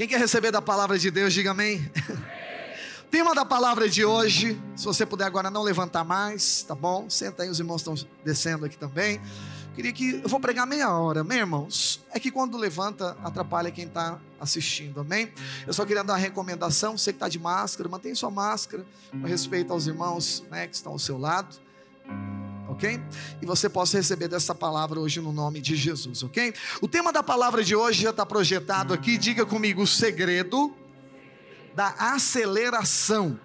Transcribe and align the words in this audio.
Quem 0.00 0.08
quer 0.08 0.18
receber 0.18 0.50
da 0.50 0.62
palavra 0.62 0.98
de 0.98 1.10
Deus, 1.10 1.30
diga 1.30 1.50
amém. 1.50 1.92
Tema 3.10 3.34
da 3.34 3.44
palavra 3.44 3.86
de 3.86 4.02
hoje, 4.02 4.58
se 4.74 4.86
você 4.86 5.04
puder 5.04 5.26
agora 5.26 5.50
não 5.50 5.62
levantar 5.62 6.04
mais, 6.04 6.62
tá 6.62 6.74
bom? 6.74 7.10
Senta 7.10 7.42
aí, 7.42 7.50
os 7.50 7.58
irmãos 7.58 7.82
estão 7.82 7.94
descendo 8.24 8.64
aqui 8.64 8.78
também. 8.78 9.20
Queria 9.74 9.92
que 9.92 10.22
eu 10.22 10.26
vou 10.30 10.40
pregar 10.40 10.66
meia 10.66 10.90
hora, 10.90 11.22
meus 11.22 11.40
irmãos. 11.40 12.00
É 12.14 12.18
que 12.18 12.30
quando 12.30 12.56
levanta 12.56 13.14
atrapalha 13.22 13.70
quem 13.70 13.84
está 13.84 14.18
assistindo, 14.40 15.00
amém? 15.00 15.30
Eu 15.66 15.74
só 15.74 15.84
queria 15.84 16.02
dar 16.02 16.14
uma 16.14 16.18
recomendação, 16.18 16.96
você 16.96 17.12
que 17.12 17.16
está 17.16 17.28
de 17.28 17.38
máscara, 17.38 17.86
mantenha 17.86 18.14
sua 18.14 18.30
máscara, 18.30 18.86
com 19.10 19.26
respeito 19.26 19.70
aos 19.70 19.86
irmãos 19.86 20.42
né, 20.50 20.66
que 20.66 20.76
estão 20.76 20.92
ao 20.92 20.98
seu 20.98 21.18
lado 21.18 21.60
ok? 22.80 22.98
E 23.42 23.46
você 23.46 23.68
possa 23.68 23.98
receber 23.98 24.26
dessa 24.26 24.54
palavra 24.54 24.98
hoje 24.98 25.20
no 25.20 25.32
nome 25.32 25.60
de 25.60 25.76
Jesus, 25.76 26.22
ok? 26.22 26.54
O 26.80 26.88
tema 26.88 27.12
da 27.12 27.22
palavra 27.22 27.62
de 27.62 27.76
hoje 27.76 28.02
já 28.02 28.10
está 28.10 28.24
projetado 28.24 28.94
aqui, 28.94 29.18
diga 29.18 29.44
comigo: 29.44 29.82
o 29.82 29.86
segredo 29.86 30.74
da 31.74 31.88
aceleração. 31.98 33.38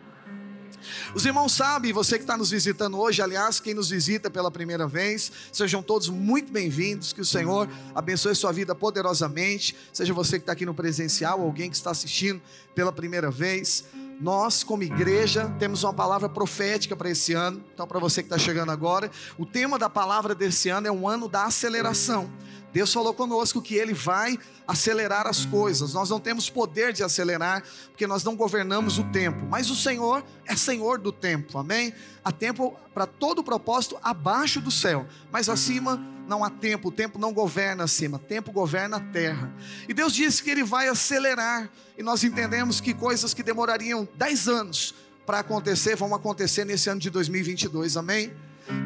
Os 1.16 1.26
irmãos 1.26 1.52
sabem, 1.52 1.92
você 1.92 2.18
que 2.18 2.24
está 2.24 2.38
nos 2.38 2.52
visitando 2.52 3.00
hoje, 3.00 3.22
aliás, 3.22 3.60
quem 3.60 3.74
nos 3.74 3.90
visita 3.90 4.30
pela 4.30 4.52
primeira 4.52 4.88
vez, 4.88 5.32
sejam 5.52 5.82
todos 5.82 6.10
muito 6.10 6.52
bem-vindos, 6.52 7.12
que 7.12 7.22
o 7.22 7.26
Senhor 7.26 7.68
abençoe 7.94 8.36
sua 8.36 8.52
vida 8.52 8.76
poderosamente, 8.76 9.76
seja 9.92 10.14
você 10.14 10.38
que 10.38 10.44
está 10.44 10.54
aqui 10.54 10.66
no 10.66 10.76
presencial, 10.76 11.42
alguém 11.42 11.70
que 11.70 11.76
está 11.76 11.90
assistindo 11.90 12.42
pela 12.76 12.92
primeira 12.92 13.32
vez. 13.32 13.84
Nós, 14.20 14.64
como 14.64 14.84
igreja, 14.84 15.54
temos 15.60 15.84
uma 15.84 15.94
palavra 15.94 16.30
profética 16.30 16.96
para 16.96 17.10
esse 17.10 17.34
ano. 17.34 17.62
Então, 17.74 17.86
para 17.86 18.00
você 18.00 18.24
que 18.24 18.28
está 18.28 18.38
chegando 18.38 18.72
agora, 18.72 19.12
o 19.38 19.46
tema 19.46 19.78
da 19.78 19.90
palavra 19.90 20.34
desse 20.34 20.70
ano 20.70 20.88
é 20.88 20.92
um 20.92 21.08
ano 21.08 21.28
da 21.28 21.46
aceleração. 21.46 22.30
Deus 22.76 22.92
falou 22.92 23.14
conosco 23.14 23.62
que 23.62 23.76
Ele 23.76 23.94
vai 23.94 24.38
acelerar 24.68 25.28
as 25.28 25.46
coisas. 25.46 25.94
Nós 25.94 26.10
não 26.10 26.20
temos 26.20 26.50
poder 26.50 26.92
de 26.92 27.06
acelerar, 27.06 27.64
porque 27.88 28.06
nós 28.06 28.22
não 28.22 28.36
governamos 28.36 28.98
o 28.98 29.06
tempo. 29.06 29.46
Mas 29.50 29.70
o 29.70 29.76
Senhor 29.78 30.26
é 30.46 30.58
Senhor 30.58 31.00
do 31.00 31.10
tempo, 31.10 31.58
amém? 31.58 31.94
Há 32.22 32.34
tempo 32.34 32.78
para 32.94 33.06
todo 33.06 33.42
propósito 33.42 33.98
abaixo 34.04 34.60
do 34.60 34.70
céu, 34.70 35.08
mas 35.32 35.48
acima 35.48 36.06
não 36.28 36.44
há 36.44 36.50
tempo. 36.50 36.90
O 36.90 36.92
tempo 36.92 37.18
não 37.18 37.32
governa 37.32 37.86
acima, 37.86 38.18
o 38.18 38.20
tempo 38.20 38.52
governa 38.52 38.98
a 38.98 39.00
terra. 39.00 39.54
E 39.88 39.94
Deus 39.94 40.14
disse 40.14 40.44
que 40.44 40.50
Ele 40.50 40.66
vai 40.66 40.90
acelerar, 40.90 41.70
e 41.98 42.04
nós 42.04 42.26
entendemos 42.26 42.82
que 42.82 42.94
coisas 42.94 43.34
que 43.34 43.42
demorariam 43.42 44.06
10 44.16 44.50
anos 44.50 44.94
para 45.26 45.40
acontecer 45.40 45.96
vão 45.96 46.14
acontecer 46.14 46.66
nesse 46.66 46.90
ano 46.90 47.00
de 47.00 47.10
2022, 47.10 47.96
amém? 47.96 48.34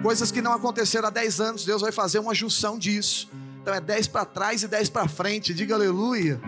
Coisas 0.04 0.32
que 0.32 0.44
não 0.44 0.54
aconteceram 0.54 1.08
há 1.08 1.10
10 1.12 1.42
anos, 1.42 1.66
Deus 1.66 1.82
vai 1.82 1.92
fazer 1.92 2.20
uma 2.20 2.36
junção 2.36 2.78
disso. 2.78 3.28
Então 3.70 3.78
é 3.78 3.81
10 3.81 4.08
para 4.08 4.25
trás 4.25 4.64
e 4.64 4.67
10 4.67 4.89
para 4.89 5.08
frente. 5.08 5.53
Diga 5.53 5.75
aleluia. 5.75 6.42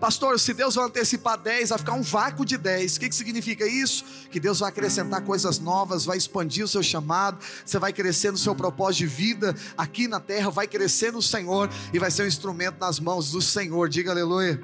Pastor, 0.00 0.40
se 0.40 0.52
Deus 0.52 0.74
vai 0.74 0.86
antecipar 0.86 1.38
10, 1.38 1.68
vai 1.68 1.78
ficar 1.78 1.92
um 1.92 2.02
vácuo 2.02 2.44
de 2.44 2.58
10. 2.58 2.96
O 2.96 3.00
que, 3.00 3.08
que 3.08 3.14
significa 3.14 3.64
isso? 3.64 4.04
Que 4.28 4.40
Deus 4.40 4.58
vai 4.58 4.70
acrescentar 4.70 5.20
coisas 5.22 5.60
novas, 5.60 6.04
vai 6.04 6.18
expandir 6.18 6.64
o 6.64 6.68
seu 6.68 6.82
chamado, 6.82 7.38
você 7.64 7.78
vai 7.78 7.92
crescer 7.92 8.32
no 8.32 8.38
seu 8.38 8.56
propósito 8.56 8.98
de 8.98 9.06
vida 9.06 9.54
aqui 9.78 10.08
na 10.08 10.18
terra, 10.18 10.50
vai 10.50 10.66
crescer 10.66 11.12
no 11.12 11.22
Senhor 11.22 11.70
e 11.92 11.98
vai 12.00 12.10
ser 12.10 12.24
um 12.24 12.26
instrumento 12.26 12.80
nas 12.80 12.98
mãos 12.98 13.30
do 13.30 13.40
Senhor. 13.40 13.88
Diga 13.88 14.10
aleluia. 14.10 14.60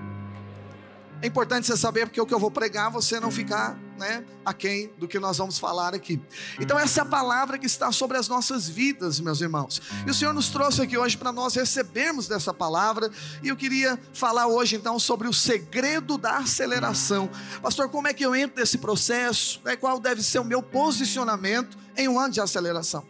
É 1.23 1.29
importante 1.29 1.69
você 1.69 1.77
saber, 1.77 2.07
porque 2.07 2.21
o 2.21 2.27
que 2.27 2.35
eu 2.35 2.41
vou 2.41 2.51
pregar, 2.51 2.91
você 2.91 3.21
não 3.21 3.31
ficar 3.31 3.79
né, 3.99 4.25
aquém 4.45 4.91
do 4.99 5.09
que 5.09 5.19
nós 5.19 5.39
vamos 5.39 5.59
falar 5.59 5.95
aqui. 5.95 6.21
Então, 6.61 6.79
essa 6.79 7.01
é 7.01 7.03
a 7.03 7.07
palavra 7.07 7.59
que 7.59 7.67
está 7.67 7.91
sobre 7.93 8.17
as 8.17 8.29
nossas 8.29 8.69
vidas, 8.69 9.21
meus 9.21 9.41
irmãos. 9.41 9.81
E 10.07 10.11
o 10.11 10.15
Senhor 10.15 10.33
nos 10.33 10.49
trouxe 10.49 10.83
aqui 10.83 10.97
hoje 10.97 11.17
para 11.17 11.33
nós 11.33 11.55
recebermos 11.55 12.29
dessa 12.29 12.53
palavra. 12.53 13.11
E 13.43 13.49
eu 13.49 13.57
queria 13.57 13.99
falar 14.13 14.47
hoje, 14.47 14.77
então, 14.77 14.99
sobre 14.99 15.29
o 15.29 15.33
segredo 15.33 16.19
da 16.19 16.39
aceleração. 16.39 17.31
Pastor, 17.63 17.89
como 17.89 18.09
é 18.09 18.15
que 18.15 18.25
eu 18.25 18.35
entro 18.35 18.61
nesse 18.61 18.79
processo? 18.79 19.61
Né, 19.65 19.77
qual 19.77 19.99
deve 19.99 20.23
ser 20.23 20.39
o 20.39 20.45
meu 20.45 20.63
posicionamento 20.63 21.77
em 21.97 22.09
um 22.09 22.19
ano 22.19 22.33
de 22.33 22.41
aceleração? 22.41 23.05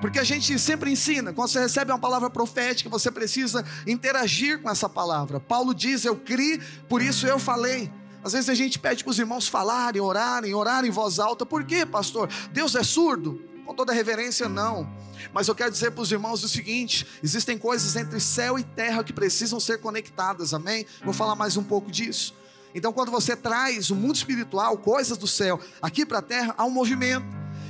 Porque 0.00 0.18
a 0.18 0.24
gente 0.24 0.58
sempre 0.58 0.90
ensina, 0.90 1.32
quando 1.32 1.48
você 1.48 1.60
recebe 1.60 1.92
uma 1.92 1.98
palavra 1.98 2.30
profética, 2.30 2.88
você 2.88 3.10
precisa 3.10 3.64
interagir 3.86 4.60
com 4.60 4.70
essa 4.70 4.88
palavra. 4.88 5.38
Paulo 5.38 5.74
diz: 5.74 6.04
Eu 6.04 6.16
criei, 6.16 6.60
por 6.88 7.02
isso 7.02 7.26
eu 7.26 7.38
falei. 7.38 7.90
Às 8.22 8.32
vezes 8.32 8.48
a 8.48 8.54
gente 8.54 8.78
pede 8.78 9.02
para 9.02 9.10
os 9.10 9.18
irmãos 9.18 9.48
falarem, 9.48 10.00
orarem, 10.00 10.54
orarem 10.54 10.90
em 10.90 10.92
voz 10.92 11.18
alta. 11.18 11.44
Por 11.44 11.64
quê, 11.64 11.84
pastor? 11.84 12.28
Deus 12.52 12.74
é 12.74 12.82
surdo? 12.82 13.42
Com 13.66 13.74
toda 13.74 13.92
reverência, 13.92 14.48
não. 14.48 14.88
Mas 15.32 15.48
eu 15.48 15.54
quero 15.54 15.70
dizer 15.70 15.90
para 15.92 16.02
os 16.02 16.10
irmãos 16.10 16.42
o 16.42 16.48
seguinte: 16.48 17.06
existem 17.22 17.58
coisas 17.58 17.96
entre 17.96 18.20
céu 18.20 18.58
e 18.58 18.64
terra 18.64 19.04
que 19.04 19.12
precisam 19.12 19.58
ser 19.58 19.78
conectadas, 19.78 20.54
amém? 20.54 20.86
Vou 21.04 21.12
falar 21.12 21.34
mais 21.34 21.56
um 21.56 21.62
pouco 21.62 21.90
disso. 21.90 22.34
Então, 22.74 22.92
quando 22.92 23.10
você 23.10 23.36
traz 23.36 23.90
o 23.90 23.94
mundo 23.94 24.14
espiritual, 24.14 24.78
coisas 24.78 25.18
do 25.18 25.26
céu, 25.26 25.60
aqui 25.80 26.06
para 26.06 26.18
a 26.18 26.22
terra, 26.22 26.54
há 26.56 26.64
um 26.64 26.70
movimento. 26.70 27.26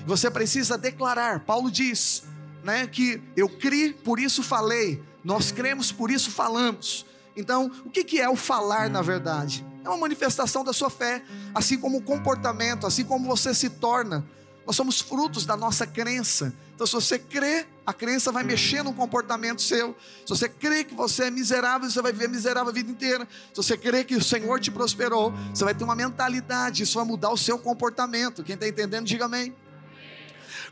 Você 0.06 0.30
precisa 0.30 0.78
declarar. 0.78 1.41
Paulo 1.41 1.70
diz, 1.70 2.24
né, 2.62 2.86
que 2.86 3.20
eu 3.36 3.48
criei, 3.48 3.92
por 3.92 4.20
isso 4.20 4.42
falei. 4.42 5.02
Nós 5.24 5.50
cremos, 5.50 5.91
por 5.91 6.10
isso 6.10 6.30
falamos. 6.30 7.04
Então, 7.37 7.70
o 7.84 7.91
que, 7.91 8.20
é 8.20 8.28
o 8.28 8.37
falar 8.37 8.91
na 8.91 9.03
verdade? 9.03 9.65
É 9.84 9.88
uma 9.88 9.98
manifestação 9.98 10.62
da 10.62 10.72
sua 10.72 10.91
fé, 10.91 11.22
assim 11.54 11.78
como 11.78 11.98
o 11.98 12.03
comportamento, 12.03 12.87
assim 12.87 13.04
como 13.04 13.26
você 13.26 13.54
se 13.54 13.69
torna. 13.69 14.25
Nós 14.66 14.76
somos 14.76 15.00
frutos 15.00 15.44
da 15.44 15.56
nossa 15.56 15.87
crença. 15.87 16.54
Então, 16.75 16.87
se 16.87 16.92
você 16.92 17.19
crê, 17.19 17.66
a 17.84 17.92
crença 17.92 18.31
vai 18.31 18.44
mexer 18.44 18.82
no 18.82 18.92
comportamento 18.92 19.60
seu. 19.60 19.97
Se 20.25 20.28
você 20.28 20.48
crê 20.48 20.84
que 20.84 20.94
você 20.94 21.25
é 21.25 21.31
miserável, 21.31 21.91
você 21.91 22.00
vai 22.00 22.12
viver 22.12 22.28
miserável 22.28 22.71
a 22.71 22.72
vida 22.72 22.91
inteira. 22.91 23.26
Se 23.53 23.56
você 23.56 23.76
crê 23.76 24.04
que 24.04 24.15
o 24.15 24.22
Senhor 24.22 24.60
te 24.60 24.71
prosperou, 24.71 25.32
você 25.53 25.65
vai 25.65 25.75
ter 25.75 25.82
uma 25.82 25.97
mentalidade. 25.97 26.84
Isso 26.84 26.94
vai 26.94 27.04
mudar 27.04 27.31
o 27.31 27.37
seu 27.37 27.59
comportamento. 27.59 28.44
Quem 28.44 28.54
está 28.54 28.69
entendendo, 28.69 29.04
diga 29.04 29.25
amém. 29.25 29.53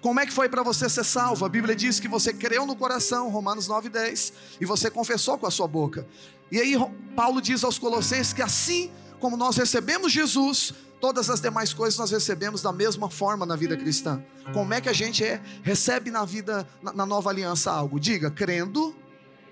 Como 0.01 0.19
é 0.19 0.25
que 0.25 0.33
foi 0.33 0.49
para 0.49 0.63
você 0.63 0.89
ser 0.89 1.05
salvo? 1.05 1.45
A 1.45 1.49
Bíblia 1.49 1.77
diz 1.77 2.01
que 2.01 2.09
você 2.09 2.33
creu 2.33 2.65
no 2.65 2.75
coração, 2.75 3.29
Romanos 3.29 3.69
9:10, 3.69 4.33
e 4.61 4.65
você 4.65 4.91
confessou 4.91 5.37
com 5.37 5.47
a 5.47 5.51
sua 5.51 5.69
boca. 5.69 6.07
E 6.51 6.59
aí 6.59 6.75
Paulo 7.15 7.41
diz 7.41 7.63
aos 7.65 7.79
Colossenses 7.79 8.33
que 8.33 8.43
assim 8.43 8.91
como 9.19 9.37
nós 9.37 9.57
recebemos 9.57 10.11
Jesus, 10.11 10.73
todas 11.01 11.29
as 11.31 11.41
demais 11.41 11.73
coisas 11.73 11.99
nós 11.99 12.11
recebemos 12.11 12.63
da 12.63 12.73
mesma 12.73 13.11
forma 13.11 13.45
na 13.45 13.55
vida 13.55 13.77
cristã. 13.77 14.23
Como 14.53 14.73
é 14.73 14.81
que 14.81 14.89
a 14.89 14.93
gente 14.93 15.23
é, 15.23 15.41
recebe 15.63 16.11
na 16.11 16.25
vida, 16.25 16.67
na, 16.83 16.93
na 16.93 17.07
nova 17.07 17.31
aliança 17.31 17.71
algo? 17.71 18.01
Diga, 18.01 18.31
crendo 18.31 18.95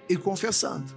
e 0.08 0.16
confessando. 0.16 0.96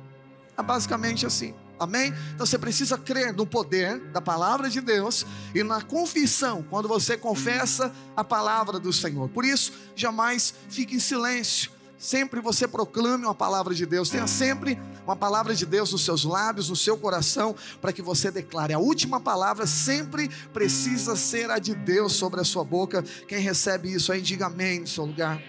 É 0.58 0.64
basicamente 0.64 1.26
assim. 1.26 1.54
Amém? 1.80 2.14
Então 2.36 2.46
você 2.46 2.60
precisa 2.60 2.96
crer 2.96 3.34
no 3.34 3.46
poder 3.46 4.00
da 4.12 4.22
palavra 4.22 4.70
de 4.70 4.80
Deus 4.80 5.26
e 5.56 5.64
na 5.64 5.82
confissão, 5.82 6.64
quando 6.70 6.88
você 6.88 7.18
confessa 7.18 7.92
a 8.16 8.24
palavra 8.24 8.80
do 8.80 8.94
Senhor. 8.94 9.28
Por 9.30 9.44
isso, 9.44 9.74
jamais 9.96 10.54
fique 10.70 10.96
em 10.96 11.00
silêncio. 11.00 11.72
Sempre 12.02 12.42
você 12.42 12.68
proclame 12.68 13.26
uma 13.26 13.36
palavra 13.36 13.76
de 13.76 13.86
Deus. 13.86 14.10
Tenha 14.10 14.26
sempre 14.26 14.76
uma 15.06 15.16
palavra 15.16 15.54
de 15.54 15.68
Deus 15.68 15.92
nos 15.92 16.04
seus 16.04 16.24
lábios, 16.24 16.68
no 16.68 16.76
seu 16.76 16.98
coração, 16.98 17.56
para 17.80 17.94
que 17.94 18.02
você 18.02 18.32
declare. 18.32 18.74
A 18.74 18.80
última 18.80 19.20
palavra 19.20 19.68
sempre 19.68 20.28
precisa 20.52 21.16
ser 21.16 21.52
a 21.52 21.60
de 21.60 21.76
Deus 21.76 22.14
sobre 22.14 22.42
a 22.42 22.44
sua 22.44 22.64
boca. 22.64 23.04
Quem 23.28 23.38
recebe 23.40 23.94
isso 23.94 24.12
aí, 24.12 24.20
diga 24.20 24.48
amém 24.48 24.80
no 24.80 24.88
seu 24.88 25.06
lugar. 25.06 25.40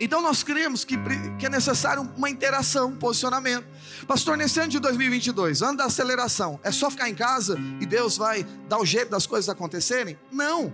Então 0.00 0.22
nós 0.22 0.42
cremos 0.42 0.84
que, 0.84 0.96
que 1.38 1.46
é 1.46 1.48
necessário 1.48 2.08
uma 2.16 2.30
interação, 2.30 2.88
um 2.88 2.96
posicionamento. 2.96 3.66
Pastor, 4.06 4.36
nesse 4.36 4.58
ano 4.60 4.68
de 4.68 4.78
2022, 4.78 5.62
ano 5.62 5.78
da 5.78 5.84
aceleração, 5.84 6.58
é 6.62 6.70
só 6.70 6.90
ficar 6.90 7.08
em 7.08 7.14
casa 7.14 7.58
e 7.80 7.86
Deus 7.86 8.16
vai 8.16 8.44
dar 8.68 8.78
o 8.78 8.86
jeito 8.86 9.10
das 9.10 9.26
coisas 9.26 9.48
acontecerem? 9.48 10.18
Não. 10.30 10.72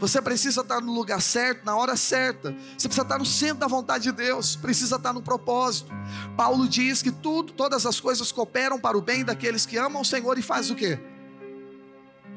Você 0.00 0.20
precisa 0.20 0.62
estar 0.62 0.80
no 0.80 0.92
lugar 0.92 1.20
certo, 1.20 1.64
na 1.64 1.76
hora 1.76 1.96
certa. 1.96 2.54
Você 2.76 2.88
precisa 2.88 3.02
estar 3.02 3.18
no 3.18 3.26
centro 3.26 3.58
da 3.58 3.66
vontade 3.66 4.04
de 4.04 4.12
Deus, 4.12 4.56
precisa 4.56 4.96
estar 4.96 5.12
no 5.12 5.22
propósito. 5.22 5.92
Paulo 6.36 6.68
diz 6.68 7.02
que 7.02 7.10
tudo, 7.10 7.52
todas 7.52 7.86
as 7.86 8.00
coisas 8.00 8.32
cooperam 8.32 8.78
para 8.78 8.98
o 8.98 9.00
bem 9.00 9.24
daqueles 9.24 9.64
que 9.64 9.76
amam 9.76 10.02
o 10.02 10.04
Senhor 10.04 10.38
e 10.38 10.42
faz 10.42 10.70
o 10.70 10.74
quê? 10.74 10.98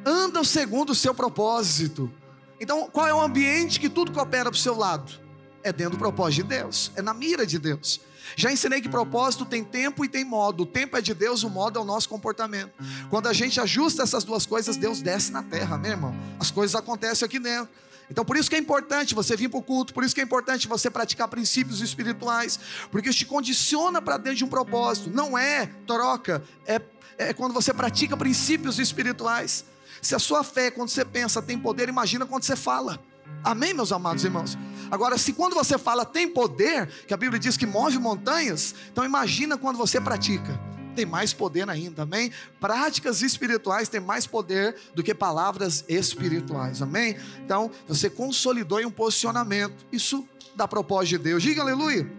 Andam 0.06 0.44
segundo 0.44 0.92
o 0.92 0.96
seu 0.96 1.14
propósito. 1.14 2.12
Então, 2.60 2.88
qual 2.92 3.08
é 3.08 3.14
o 3.14 3.20
ambiente 3.20 3.80
que 3.80 3.90
tudo 3.90 4.12
coopera 4.12 4.52
para 4.52 4.58
o 4.58 4.60
seu 4.60 4.78
lado? 4.78 5.21
É 5.64 5.72
dentro 5.72 5.94
do 5.94 5.98
propósito 5.98 6.44
de 6.44 6.50
Deus, 6.50 6.92
é 6.96 7.02
na 7.02 7.14
mira 7.14 7.46
de 7.46 7.60
Deus. 7.60 8.02
Já 8.36 8.52
ensinei 8.52 8.82
que 8.82 8.90
propósito 8.90 9.46
tem 9.46 9.64
tempo 9.64 10.06
e 10.06 10.10
tem 10.10 10.24
modo. 10.24 10.64
O 10.64 10.66
tempo 10.66 10.98
é 10.98 11.02
de 11.02 11.14
Deus, 11.14 11.44
o 11.44 11.50
modo 11.50 11.78
é 11.78 11.82
o 11.82 11.86
nosso 11.86 12.08
comportamento. 12.08 12.72
Quando 13.10 13.28
a 13.28 13.34
gente 13.34 13.60
ajusta 13.60 14.04
essas 14.04 14.24
duas 14.24 14.46
coisas, 14.46 14.78
Deus 14.78 15.02
desce 15.02 15.32
na 15.32 15.44
terra, 15.44 15.78
meu 15.78 15.92
irmão. 15.92 16.16
As 16.40 16.50
coisas 16.50 16.76
acontecem 16.76 17.26
aqui 17.26 17.40
dentro. 17.40 17.70
Então, 18.10 18.26
por 18.26 18.36
isso 18.36 18.50
que 18.50 18.56
é 18.56 18.60
importante 18.60 19.16
você 19.16 19.38
vir 19.38 19.50
para 19.50 19.60
o 19.60 19.64
culto, 19.64 19.94
por 19.94 20.04
isso 20.04 20.14
que 20.14 20.20
é 20.20 20.24
importante 20.24 20.68
você 20.68 20.90
praticar 20.90 21.30
princípios 21.30 21.80
espirituais, 21.80 22.60
porque 22.92 23.10
isso 23.10 23.20
te 23.20 23.26
condiciona 23.26 24.02
para 24.02 24.18
dentro 24.18 24.36
de 24.36 24.44
um 24.44 24.50
propósito. 24.50 25.10
Não 25.10 25.38
é 25.38 25.68
troca, 25.88 26.44
é, 26.66 26.82
é 27.18 27.34
quando 27.34 27.54
você 27.54 27.74
pratica 27.74 28.18
princípios 28.18 28.80
espirituais. 28.80 29.64
Se 30.02 30.14
a 30.14 30.20
sua 30.20 30.44
fé, 30.44 30.70
quando 30.70 30.90
você 30.90 31.06
pensa, 31.06 31.42
tem 31.42 31.58
poder, 31.58 31.88
imagina 31.88 32.26
quando 32.26 32.44
você 32.44 32.56
fala. 32.56 33.00
Amém, 33.44 33.74
meus 33.74 33.94
amados 33.94 34.26
irmãos? 34.26 34.58
Agora, 34.92 35.18
se 35.18 35.32
quando 35.32 35.54
você 35.54 35.78
fala 35.78 36.04
tem 36.04 36.28
poder, 36.28 36.88
que 37.08 37.14
a 37.14 37.18
Bíblia 37.18 37.40
diz 37.40 37.56
que 37.56 37.66
move 37.66 37.98
montanhas, 37.98 38.76
então 38.92 39.06
imagina 39.06 39.58
quando 39.58 39.78
você 39.78 40.02
pratica. 40.02 40.60
tem 40.94 41.06
mais 41.06 41.32
poder 41.32 41.70
ainda, 41.70 42.04
amém? 42.04 42.32
Práticas 42.60 43.22
espirituais 43.22 43.88
têm 43.88 44.02
mais 44.02 44.28
poder 44.28 44.76
do 44.94 45.02
que 45.02 45.16
palavras 45.16 45.86
espirituais, 45.88 46.82
amém? 46.82 47.16
Então, 47.46 47.72
você 47.88 48.10
consolidou 48.10 48.82
em 48.82 48.86
um 48.86 48.92
posicionamento, 48.92 49.86
isso 49.90 50.28
dá 50.54 50.68
propósito 50.68 51.18
de 51.18 51.18
Deus, 51.20 51.42
diga 51.42 51.62
aleluia. 51.62 52.12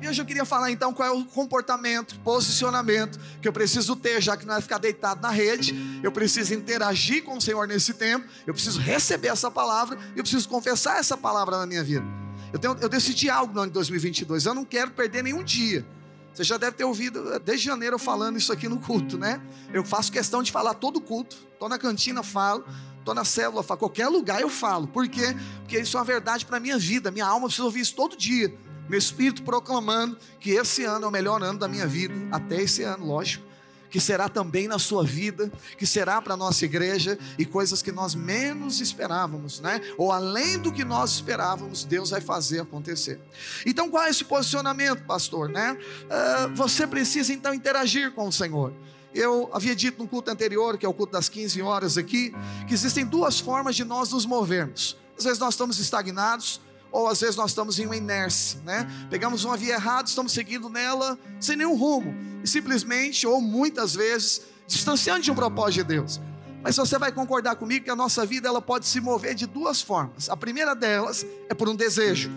E 0.00 0.08
hoje 0.08 0.22
eu 0.22 0.26
queria 0.26 0.44
falar 0.44 0.70
então 0.70 0.92
qual 0.92 1.08
é 1.08 1.10
o 1.10 1.24
comportamento, 1.24 2.18
posicionamento 2.20 3.18
que 3.42 3.48
eu 3.48 3.52
preciso 3.52 3.96
ter, 3.96 4.20
já 4.20 4.36
que 4.36 4.46
não 4.46 4.54
é 4.54 4.60
ficar 4.60 4.78
deitado 4.78 5.20
na 5.20 5.30
rede, 5.30 5.74
eu 6.02 6.12
preciso 6.12 6.54
interagir 6.54 7.24
com 7.24 7.36
o 7.36 7.40
Senhor 7.40 7.66
nesse 7.66 7.92
tempo, 7.94 8.24
eu 8.46 8.54
preciso 8.54 8.80
receber 8.80 9.28
essa 9.28 9.50
palavra, 9.50 9.98
eu 10.14 10.22
preciso 10.22 10.48
confessar 10.48 10.98
essa 10.98 11.16
palavra 11.16 11.58
na 11.58 11.66
minha 11.66 11.82
vida. 11.82 12.06
Eu, 12.52 12.58
tenho, 12.60 12.76
eu 12.80 12.88
decidi 12.88 13.28
algo 13.28 13.52
no 13.52 13.60
ano 13.60 13.70
de 13.70 13.74
2022, 13.74 14.46
eu 14.46 14.54
não 14.54 14.64
quero 14.64 14.92
perder 14.92 15.22
nenhum 15.22 15.42
dia. 15.42 15.84
Você 16.32 16.44
já 16.44 16.56
deve 16.56 16.76
ter 16.76 16.84
ouvido 16.84 17.34
eh, 17.34 17.40
desde 17.40 17.66
janeiro 17.66 17.96
eu 17.96 17.98
falando 17.98 18.36
isso 18.36 18.52
aqui 18.52 18.68
no 18.68 18.78
culto, 18.78 19.18
né? 19.18 19.40
Eu 19.72 19.84
faço 19.84 20.12
questão 20.12 20.40
de 20.40 20.52
falar 20.52 20.74
todo 20.74 21.00
culto. 21.00 21.36
Estou 21.52 21.68
na 21.68 21.76
cantina, 21.76 22.22
falo. 22.22 22.64
Estou 23.00 23.12
na 23.12 23.24
célula, 23.24 23.64
falo. 23.64 23.80
Qualquer 23.80 24.06
lugar 24.06 24.40
eu 24.40 24.48
falo. 24.48 24.86
Por 24.86 25.08
quê? 25.08 25.34
Porque 25.62 25.80
isso 25.80 25.96
é 25.96 26.00
uma 26.00 26.06
verdade 26.06 26.46
para 26.46 26.58
a 26.58 26.60
minha 26.60 26.78
vida. 26.78 27.10
Minha 27.10 27.26
alma 27.26 27.46
precisa 27.46 27.64
ouvir 27.64 27.80
isso 27.80 27.96
todo 27.96 28.16
dia 28.16 28.56
meu 28.88 28.98
espírito 28.98 29.42
proclamando 29.42 30.16
que 30.40 30.50
esse 30.50 30.84
ano 30.84 31.04
é 31.04 31.08
o 31.08 31.10
melhor 31.10 31.42
ano 31.42 31.58
da 31.58 31.68
minha 31.68 31.86
vida, 31.86 32.14
até 32.32 32.62
esse 32.62 32.82
ano, 32.82 33.06
lógico. 33.06 33.46
Que 33.90 34.00
será 34.00 34.28
também 34.28 34.68
na 34.68 34.78
sua 34.78 35.02
vida, 35.02 35.50
que 35.78 35.86
será 35.86 36.20
para 36.20 36.34
a 36.34 36.36
nossa 36.36 36.62
igreja 36.64 37.18
e 37.38 37.46
coisas 37.46 37.80
que 37.80 37.90
nós 37.90 38.14
menos 38.14 38.80
esperávamos, 38.80 39.60
né? 39.60 39.80
Ou 39.96 40.12
além 40.12 40.58
do 40.58 40.70
que 40.70 40.84
nós 40.84 41.12
esperávamos, 41.12 41.84
Deus 41.84 42.10
vai 42.10 42.20
fazer 42.20 42.60
acontecer. 42.60 43.18
Então, 43.64 43.88
qual 43.88 44.04
é 44.04 44.10
esse 44.10 44.24
posicionamento, 44.24 45.04
pastor, 45.04 45.48
né? 45.48 45.72
Uh, 46.04 46.54
você 46.54 46.86
precisa 46.86 47.32
então 47.32 47.54
interagir 47.54 48.12
com 48.12 48.28
o 48.28 48.32
Senhor. 48.32 48.74
Eu 49.14 49.48
havia 49.54 49.74
dito 49.74 50.02
no 50.02 50.08
culto 50.08 50.30
anterior, 50.30 50.76
que 50.76 50.84
é 50.84 50.88
o 50.88 50.92
culto 50.92 51.12
das 51.12 51.30
15 51.30 51.62
horas 51.62 51.96
aqui, 51.96 52.34
que 52.66 52.74
existem 52.74 53.06
duas 53.06 53.40
formas 53.40 53.74
de 53.74 53.84
nós 53.84 54.12
nos 54.12 54.26
movermos. 54.26 54.98
Às 55.16 55.24
vezes 55.24 55.38
nós 55.38 55.54
estamos 55.54 55.78
estagnados, 55.78 56.60
ou 56.90 57.08
às 57.08 57.20
vezes 57.20 57.36
nós 57.36 57.50
estamos 57.50 57.78
em 57.78 57.86
uma 57.86 57.96
inércia, 57.96 58.60
né? 58.64 58.88
Pegamos 59.10 59.44
uma 59.44 59.56
via 59.56 59.74
errada, 59.74 60.08
estamos 60.08 60.32
seguindo 60.32 60.68
nela 60.68 61.18
sem 61.40 61.56
nenhum 61.56 61.76
rumo, 61.76 62.14
e 62.42 62.48
simplesmente, 62.48 63.26
ou 63.26 63.40
muitas 63.40 63.94
vezes, 63.94 64.42
distanciando 64.66 65.22
de 65.22 65.30
um 65.30 65.34
propósito 65.34 65.82
de 65.82 65.94
Deus. 65.94 66.20
Mas 66.62 66.76
você 66.76 66.98
vai 66.98 67.12
concordar 67.12 67.56
comigo 67.56 67.84
que 67.84 67.90
a 67.90 67.96
nossa 67.96 68.26
vida 68.26 68.48
ela 68.48 68.60
pode 68.60 68.86
se 68.86 69.00
mover 69.00 69.34
de 69.34 69.46
duas 69.46 69.80
formas. 69.80 70.28
A 70.28 70.36
primeira 70.36 70.74
delas 70.74 71.24
é 71.48 71.54
por 71.54 71.68
um 71.68 71.74
desejo. 71.74 72.30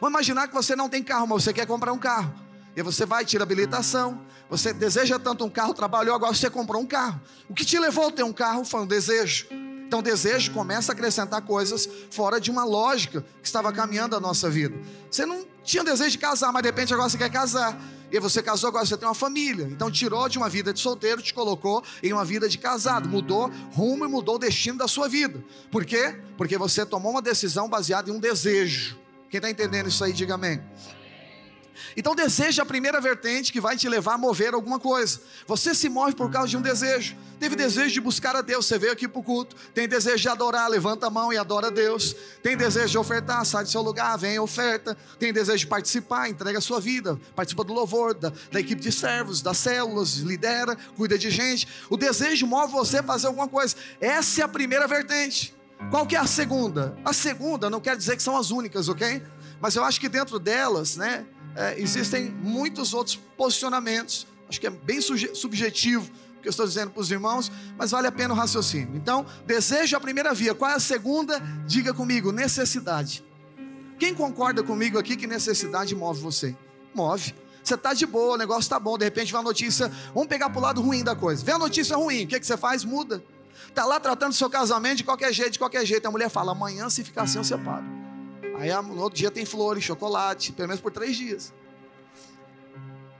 Vamos 0.00 0.14
imaginar 0.14 0.48
que 0.48 0.54
você 0.54 0.76
não 0.76 0.88
tem 0.88 1.02
carro, 1.02 1.26
mas 1.26 1.42
você 1.42 1.52
quer 1.52 1.66
comprar 1.66 1.92
um 1.92 1.98
carro. 1.98 2.32
E 2.76 2.82
você 2.82 3.06
vai, 3.06 3.24
tira 3.24 3.42
habilitação, 3.42 4.20
você 4.50 4.72
deseja 4.72 5.18
tanto 5.18 5.44
um 5.44 5.50
carro, 5.50 5.72
trabalhou, 5.72 6.14
agora 6.14 6.34
você 6.34 6.50
comprou 6.50 6.82
um 6.82 6.86
carro. 6.86 7.20
O 7.48 7.54
que 7.54 7.64
te 7.64 7.78
levou 7.78 8.08
a 8.08 8.12
ter 8.12 8.22
um 8.22 8.32
carro 8.32 8.64
foi 8.64 8.82
um 8.82 8.86
desejo. 8.86 9.46
Então, 9.86 10.02
desejo 10.02 10.50
começa 10.50 10.90
a 10.90 10.94
acrescentar 10.94 11.40
coisas 11.42 11.88
fora 12.10 12.40
de 12.40 12.50
uma 12.50 12.64
lógica 12.64 13.24
que 13.40 13.46
estava 13.46 13.72
caminhando 13.72 14.16
a 14.16 14.20
nossa 14.20 14.50
vida. 14.50 14.76
Você 15.08 15.24
não 15.24 15.46
tinha 15.62 15.84
desejo 15.84 16.10
de 16.10 16.18
casar, 16.18 16.52
mas 16.52 16.62
de 16.62 16.68
repente 16.68 16.92
agora 16.92 17.08
você 17.08 17.16
quer 17.16 17.30
casar. 17.30 17.80
E 18.10 18.20
você 18.20 18.42
casou, 18.42 18.68
agora 18.68 18.84
você 18.84 18.96
tem 18.96 19.06
uma 19.06 19.14
família. 19.14 19.66
Então, 19.70 19.90
tirou 19.90 20.28
de 20.28 20.38
uma 20.38 20.48
vida 20.48 20.72
de 20.72 20.80
solteiro, 20.80 21.22
te 21.22 21.32
colocou 21.32 21.84
em 22.02 22.12
uma 22.12 22.24
vida 22.24 22.48
de 22.48 22.58
casado. 22.58 23.08
Mudou 23.08 23.50
rumo 23.72 24.04
e 24.04 24.08
mudou 24.08 24.34
o 24.34 24.38
destino 24.38 24.76
da 24.76 24.88
sua 24.88 25.08
vida. 25.08 25.42
Por 25.70 25.84
quê? 25.84 26.16
Porque 26.36 26.58
você 26.58 26.84
tomou 26.84 27.12
uma 27.12 27.22
decisão 27.22 27.68
baseada 27.68 28.10
em 28.10 28.12
um 28.12 28.20
desejo. 28.20 28.98
Quem 29.30 29.38
está 29.38 29.50
entendendo 29.50 29.88
isso 29.88 30.02
aí, 30.02 30.12
diga 30.12 30.34
amém. 30.34 30.60
Então 31.96 32.14
desejo 32.14 32.60
é 32.60 32.62
a 32.62 32.66
primeira 32.66 33.00
vertente 33.00 33.52
que 33.52 33.60
vai 33.60 33.76
te 33.76 33.88
levar 33.88 34.14
a 34.14 34.18
mover 34.18 34.54
alguma 34.54 34.78
coisa. 34.78 35.20
Você 35.46 35.74
se 35.74 35.88
move 35.88 36.14
por 36.14 36.30
causa 36.30 36.48
de 36.48 36.56
um 36.56 36.62
desejo. 36.62 37.16
Teve 37.38 37.54
desejo 37.54 37.92
de 37.92 38.00
buscar 38.00 38.34
a 38.34 38.40
Deus, 38.40 38.64
você 38.64 38.78
veio 38.78 38.92
aqui 38.92 39.06
para 39.06 39.20
o 39.20 39.22
culto. 39.22 39.54
Tem 39.74 39.86
desejo 39.86 40.22
de 40.22 40.28
adorar, 40.28 40.68
levanta 40.70 41.06
a 41.06 41.10
mão 41.10 41.32
e 41.32 41.36
adora 41.36 41.66
a 41.66 41.70
Deus. 41.70 42.16
Tem 42.42 42.56
desejo 42.56 42.88
de 42.88 42.98
ofertar, 42.98 43.44
sai 43.44 43.64
do 43.64 43.70
seu 43.70 43.82
lugar, 43.82 44.16
vem 44.16 44.38
oferta. 44.38 44.96
Tem 45.18 45.32
desejo 45.32 45.58
de 45.58 45.66
participar, 45.66 46.28
entrega 46.30 46.58
a 46.58 46.62
sua 46.62 46.80
vida. 46.80 47.20
Participa 47.34 47.62
do 47.62 47.74
louvor, 47.74 48.14
da, 48.14 48.32
da 48.50 48.60
equipe 48.60 48.80
de 48.80 48.90
servos, 48.90 49.42
das 49.42 49.58
células, 49.58 50.16
lidera, 50.16 50.76
cuida 50.96 51.18
de 51.18 51.30
gente. 51.30 51.68
O 51.90 51.96
desejo 51.96 52.46
move 52.46 52.72
você 52.72 52.98
a 52.98 53.02
fazer 53.02 53.26
alguma 53.26 53.48
coisa. 53.48 53.76
Essa 54.00 54.40
é 54.40 54.44
a 54.44 54.48
primeira 54.48 54.86
vertente. 54.86 55.54
Qual 55.90 56.06
que 56.06 56.16
é 56.16 56.18
a 56.18 56.26
segunda? 56.26 56.96
A 57.04 57.12
segunda 57.12 57.68
não 57.68 57.80
quer 57.80 57.96
dizer 57.96 58.16
que 58.16 58.22
são 58.22 58.36
as 58.36 58.50
únicas, 58.50 58.88
ok? 58.88 59.22
Mas 59.60 59.76
eu 59.76 59.84
acho 59.84 60.00
que 60.00 60.08
dentro 60.08 60.38
delas, 60.38 60.96
né, 60.96 61.26
é, 61.56 61.80
existem 61.80 62.30
muitos 62.30 62.92
outros 62.92 63.16
posicionamentos. 63.36 64.26
Acho 64.48 64.60
que 64.60 64.66
é 64.66 64.70
bem 64.70 65.00
subjetivo 65.00 66.10
o 66.38 66.40
que 66.42 66.48
eu 66.48 66.50
estou 66.50 66.66
dizendo 66.66 66.90
para 66.90 67.00
os 67.00 67.10
irmãos, 67.10 67.50
mas 67.76 67.90
vale 67.90 68.06
a 68.06 68.12
pena 68.12 68.34
o 68.34 68.36
raciocínio. 68.36 68.94
Então, 68.94 69.26
desejo 69.46 69.96
a 69.96 70.00
primeira 70.00 70.32
via. 70.34 70.54
Qual 70.54 70.70
é 70.70 70.74
a 70.74 70.80
segunda? 70.80 71.40
Diga 71.66 71.92
comigo: 71.92 72.30
necessidade. 72.30 73.24
Quem 73.98 74.14
concorda 74.14 74.62
comigo 74.62 74.98
aqui 74.98 75.16
que 75.16 75.26
necessidade 75.26 75.94
move 75.94 76.20
você? 76.20 76.54
Move. 76.94 77.34
Você 77.64 77.74
está 77.74 77.94
de 77.94 78.06
boa, 78.06 78.34
o 78.34 78.36
negócio 78.36 78.60
está 78.60 78.78
bom, 78.78 78.96
de 78.96 79.04
repente 79.04 79.32
vem 79.32 79.40
uma 79.40 79.42
notícia, 79.42 79.90
vamos 80.14 80.28
pegar 80.28 80.50
para 80.50 80.58
o 80.58 80.62
lado 80.62 80.80
ruim 80.80 81.02
da 81.02 81.16
coisa. 81.16 81.44
Vem 81.44 81.56
a 81.56 81.58
notícia 81.58 81.96
ruim, 81.96 82.22
o 82.22 82.28
que, 82.28 82.38
que 82.38 82.46
você 82.46 82.56
faz? 82.56 82.84
Muda. 82.84 83.24
Está 83.68 83.84
lá 83.84 83.98
tratando 83.98 84.34
seu 84.34 84.48
casamento 84.48 84.98
de 84.98 85.04
qualquer 85.04 85.32
jeito, 85.32 85.52
de 85.52 85.58
qualquer 85.58 85.84
jeito. 85.84 86.06
A 86.06 86.10
mulher 86.10 86.28
fala: 86.28 86.52
amanhã, 86.52 86.88
se 86.88 87.02
ficar 87.02 87.22
assim, 87.22 87.38
eu 87.38 87.44
separo. 87.44 88.05
Aí 88.58 88.70
no 88.82 89.00
outro 89.00 89.18
dia 89.18 89.30
tem 89.30 89.44
flores, 89.44 89.84
chocolate, 89.84 90.52
pelo 90.52 90.68
menos 90.68 90.80
por 90.80 90.90
três 90.90 91.16
dias. 91.16 91.52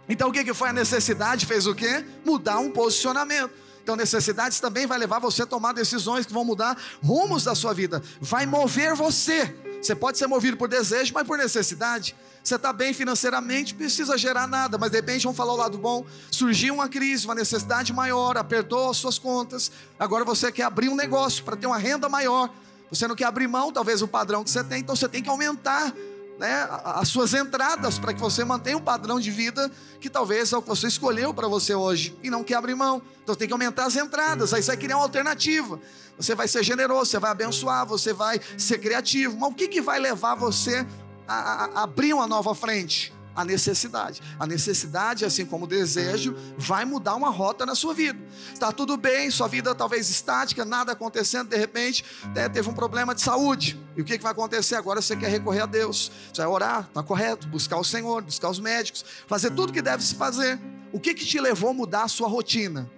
Então 0.09 0.29
o 0.29 0.33
que, 0.33 0.45
que 0.45 0.55
foi 0.55 0.69
a 0.69 0.73
necessidade? 0.73 1.47
Fez 1.47 1.67
o 1.67 1.75
quê? 1.75 2.05
Mudar 2.25 2.59
um 2.59 2.71
posicionamento. 2.71 3.67
Então, 3.87 3.95
necessidades 3.95 4.59
também 4.59 4.85
vai 4.85 4.99
levar 4.99 5.21
você 5.21 5.43
a 5.43 5.47
tomar 5.47 5.73
decisões 5.73 6.27
que 6.27 6.33
vão 6.33 6.45
mudar 6.45 6.77
rumos 7.05 7.45
da 7.45 7.55
sua 7.55 7.73
vida. 7.73 8.03
Vai 8.21 8.45
mover 8.45 8.97
você. 8.97 9.55
Você 9.81 9.95
pode 9.95 10.19
ser 10.19 10.27
movido 10.27 10.57
por 10.57 10.67
desejo, 10.69 11.15
mas 11.15 11.25
por 11.25 11.39
necessidade. 11.39 12.17
Você 12.43 12.57
está 12.57 12.73
bem 12.73 12.93
financeiramente, 12.93 13.77
precisa 13.77 14.19
gerar 14.19 14.49
nada, 14.49 14.77
mas 14.77 14.91
de 14.91 14.97
repente 14.97 15.23
vamos 15.23 15.37
falar 15.37 15.53
o 15.53 15.57
lado 15.57 15.79
bom. 15.79 16.05
Surgiu 16.33 16.75
uma 16.75 16.89
crise, 16.89 17.27
uma 17.27 17.35
necessidade 17.37 17.93
maior, 17.93 18.37
apertou 18.37 18.91
as 18.91 18.97
suas 18.97 19.21
contas. 19.21 19.71
Agora 20.01 20.25
você 20.25 20.51
quer 20.51 20.65
abrir 20.65 20.89
um 20.89 20.97
negócio 20.97 21.45
para 21.45 21.55
ter 21.55 21.69
uma 21.69 21.79
renda 21.79 22.09
maior. 22.09 22.53
Você 22.91 23.09
não 23.09 23.17
quer 23.17 23.25
abrir 23.25 23.49
mão, 23.49 23.73
talvez, 23.73 24.03
o 24.03 24.09
padrão 24.09 24.45
que 24.45 24.51
você 24.51 24.63
tem, 24.63 24.81
então 24.81 24.95
você 24.95 25.09
tem 25.09 25.23
que 25.23 25.29
aumentar 25.29 25.93
né, 26.39 26.69
as 26.85 27.09
suas 27.09 27.33
entradas 27.35 27.99
para 27.99 28.13
que 28.13 28.21
você 28.21 28.45
mantenha 28.45 28.77
um 28.77 28.83
padrão 28.83 29.19
de 29.19 29.31
vida 29.31 29.71
que 30.01 30.11
talvez 30.11 30.53
é 30.53 30.57
o 30.57 30.63
que 30.63 30.69
você 30.69 30.87
escolheu 30.87 31.33
para 31.33 31.49
você 31.49 31.75
hoje 31.75 32.17
e 32.23 32.31
não 32.31 32.45
quer 32.45 32.57
abrir 32.57 32.75
mão. 32.75 33.01
Então 33.23 33.35
tem 33.35 33.49
que 33.49 33.53
aumentar 33.53 33.87
as 33.87 33.97
entradas, 33.97 34.53
aí 34.53 34.63
você 34.63 34.73
vai 34.73 34.77
criar 34.77 34.97
uma 34.97 35.05
alternativa. 35.05 35.81
Você 36.17 36.35
vai 36.35 36.49
ser 36.49 36.63
generoso, 36.63 37.11
você 37.11 37.19
vai 37.19 37.31
abençoar, 37.31 37.87
você 37.87 38.13
vai 38.13 38.41
ser 38.57 38.79
criativo. 38.79 39.37
Mas 39.39 39.51
o 39.51 39.55
que, 39.55 39.69
que 39.69 39.81
vai 39.81 39.99
levar 39.99 40.35
você 40.35 40.87
a, 41.27 41.35
a, 41.35 41.65
a 41.65 41.83
abrir 41.83 42.13
uma 42.13 42.27
nova 42.27 42.55
frente? 42.55 43.16
A 43.37 43.45
necessidade. 43.45 44.23
A 44.41 44.47
necessidade, 44.47 45.25
assim 45.25 45.45
como 45.45 45.67
o 45.67 45.69
desejo, 45.69 46.35
vai 46.57 46.87
mudar 46.87 47.15
uma 47.15 47.29
rota 47.29 47.67
na 47.67 47.75
sua 47.75 47.93
vida. 47.93 48.19
Está 48.53 48.73
tudo 48.73 48.97
bem, 48.97 49.31
sua 49.31 49.47
vida 49.47 49.75
talvez 49.75 50.09
estática, 50.09 50.65
nada 50.65 50.93
acontecendo, 50.93 51.51
de 51.51 51.57
repente 51.57 52.05
né, 52.35 52.49
teve 52.49 52.69
um 52.69 52.73
problema 52.73 53.15
de 53.15 53.21
saúde. 53.21 53.79
E 53.95 54.01
o 54.01 54.05
que, 54.05 54.17
que 54.17 54.23
vai 54.23 54.33
acontecer? 54.33 54.75
Agora 54.75 55.03
você 55.03 55.15
quer 55.15 55.29
recorrer 55.29 55.61
a 55.61 55.67
Deus. 55.67 56.11
Você 56.33 56.41
vai 56.41 56.51
orar, 56.51 56.87
está 56.89 57.03
correto, 57.03 57.47
buscar 57.49 57.77
o 57.77 57.85
Senhor, 57.85 58.23
buscar 58.23 58.49
os 58.49 58.59
médicos, 58.59 59.05
fazer 59.27 59.51
tudo 59.51 59.73
que 59.73 59.83
deve 59.83 60.03
se 60.03 60.15
fazer. 60.15 60.59
O 60.93 60.99
que, 60.99 61.13
que 61.13 61.25
te 61.25 61.39
levou 61.39 61.71
a 61.71 61.75
mudar 61.75 62.05
a 62.05 62.09
sua 62.09 62.27
rotina? 62.27 62.91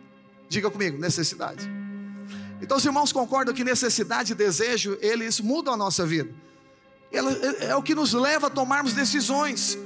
Diga 0.48 0.70
comigo, 0.70 0.96
necessidade. 0.98 1.68
Então, 2.60 2.76
os 2.76 2.84
irmãos 2.84 3.12
concordam 3.12 3.54
que 3.54 3.64
necessidade 3.64 4.32
e 4.32 4.34
desejo, 4.34 4.96
eles 5.00 5.40
mudam 5.40 5.74
a 5.74 5.76
nossa 5.76 6.06
vida. 6.06 6.32
É, 7.10 7.70
é 7.70 7.76
o 7.76 7.82
que 7.82 7.94
nos 7.94 8.12
leva 8.12 8.48
a 8.48 8.50
tomarmos 8.50 8.92
decisões. 8.92 9.78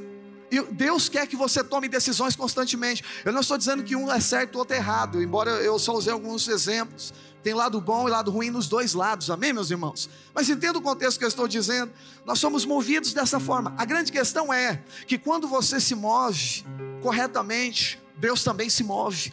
Deus 0.61 1.09
quer 1.09 1.27
que 1.27 1.35
você 1.35 1.65
tome 1.65 1.89
decisões 1.89 2.37
constantemente. 2.37 3.03
Eu 3.25 3.33
não 3.33 3.41
estou 3.41 3.57
dizendo 3.57 3.83
que 3.83 3.97
um 3.97 4.11
é 4.11 4.21
certo 4.21 4.57
o 4.57 4.59
outro 4.59 4.75
é 4.75 4.79
errado, 4.79 5.23
embora 5.23 5.51
eu 5.51 5.79
só 5.79 5.95
usei 5.95 6.13
alguns 6.13 6.47
exemplos. 6.49 7.15
Tem 7.43 7.55
lado 7.55 7.81
bom 7.81 8.07
e 8.07 8.11
lado 8.11 8.31
ruim 8.31 8.51
nos 8.51 8.69
dois 8.69 8.95
lados, 8.95 9.29
amém, 9.31 9.53
meus 9.53 9.71
irmãos? 9.71 10.09
Mas 10.33 10.49
entenda 10.49 10.79
o 10.79 10.83
contexto 10.83 11.19
que 11.19 11.25
eu 11.25 11.29
estou 11.29 11.49
dizendo. 11.49 11.93
Nós 12.25 12.39
somos 12.39 12.65
movidos 12.65 13.13
dessa 13.13 13.41
forma. 13.41 13.75
A 13.77 13.85
grande 13.85 14.13
questão 14.13 14.53
é 14.53 14.83
que 15.07 15.19
quando 15.19 15.49
você 15.49 15.81
se 15.81 15.95
move 15.95 16.65
corretamente, 17.03 18.01
Deus 18.17 18.45
também 18.45 18.71
se 18.71 18.85
move. 18.85 19.33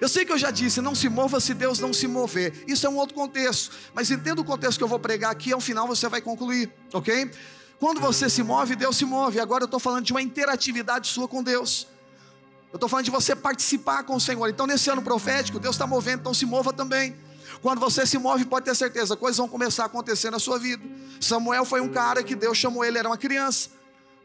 Eu 0.00 0.08
sei 0.08 0.24
que 0.24 0.32
eu 0.32 0.38
já 0.38 0.50
disse, 0.50 0.80
não 0.80 0.94
se 0.94 1.08
mova 1.08 1.40
se 1.40 1.54
Deus 1.54 1.78
não 1.78 1.92
se 1.92 2.06
mover. 2.06 2.64
Isso 2.66 2.86
é 2.86 2.90
um 2.90 2.96
outro 2.96 3.14
contexto. 3.14 3.74
Mas 3.94 4.10
entenda 4.10 4.40
o 4.40 4.44
contexto 4.44 4.76
que 4.76 4.84
eu 4.84 4.88
vou 4.88 4.98
pregar 4.98 5.30
aqui, 5.30 5.52
ao 5.52 5.60
final 5.60 5.86
você 5.86 6.08
vai 6.08 6.20
concluir, 6.20 6.70
ok? 6.92 7.30
Quando 7.80 7.98
você 7.98 8.28
se 8.28 8.42
move, 8.42 8.76
Deus 8.76 8.98
se 8.98 9.06
move. 9.06 9.40
Agora 9.40 9.62
eu 9.62 9.64
estou 9.64 9.80
falando 9.80 10.04
de 10.04 10.12
uma 10.12 10.20
interatividade 10.20 11.08
sua 11.08 11.26
com 11.26 11.42
Deus. 11.42 11.88
Eu 12.70 12.76
estou 12.76 12.90
falando 12.90 13.06
de 13.06 13.10
você 13.10 13.34
participar 13.34 14.04
com 14.04 14.14
o 14.14 14.20
Senhor. 14.20 14.46
Então, 14.48 14.66
nesse 14.66 14.90
ano 14.90 15.00
profético, 15.00 15.58
Deus 15.58 15.74
está 15.74 15.86
movendo, 15.86 16.20
então 16.20 16.34
se 16.34 16.44
mova 16.44 16.74
também. 16.74 17.16
Quando 17.62 17.80
você 17.80 18.06
se 18.06 18.18
move, 18.18 18.44
pode 18.44 18.66
ter 18.66 18.76
certeza, 18.76 19.16
coisas 19.16 19.38
vão 19.38 19.48
começar 19.48 19.84
a 19.84 19.86
acontecer 19.86 20.30
na 20.30 20.38
sua 20.38 20.58
vida. 20.58 20.84
Samuel 21.18 21.64
foi 21.64 21.80
um 21.80 21.88
cara 21.88 22.22
que 22.22 22.34
Deus 22.34 22.56
chamou 22.58 22.84
ele, 22.84 22.98
era 22.98 23.08
uma 23.08 23.16
criança. 23.16 23.70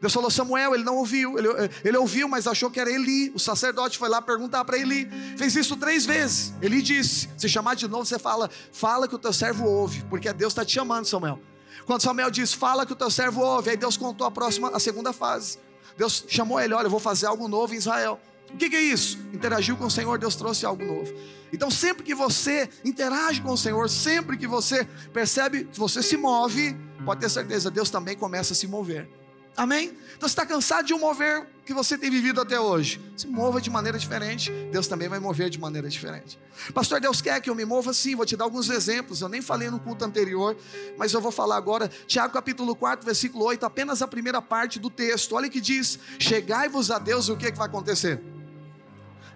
Deus 0.00 0.12
falou 0.12 0.30
Samuel, 0.30 0.74
ele 0.74 0.84
não 0.84 0.96
ouviu, 0.96 1.38
ele, 1.38 1.48
ele 1.82 1.96
ouviu, 1.96 2.28
mas 2.28 2.46
achou 2.46 2.70
que 2.70 2.78
era 2.78 2.90
Eli. 2.90 3.32
O 3.34 3.38
sacerdote 3.38 3.96
foi 3.96 4.10
lá 4.10 4.20
perguntar 4.20 4.64
para 4.66 4.76
Eli, 4.76 5.08
fez 5.38 5.56
isso 5.56 5.74
três 5.76 6.04
vezes. 6.04 6.52
Eli 6.60 6.82
disse: 6.82 7.30
se 7.38 7.48
chamar 7.48 7.74
de 7.74 7.88
novo, 7.88 8.04
você 8.04 8.18
fala, 8.18 8.50
fala 8.70 9.08
que 9.08 9.14
o 9.14 9.18
teu 9.18 9.32
servo 9.32 9.64
ouve, 9.64 10.04
porque 10.10 10.30
Deus 10.34 10.52
está 10.52 10.64
te 10.64 10.74
chamando, 10.74 11.06
Samuel. 11.06 11.40
Quando 11.86 12.02
Samuel 12.02 12.30
diz, 12.30 12.52
fala 12.52 12.84
que 12.84 12.92
o 12.92 12.96
teu 12.96 13.10
servo 13.10 13.40
ouve, 13.40 13.70
aí 13.70 13.76
Deus 13.76 13.96
contou 13.96 14.26
a 14.26 14.30
próxima, 14.30 14.70
a 14.70 14.80
segunda 14.80 15.12
fase. 15.12 15.58
Deus 15.96 16.24
chamou 16.28 16.60
ele, 16.60 16.74
olha, 16.74 16.86
eu 16.86 16.90
vou 16.90 17.00
fazer 17.00 17.26
algo 17.26 17.46
novo 17.46 17.72
em 17.72 17.76
Israel. 17.76 18.20
O 18.52 18.56
que, 18.56 18.68
que 18.68 18.76
é 18.76 18.80
isso? 18.80 19.18
Interagiu 19.32 19.76
com 19.76 19.86
o 19.86 19.90
Senhor, 19.90 20.18
Deus 20.18 20.34
trouxe 20.34 20.66
algo 20.66 20.84
novo. 20.84 21.12
Então, 21.52 21.70
sempre 21.70 22.02
que 22.02 22.14
você 22.14 22.68
interage 22.84 23.40
com 23.40 23.52
o 23.52 23.56
Senhor, 23.56 23.88
sempre 23.88 24.36
que 24.36 24.46
você 24.46 24.84
percebe 25.12 25.64
que 25.64 25.78
você 25.78 26.02
se 26.02 26.16
move, 26.16 26.76
pode 27.04 27.20
ter 27.20 27.30
certeza, 27.30 27.70
Deus 27.70 27.88
também 27.88 28.16
começa 28.16 28.52
a 28.52 28.56
se 28.56 28.66
mover. 28.66 29.08
Amém? 29.56 29.96
Então 30.16 30.28
você 30.28 30.32
está 30.32 30.44
cansado 30.44 30.86
de 30.86 30.92
um 30.92 30.98
mover 30.98 31.46
que 31.64 31.72
você 31.72 31.96
tem 31.96 32.10
vivido 32.10 32.40
até 32.40 32.60
hoje. 32.60 33.00
Se 33.16 33.26
mova 33.26 33.60
de 33.60 33.70
maneira 33.70 33.98
diferente, 33.98 34.50
Deus 34.70 34.86
também 34.86 35.08
vai 35.08 35.18
mover 35.18 35.48
de 35.48 35.58
maneira 35.58 35.88
diferente. 35.88 36.38
Pastor, 36.74 37.00
Deus 37.00 37.22
quer 37.22 37.40
que 37.40 37.48
eu 37.48 37.54
me 37.54 37.64
mova 37.64 37.92
sim, 37.94 38.14
vou 38.14 38.26
te 38.26 38.36
dar 38.36 38.44
alguns 38.44 38.68
exemplos. 38.68 39.22
Eu 39.22 39.28
nem 39.28 39.40
falei 39.40 39.70
no 39.70 39.80
culto 39.80 40.04
anterior, 40.04 40.56
mas 40.98 41.12
eu 41.12 41.20
vou 41.20 41.32
falar 41.32 41.56
agora. 41.56 41.90
Tiago 42.06 42.32
capítulo 42.32 42.76
4, 42.76 43.04
versículo 43.04 43.44
8, 43.46 43.64
apenas 43.64 44.02
a 44.02 44.06
primeira 44.06 44.42
parte 44.42 44.78
do 44.78 44.90
texto. 44.90 45.34
Olha 45.34 45.48
que 45.48 45.60
diz: 45.60 45.98
Chegai-vos 46.18 46.90
a 46.90 46.98
Deus, 46.98 47.28
o 47.28 47.36
que, 47.36 47.46
é 47.46 47.50
que 47.50 47.58
vai 47.58 47.66
acontecer? 47.66 48.20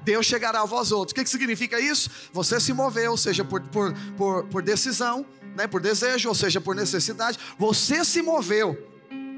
Deus 0.02 0.26
chegará 0.26 0.62
a 0.62 0.64
vós 0.66 0.92
outros. 0.92 1.12
O 1.12 1.14
que, 1.14 1.24
que 1.24 1.30
significa 1.30 1.80
isso? 1.80 2.10
Você 2.32 2.60
se 2.60 2.72
moveu, 2.72 3.16
seja 3.16 3.44
por, 3.44 3.60
por, 3.62 3.94
por, 4.16 4.46
por 4.46 4.62
decisão, 4.62 5.26
né, 5.56 5.66
por 5.66 5.80
desejo, 5.80 6.28
ou 6.28 6.34
seja, 6.34 6.60
por 6.60 6.74
necessidade. 6.74 7.38
Você 7.58 8.04
se 8.04 8.22
moveu. 8.22 8.89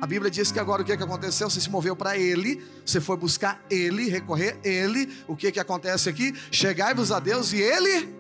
A 0.03 0.07
Bíblia 0.07 0.29
diz 0.29 0.51
que 0.51 0.59
agora 0.59 0.83
o 0.83 0.85
que, 0.85 0.97
que 0.97 1.03
aconteceu? 1.05 1.49
Você 1.49 1.61
se 1.61 1.71
moveu 1.71 1.95
para 1.95 2.19
Ele, 2.19 2.61
você 2.85 3.01
foi 3.01 3.17
buscar 3.17 3.65
Ele, 3.71 4.09
recorrer 4.09 4.59
Ele. 4.65 5.09
O 5.29 5.37
que, 5.37 5.53
que 5.53 5.61
acontece 5.61 6.09
aqui? 6.09 6.35
Chegai-vos 6.51 7.13
a 7.13 7.21
Deus 7.21 7.53
e 7.53 7.61
Ele 7.61 8.13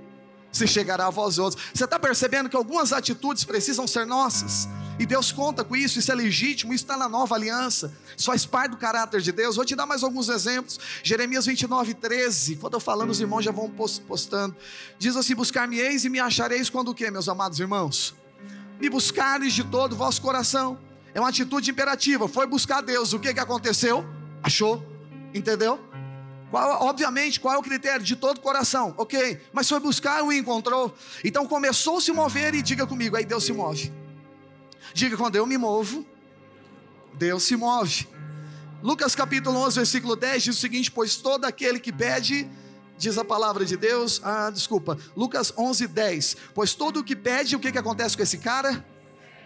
se 0.52 0.68
chegará 0.68 1.08
a 1.08 1.10
vós 1.10 1.40
outros. 1.40 1.60
Você 1.74 1.82
está 1.82 1.98
percebendo 1.98 2.48
que 2.48 2.54
algumas 2.54 2.92
atitudes 2.92 3.42
precisam 3.42 3.84
ser 3.88 4.06
nossas? 4.06 4.68
E 4.96 5.04
Deus 5.04 5.32
conta 5.32 5.64
com 5.64 5.74
isso, 5.74 5.98
isso 5.98 6.12
é 6.12 6.14
legítimo, 6.14 6.72
isso 6.72 6.84
está 6.84 6.96
na 6.96 7.08
nova 7.08 7.34
aliança, 7.34 7.92
isso 8.16 8.26
faz 8.26 8.46
parte 8.46 8.70
do 8.70 8.76
caráter 8.76 9.20
de 9.20 9.32
Deus. 9.32 9.56
Vou 9.56 9.64
te 9.64 9.74
dar 9.74 9.84
mais 9.84 10.04
alguns 10.04 10.28
exemplos. 10.28 10.78
Jeremias 11.02 11.46
29, 11.46 11.94
13. 11.94 12.56
Quando 12.58 12.74
eu 12.74 12.80
falando, 12.80 13.10
os 13.10 13.20
irmãos 13.20 13.44
já 13.44 13.50
vão 13.50 13.68
postando. 14.06 14.54
Diz 15.00 15.16
assim: 15.16 15.34
Buscar-me-eis 15.34 16.04
e 16.04 16.08
me 16.08 16.20
achareis 16.20 16.70
quando 16.70 16.90
o 16.90 16.94
que, 16.94 17.10
meus 17.10 17.28
amados 17.28 17.58
irmãos? 17.58 18.14
Me 18.80 18.88
buscares 18.88 19.52
de 19.52 19.64
todo 19.64 19.94
o 19.94 19.96
vosso 19.96 20.22
coração 20.22 20.78
é 21.14 21.20
uma 21.20 21.28
atitude 21.28 21.70
imperativa. 21.70 22.26
Foi 22.28 22.46
buscar 22.46 22.80
Deus. 22.80 23.12
O 23.12 23.18
que, 23.18 23.32
que 23.32 23.40
aconteceu? 23.40 24.04
Achou. 24.42 24.82
Entendeu? 25.34 25.80
Qual, 26.50 26.82
obviamente, 26.82 27.40
qual 27.40 27.54
é 27.54 27.58
o 27.58 27.62
critério? 27.62 28.04
De 28.04 28.16
todo 28.16 28.40
coração. 28.40 28.94
Ok. 28.96 29.40
Mas 29.52 29.68
foi 29.68 29.80
buscar 29.80 30.22
e 30.30 30.38
encontrou. 30.38 30.94
Então 31.24 31.46
começou 31.46 31.98
a 31.98 32.00
se 32.00 32.12
mover 32.12 32.54
e 32.54 32.62
diga 32.62 32.86
comigo. 32.86 33.16
Aí 33.16 33.24
Deus 33.24 33.44
se 33.44 33.52
move. 33.52 33.92
Diga 34.92 35.16
quando 35.16 35.36
eu 35.36 35.46
me 35.46 35.56
movo, 35.56 36.04
Deus 37.14 37.44
se 37.44 37.56
move. 37.56 38.06
Lucas 38.82 39.14
capítulo 39.14 39.58
11, 39.60 39.76
versículo 39.76 40.16
10 40.16 40.42
diz 40.42 40.56
o 40.56 40.60
seguinte: 40.60 40.90
Pois 40.90 41.16
todo 41.16 41.44
aquele 41.44 41.78
que 41.78 41.92
pede, 41.92 42.50
diz 42.98 43.16
a 43.16 43.24
palavra 43.24 43.64
de 43.64 43.76
Deus, 43.76 44.20
ah, 44.24 44.50
desculpa, 44.50 44.98
Lucas 45.16 45.52
11, 45.56 45.86
10. 45.86 46.36
Pois 46.54 46.74
todo 46.74 47.00
o 47.00 47.04
que 47.04 47.14
pede, 47.14 47.54
o 47.56 47.60
que, 47.60 47.70
que 47.70 47.78
acontece 47.78 48.16
com 48.16 48.22
esse 48.22 48.38
cara? 48.38 48.84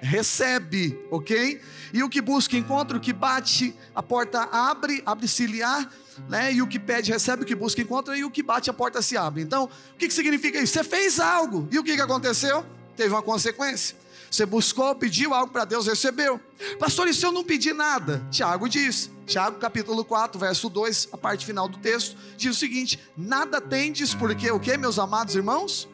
Recebe, 0.01 0.99
ok? 1.11 1.61
E 1.93 2.03
o 2.03 2.09
que 2.09 2.21
busca 2.21 2.57
encontra, 2.57 2.97
o 2.97 3.01
que 3.01 3.13
bate, 3.13 3.75
a 3.95 4.03
porta 4.03 4.43
abre, 4.53 5.03
abre-se-lhe-á, 5.07 5.89
né? 6.29 6.53
E 6.53 6.63
o 6.63 6.67
que 6.67 6.79
pede 6.79 7.13
recebe, 7.13 7.43
o 7.43 7.47
que 7.47 7.55
busca 7.55 7.81
encontra, 7.81 8.17
e 8.17 8.25
o 8.25 8.31
que 8.31 8.43
bate, 8.43 8.71
a 8.71 8.73
porta 8.73 9.03
se 9.03 9.17
abre. 9.17 9.43
Então, 9.43 9.65
o 9.65 9.97
que, 9.97 10.09
que 10.09 10.15
significa 10.15 10.59
isso? 10.59 10.73
Você 10.73 10.85
fez 10.85 11.21
algo, 11.21 11.69
e 11.71 11.79
o 11.79 11.85
que, 11.85 11.95
que 11.95 12.01
aconteceu? 12.01 12.65
Teve 12.97 13.11
uma 13.15 13.23
consequência. 13.23 13.97
Você 14.31 14.45
buscou, 14.45 14.95
pediu 14.95 15.33
algo 15.33 15.53
para 15.53 15.65
Deus, 15.65 15.87
recebeu. 15.87 16.41
Pastor, 16.79 17.09
e 17.09 17.15
se 17.15 17.25
eu 17.25 17.33
não 17.33 17.45
pedir 17.45 17.75
nada? 17.75 18.27
Tiago 18.31 18.69
diz, 18.69 19.11
Tiago 19.25 19.59
capítulo 19.59 20.05
4, 20.05 20.39
verso 20.39 20.69
2, 20.69 21.09
a 21.13 21.17
parte 21.17 21.47
final 21.47 21.69
do 21.69 21.79
texto, 21.79 22.17
diz 22.37 22.57
o 22.57 22.59
seguinte: 22.59 22.99
Nada 23.17 23.61
tendes, 23.61 24.15
porque 24.15 24.51
o 24.51 24.59
que, 24.59 24.77
meus 24.77 24.99
amados 24.99 25.35
irmãos? 25.35 25.89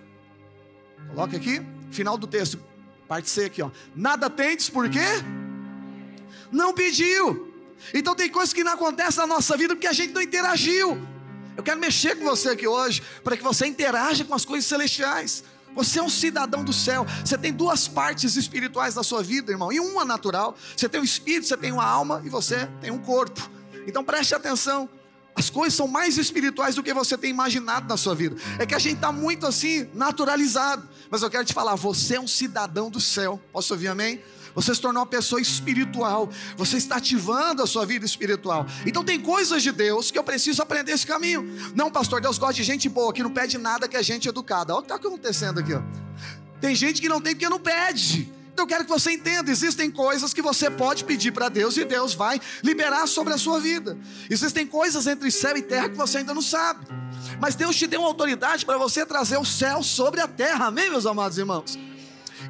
Coloca 1.08 1.36
aqui, 1.36 1.60
final 1.90 2.16
do 2.16 2.26
texto, 2.26 2.58
Parte 3.12 3.28
C 3.28 3.44
aqui, 3.44 3.60
ó. 3.60 3.70
Nada 3.94 4.30
tendes 4.30 4.70
por 4.70 4.88
quê? 4.88 5.04
Não 6.50 6.72
pediu. 6.72 7.52
Então 7.92 8.14
tem 8.14 8.30
coisas 8.30 8.54
que 8.54 8.64
não 8.64 8.72
acontecem 8.72 9.18
na 9.18 9.26
nossa 9.26 9.54
vida 9.54 9.74
porque 9.74 9.86
a 9.86 9.92
gente 9.92 10.14
não 10.14 10.22
interagiu. 10.22 10.98
Eu 11.54 11.62
quero 11.62 11.78
mexer 11.78 12.16
com 12.16 12.24
você 12.24 12.48
aqui 12.48 12.66
hoje 12.66 13.02
para 13.22 13.36
que 13.36 13.42
você 13.42 13.66
interaja 13.66 14.24
com 14.24 14.32
as 14.32 14.46
coisas 14.46 14.64
celestiais. 14.64 15.44
Você 15.74 15.98
é 15.98 16.02
um 16.02 16.08
cidadão 16.08 16.64
do 16.64 16.72
céu. 16.72 17.06
Você 17.22 17.36
tem 17.36 17.52
duas 17.52 17.86
partes 17.86 18.34
espirituais 18.34 18.94
da 18.94 19.02
sua 19.02 19.22
vida, 19.22 19.52
irmão, 19.52 19.70
e 19.70 19.78
uma 19.78 20.06
natural. 20.06 20.56
Você 20.74 20.88
tem 20.88 20.98
um 20.98 21.04
espírito, 21.04 21.48
você 21.48 21.56
tem 21.58 21.70
uma 21.70 21.84
alma 21.84 22.22
e 22.24 22.30
você 22.30 22.66
tem 22.80 22.90
um 22.90 22.98
corpo. 22.98 23.46
Então 23.86 24.02
preste 24.02 24.34
atenção. 24.34 24.88
As 25.34 25.48
coisas 25.48 25.74
são 25.74 25.88
mais 25.88 26.18
espirituais 26.18 26.74
do 26.74 26.82
que 26.82 26.92
você 26.92 27.16
tem 27.16 27.30
imaginado 27.30 27.88
na 27.88 27.96
sua 27.96 28.14
vida. 28.14 28.36
É 28.58 28.66
que 28.66 28.74
a 28.74 28.78
gente 28.78 28.96
está 28.96 29.10
muito 29.10 29.46
assim, 29.46 29.88
naturalizado. 29.94 30.86
Mas 31.10 31.22
eu 31.22 31.30
quero 31.30 31.44
te 31.44 31.54
falar, 31.54 31.74
você 31.74 32.16
é 32.16 32.20
um 32.20 32.28
cidadão 32.28 32.90
do 32.90 33.00
céu. 33.00 33.40
Posso 33.52 33.72
ouvir 33.72 33.88
amém? 33.88 34.20
Você 34.54 34.74
se 34.74 34.80
tornou 34.80 35.00
uma 35.00 35.06
pessoa 35.06 35.40
espiritual. 35.40 36.28
Você 36.56 36.76
está 36.76 36.96
ativando 36.96 37.62
a 37.62 37.66
sua 37.66 37.86
vida 37.86 38.04
espiritual. 38.04 38.66
Então 38.84 39.02
tem 39.02 39.18
coisas 39.18 39.62
de 39.62 39.72
Deus 39.72 40.10
que 40.10 40.18
eu 40.18 40.24
preciso 40.24 40.60
aprender 40.60 40.92
esse 40.92 41.06
caminho. 41.06 41.42
Não, 41.74 41.90
pastor, 41.90 42.20
Deus 42.20 42.36
gosta 42.36 42.54
de 42.54 42.62
gente 42.62 42.88
boa, 42.88 43.12
que 43.12 43.22
não 43.22 43.30
pede 43.30 43.56
nada, 43.56 43.88
que 43.88 43.96
é 43.96 44.02
gente 44.02 44.28
educada. 44.28 44.74
Olha 44.74 44.80
o 44.80 44.82
que 44.82 44.92
está 44.92 45.08
acontecendo 45.08 45.60
aqui. 45.60 45.72
Ó. 45.72 45.80
Tem 46.60 46.74
gente 46.74 47.00
que 47.00 47.08
não 47.08 47.20
tem 47.20 47.34
porque 47.34 47.48
não 47.48 47.58
pede. 47.58 48.30
Então 48.52 48.64
eu 48.64 48.68
quero 48.68 48.84
que 48.84 48.90
você 48.90 49.12
entenda: 49.12 49.50
existem 49.50 49.90
coisas 49.90 50.32
que 50.34 50.42
você 50.42 50.70
pode 50.70 51.04
pedir 51.04 51.32
para 51.32 51.48
Deus 51.48 51.76
e 51.76 51.84
Deus 51.84 52.14
vai 52.14 52.40
liberar 52.62 53.06
sobre 53.06 53.32
a 53.32 53.38
sua 53.38 53.58
vida. 53.60 53.98
Existem 54.30 54.66
coisas 54.66 55.06
entre 55.06 55.30
céu 55.30 55.56
e 55.56 55.62
terra 55.62 55.88
que 55.88 55.96
você 55.96 56.18
ainda 56.18 56.34
não 56.34 56.42
sabe. 56.42 56.86
Mas 57.40 57.54
Deus 57.54 57.76
te 57.76 57.86
deu 57.86 58.04
autoridade 58.04 58.64
para 58.64 58.76
você 58.76 59.06
trazer 59.06 59.38
o 59.38 59.44
céu 59.44 59.82
sobre 59.82 60.20
a 60.20 60.28
terra, 60.28 60.66
amém, 60.66 60.90
meus 60.90 61.06
amados 61.06 61.38
irmãos? 61.38 61.78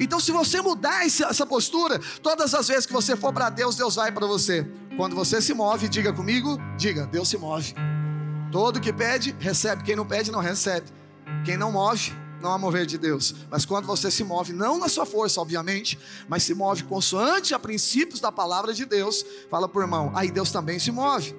Então, 0.01 0.19
se 0.19 0.33
você 0.33 0.61
mudar 0.61 1.05
essa 1.05 1.47
postura, 1.47 2.01
todas 2.23 2.55
as 2.55 2.69
vezes 2.69 2.87
que 2.87 2.93
você 2.93 3.15
for 3.15 3.33
para 3.33 3.51
Deus, 3.51 3.77
Deus 3.77 3.97
vai 3.97 4.11
para 4.11 4.27
você. 4.27 4.67
Quando 4.97 5.15
você 5.15 5.41
se 5.41 5.53
move, 5.55 5.89
diga 5.89 6.13
comigo, 6.13 6.59
diga, 6.77 7.07
Deus 7.07 7.29
se 7.29 7.37
move. 7.37 7.75
Todo 8.51 8.81
que 8.81 8.93
pede, 8.93 9.37
recebe. 9.39 9.83
Quem 9.83 9.95
não 9.95 10.07
pede, 10.07 10.31
não 10.31 10.41
recebe. 10.41 10.87
Quem 11.45 11.57
não 11.57 11.71
move, 11.73 12.13
não 12.43 12.53
há 12.53 12.59
mover 12.59 12.85
de 12.85 12.99
Deus. 12.99 13.35
Mas 13.51 13.65
quando 13.65 13.87
você 13.87 14.11
se 14.11 14.23
move, 14.23 14.53
não 14.53 14.79
na 14.79 14.89
sua 14.89 15.07
força, 15.07 15.41
obviamente, 15.41 15.99
mas 16.29 16.43
se 16.43 16.55
move 16.55 16.83
consoante 16.83 17.55
a 17.55 17.59
princípios 17.59 18.21
da 18.21 18.31
palavra 18.31 18.75
de 18.75 18.85
Deus, 18.85 19.25
fala 19.51 19.69
por 19.69 19.83
irmão, 19.83 20.13
aí 20.15 20.31
Deus 20.31 20.51
também 20.51 20.79
se 20.79 20.91
move. 20.91 21.35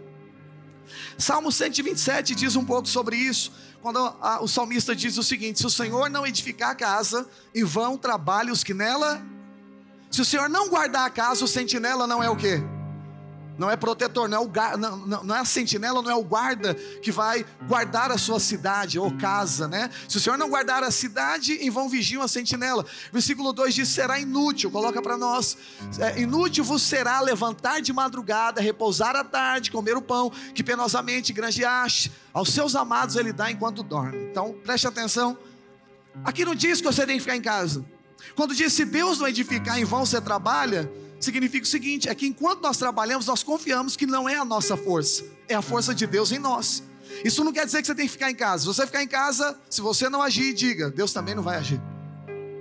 Salmo 1.17 1.51
127 1.51 2.33
diz 2.33 2.55
um 2.55 2.65
pouco 2.65 2.88
sobre 2.88 3.15
isso, 3.15 3.51
quando 3.81 4.00
a, 4.00 4.41
o 4.41 4.48
salmista 4.48 4.95
diz 4.95 5.17
o 5.17 5.24
seguinte: 5.24 5.60
se 5.60 5.65
o 5.65 5.69
Senhor 5.69 6.10
não 6.10 6.25
edificar 6.25 6.72
a 6.72 6.75
casa, 6.75 7.27
em 7.53 7.63
vão 7.63 7.98
trabalham 7.98 8.53
os 8.53 8.63
que 8.63 8.74
nela. 8.74 9.22
Se 10.10 10.22
o 10.22 10.25
Senhor 10.25 10.48
não 10.48 10.69
guardar 10.69 11.05
a 11.05 11.10
casa, 11.10 11.43
o 11.43 11.48
sentinela 11.48 12.05
não 12.05 12.22
é 12.22 12.29
o 12.29 12.36
quê? 12.36 12.62
Não 13.57 13.69
é 13.69 13.75
protetor, 13.75 14.27
não 14.27 14.38
é, 14.38 14.41
o, 14.41 14.77
não, 14.77 15.24
não, 15.24 15.36
é 15.36 15.39
a 15.39 15.45
sentinela, 15.45 16.01
não 16.01 16.10
é 16.10 16.15
o 16.15 16.24
guarda 16.24 16.74
que 16.74 17.12
vai 17.12 17.45
guardar 17.67 18.12
a 18.12 18.17
sua 18.17 18.39
cidade 18.39 18.98
ou 18.98 19.15
casa, 19.17 19.67
né? 19.67 19.89
Se 20.07 20.17
o 20.17 20.19
Senhor 20.19 20.38
não 20.38 20.50
guardar 20.50 20.83
a 20.83 20.91
cidade, 20.91 21.53
em 21.53 21.69
vão 21.69 21.88
vigiam 21.88 22.24
a 22.24 22.27
sentinela. 22.27 22.86
Versículo 23.12 23.53
2 23.53 23.75
diz: 23.75 23.89
será 23.89 24.19
inútil, 24.19 24.72
coloca 24.72 25.01
para 25.01 25.17
nós: 25.17 25.57
é, 26.00 26.22
inútil 26.22 26.63
vos 26.63 26.81
será 26.81 27.19
levantar 27.22 27.81
de 27.81 27.93
madrugada, 27.93 28.62
repousar 28.62 29.15
à 29.15 29.24
tarde, 29.24 29.72
comer 29.72 29.95
o 29.95 30.01
pão 30.01 30.31
que 30.53 30.63
penosamente 30.63 31.31
granjeaste. 31.31 32.12
Aos 32.33 32.50
seus 32.50 32.75
amados 32.75 33.15
ele 33.15 33.31
dá 33.31 33.51
enquanto 33.51 33.83
dorme. 33.83 34.17
Então 34.31 34.55
preste 34.63 34.88
atenção. 34.88 35.38
Aqui 36.24 36.43
não 36.43 36.55
diz 36.55 36.79
que 36.79 36.86
você 36.86 37.05
tem 37.05 37.17
que 37.17 37.22
ficar 37.22 37.36
em 37.36 37.41
casa. 37.41 37.86
Quando 38.36 38.55
diz 38.55 38.74
se 38.74 38.86
Deus 38.86 39.19
não 39.19 39.27
edificar, 39.27 39.77
em 39.77 39.83
vão 39.83 40.05
você 40.05 40.19
trabalha 40.19 40.91
significa 41.24 41.65
o 41.65 41.70
seguinte: 41.70 42.10
é 42.10 42.15
que 42.15 42.27
enquanto 42.27 42.62
nós 42.62 42.77
trabalhamos, 42.77 43.25
nós 43.25 43.44
confiamos 43.44 43.96
que 43.96 44.06
não 44.06 44.27
é 44.27 44.36
a 44.36 44.46
nossa 44.46 44.75
força, 44.75 45.25
é 45.48 45.56
a 45.56 45.62
força 45.62 45.94
de 45.94 46.06
Deus 46.06 46.32
em 46.32 46.39
nós. 46.39 46.84
Isso 47.24 47.44
não 47.44 47.53
quer 47.53 47.65
dizer 47.65 47.82
que 47.82 47.88
você 47.88 47.96
tem 47.96 48.06
que 48.06 48.12
ficar 48.12 48.32
em 48.32 48.36
casa. 48.36 48.62
Se 48.62 48.68
você 48.68 48.86
ficar 48.86 49.03
em 49.03 49.08
casa, 49.08 49.58
se 49.70 49.82
você 49.82 50.10
não 50.10 50.22
agir, 50.22 50.53
diga: 50.53 50.89
Deus 50.89 51.13
também 51.13 51.36
não 51.36 51.44
vai 51.44 51.58
agir. 51.58 51.82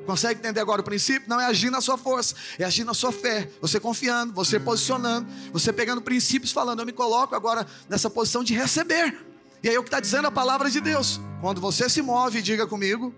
Consegue 0.07 0.41
entender 0.41 0.61
agora 0.61 0.81
o 0.81 0.85
princípio? 0.85 1.29
Não 1.29 1.41
é 1.41 1.47
agir 1.47 1.71
na 1.71 1.81
sua 1.81 1.97
força, 1.97 2.35
é 2.59 2.65
agir 2.65 2.85
na 2.85 2.93
sua 2.93 3.13
fé. 3.13 3.49
Você 3.61 3.79
confiando, 3.79 4.33
você 4.33 4.59
posicionando, 4.59 5.29
você 5.53 5.73
pegando 5.73 6.03
princípios, 6.03 6.53
falando: 6.53 6.81
Eu 6.81 6.87
me 6.87 6.93
coloco 6.93 7.35
agora 7.35 7.67
nessa 7.89 8.11
posição 8.11 8.43
de 8.43 8.55
receber. 8.55 9.17
E 9.63 9.69
aí 9.69 9.75
é 9.77 9.79
o 9.79 9.83
que 9.83 9.89
está 9.89 10.01
dizendo 10.01 10.27
a 10.27 10.31
palavra 10.31 10.69
de 10.69 10.81
Deus. 10.81 11.21
Quando 11.41 11.61
você 11.61 11.89
se 11.89 12.03
move, 12.03 12.43
diga 12.43 12.67
comigo. 12.67 13.15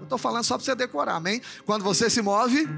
Eu 0.00 0.04
estou 0.04 0.18
falando 0.18 0.44
só 0.44 0.56
para 0.56 0.64
você 0.64 0.74
decorar, 0.74 1.14
amém? 1.14 1.40
Quando 1.64 1.82
você 1.82 2.10
se 2.10 2.20
move, 2.20 2.68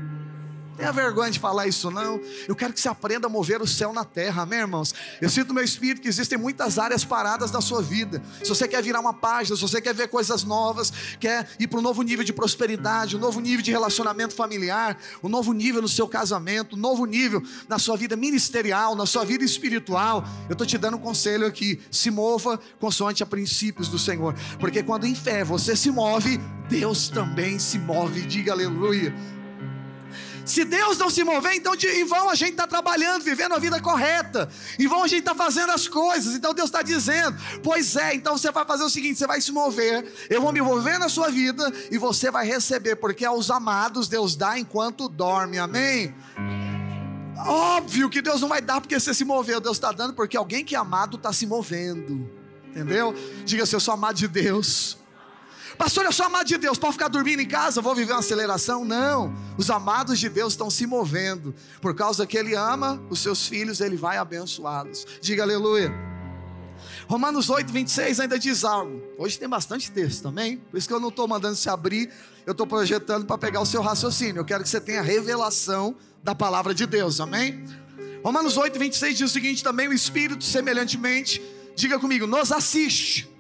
Tenha 0.77 0.93
vergonha 0.93 1.31
de 1.31 1.39
falar 1.39 1.67
isso, 1.67 1.91
não. 1.91 2.21
Eu 2.47 2.55
quero 2.55 2.73
que 2.73 2.81
você 2.81 2.89
aprenda 2.89 3.27
a 3.27 3.31
mover 3.31 3.63
o 3.63 3.67
céu 3.67 3.93
na 3.93 4.05
terra, 4.05 4.43
amém, 4.43 4.61
irmãos? 4.61 4.95
Eu 5.21 5.31
sinto 5.31 5.49
no 5.49 5.55
meu 5.55 5.65
espírito 5.65 6.03
que 6.03 6.09
existem 6.09 6.37
muitas 6.37 6.79
áreas 6.79 7.05
paradas 7.05 7.51
na 7.51 7.63
sua 7.63 7.81
vida. 7.81 8.23
Se 8.43 8.49
você 8.49 8.69
quer 8.69 8.83
virar 8.83 9.01
uma 9.01 9.15
página, 9.15 9.57
se 9.57 9.63
você 9.63 9.81
quer 9.81 9.95
ver 9.95 10.09
coisas 10.09 10.45
novas, 10.45 10.93
quer 11.19 11.49
ir 11.59 11.67
para 11.67 11.79
um 11.79 11.83
novo 11.83 12.03
nível 12.03 12.25
de 12.25 12.33
prosperidade, 12.33 13.17
um 13.17 13.19
novo 13.19 13.41
nível 13.41 13.63
de 13.63 13.71
relacionamento 13.71 14.35
familiar, 14.35 14.99
um 15.23 15.29
novo 15.29 15.53
nível 15.55 15.81
no 15.81 15.89
seu 15.89 16.07
casamento, 16.07 16.77
um 16.77 16.79
novo 16.79 17.07
nível 17.07 17.43
na 17.69 17.79
sua 17.79 17.97
vida 17.97 18.15
ministerial, 18.15 18.95
na 18.95 19.07
sua 19.07 19.25
vida 19.25 19.45
espiritual, 19.45 20.25
eu 20.49 20.53
estou 20.53 20.67
te 20.67 20.77
dando 20.77 20.99
um 20.99 21.01
conselho 21.01 21.47
aqui: 21.47 21.81
se 21.91 22.11
mova 22.11 22.61
consoante 22.79 23.23
a 23.23 23.27
princípios 23.27 23.89
do 23.89 23.99
Senhor, 23.99 24.35
porque 24.59 24.83
quando 24.83 25.07
em 25.07 25.15
fé 25.15 25.43
você 25.43 25.75
se 25.75 25.91
move, 25.91 26.39
Deus 26.69 27.09
também 27.09 27.59
se 27.59 27.79
move. 27.79 28.23
Diga 28.23 28.53
aleluia. 28.53 29.15
Se 30.47 30.65
Deus 30.65 30.97
não 30.97 31.11
se 31.11 31.25
mover, 31.25 31.55
então 31.55 31.75
em 31.75 32.05
vão 32.05 32.31
a 32.31 32.35
gente 32.37 32.53
está 32.53 32.69
trabalhando, 32.69 33.25
vivendo 33.25 33.53
a 33.53 33.59
vida 33.59 33.81
correta. 33.81 34.49
Em 34.79 34.87
vão 34.87 35.03
a 35.03 35.09
gente 35.09 35.19
está 35.19 35.35
fazendo 35.35 35.73
as 35.73 35.89
coisas. 35.89 36.37
Então 36.37 36.55
Deus 36.55 36.69
está 36.69 36.83
dizendo: 36.83 37.37
Pois 37.65 37.97
é, 37.97 38.15
então 38.15 38.39
você 38.39 38.53
vai 38.53 38.65
fazer 38.65 38.85
o 38.85 38.89
seguinte: 38.89 39.19
você 39.19 39.27
vai 39.27 39.41
se 39.41 39.51
mover, 39.51 40.07
eu 40.31 40.41
vou 40.41 40.53
me 40.53 40.63
mover 40.63 41.01
na 41.01 41.09
sua 41.09 41.31
vida 41.31 41.73
e 41.91 41.99
você 41.99 42.31
vai 42.31 42.47
receber, 42.47 42.95
porque 42.97 43.25
aos 43.25 43.51
amados 43.51 44.07
Deus 44.07 44.37
dá 44.37 44.57
enquanto 44.57 45.09
dorme. 45.09 45.59
Amém? 45.59 46.15
Óbvio 47.45 48.09
que 48.09 48.23
Deus 48.23 48.41
não 48.41 48.49
vai 48.49 48.63
dar 48.63 48.81
porque 48.81 48.99
você 48.99 49.13
se 49.13 49.25
moveu, 49.25 49.61
Deus 49.61 49.77
está 49.77 49.91
dando 49.91 50.15
porque 50.15 50.37
alguém 50.37 50.65
que 50.65 50.77
é 50.77 50.79
amado 50.79 51.17
está 51.17 51.33
se 51.33 51.45
movendo. 51.45 52.31
Entendeu? 52.69 53.13
Diga 53.45 53.65
assim: 53.65 53.75
Eu 53.75 53.81
sou 53.81 53.95
amado 53.95 54.17
de 54.17 54.29
Deus. 54.29 54.97
Pastor, 55.77 56.07
eu 56.07 56.13
sou 56.13 56.25
amado 56.25 56.47
de 56.47 56.57
Deus, 56.57 56.79
pode 56.79 56.95
ficar 56.95 57.09
dormindo 57.09 57.43
em 57.43 57.47
casa, 57.47 57.83
vou 57.83 57.95
viver 57.95 58.13
uma 58.13 58.21
aceleração? 58.21 58.83
Não. 58.83 59.35
Os 59.59 59.71
amados 59.71 60.19
de 60.19 60.29
Deus 60.29 60.55
estão 60.55 60.71
se 60.71 60.87
movendo. 60.87 61.55
Por 61.83 61.95
causa 61.95 62.27
que 62.27 62.37
Ele 62.37 62.55
ama 62.55 63.03
os 63.11 63.21
seus 63.21 63.47
filhos, 63.47 63.81
Ele 63.81 63.97
vai 63.97 64.17
abençoá-los. 64.17 65.07
Diga 65.21 65.43
aleluia. 65.43 65.93
Romanos 67.07 67.51
8, 67.51 67.71
26 67.71 68.21
ainda 68.21 68.39
diz 68.39 68.65
algo. 68.65 69.03
Hoje 69.19 69.39
tem 69.39 69.49
bastante 69.49 69.91
texto 69.93 70.23
também, 70.23 70.57
por 70.57 70.79
isso 70.79 70.89
que 70.89 70.95
eu 70.95 71.01
não 71.01 71.11
estou 71.11 71.29
mandando 71.29 71.57
se 71.57 71.69
abrir, 71.69 72.11
eu 72.47 72.53
estou 72.53 72.67
projetando 72.67 73.27
para 73.27 73.37
pegar 73.37 73.61
o 73.61 73.67
seu 73.67 73.83
raciocínio. 73.83 74.41
Eu 74.41 74.45
quero 74.45 74.63
que 74.65 74.69
você 74.69 74.81
tenha 74.81 75.03
revelação 75.03 75.95
da 76.23 76.35
palavra 76.35 76.75
de 76.75 76.87
Deus, 76.87 77.21
amém? 77.21 77.65
Romanos 78.25 78.57
8, 78.57 78.79
26 78.79 79.19
diz 79.19 79.31
o 79.31 79.33
seguinte 79.33 79.63
também: 79.63 79.89
o 79.89 79.93
Espírito, 79.93 80.43
semelhantemente, 80.43 81.41
diga 81.77 81.99
comigo, 81.99 82.27
nos 82.27 82.51
assiste 82.51 83.36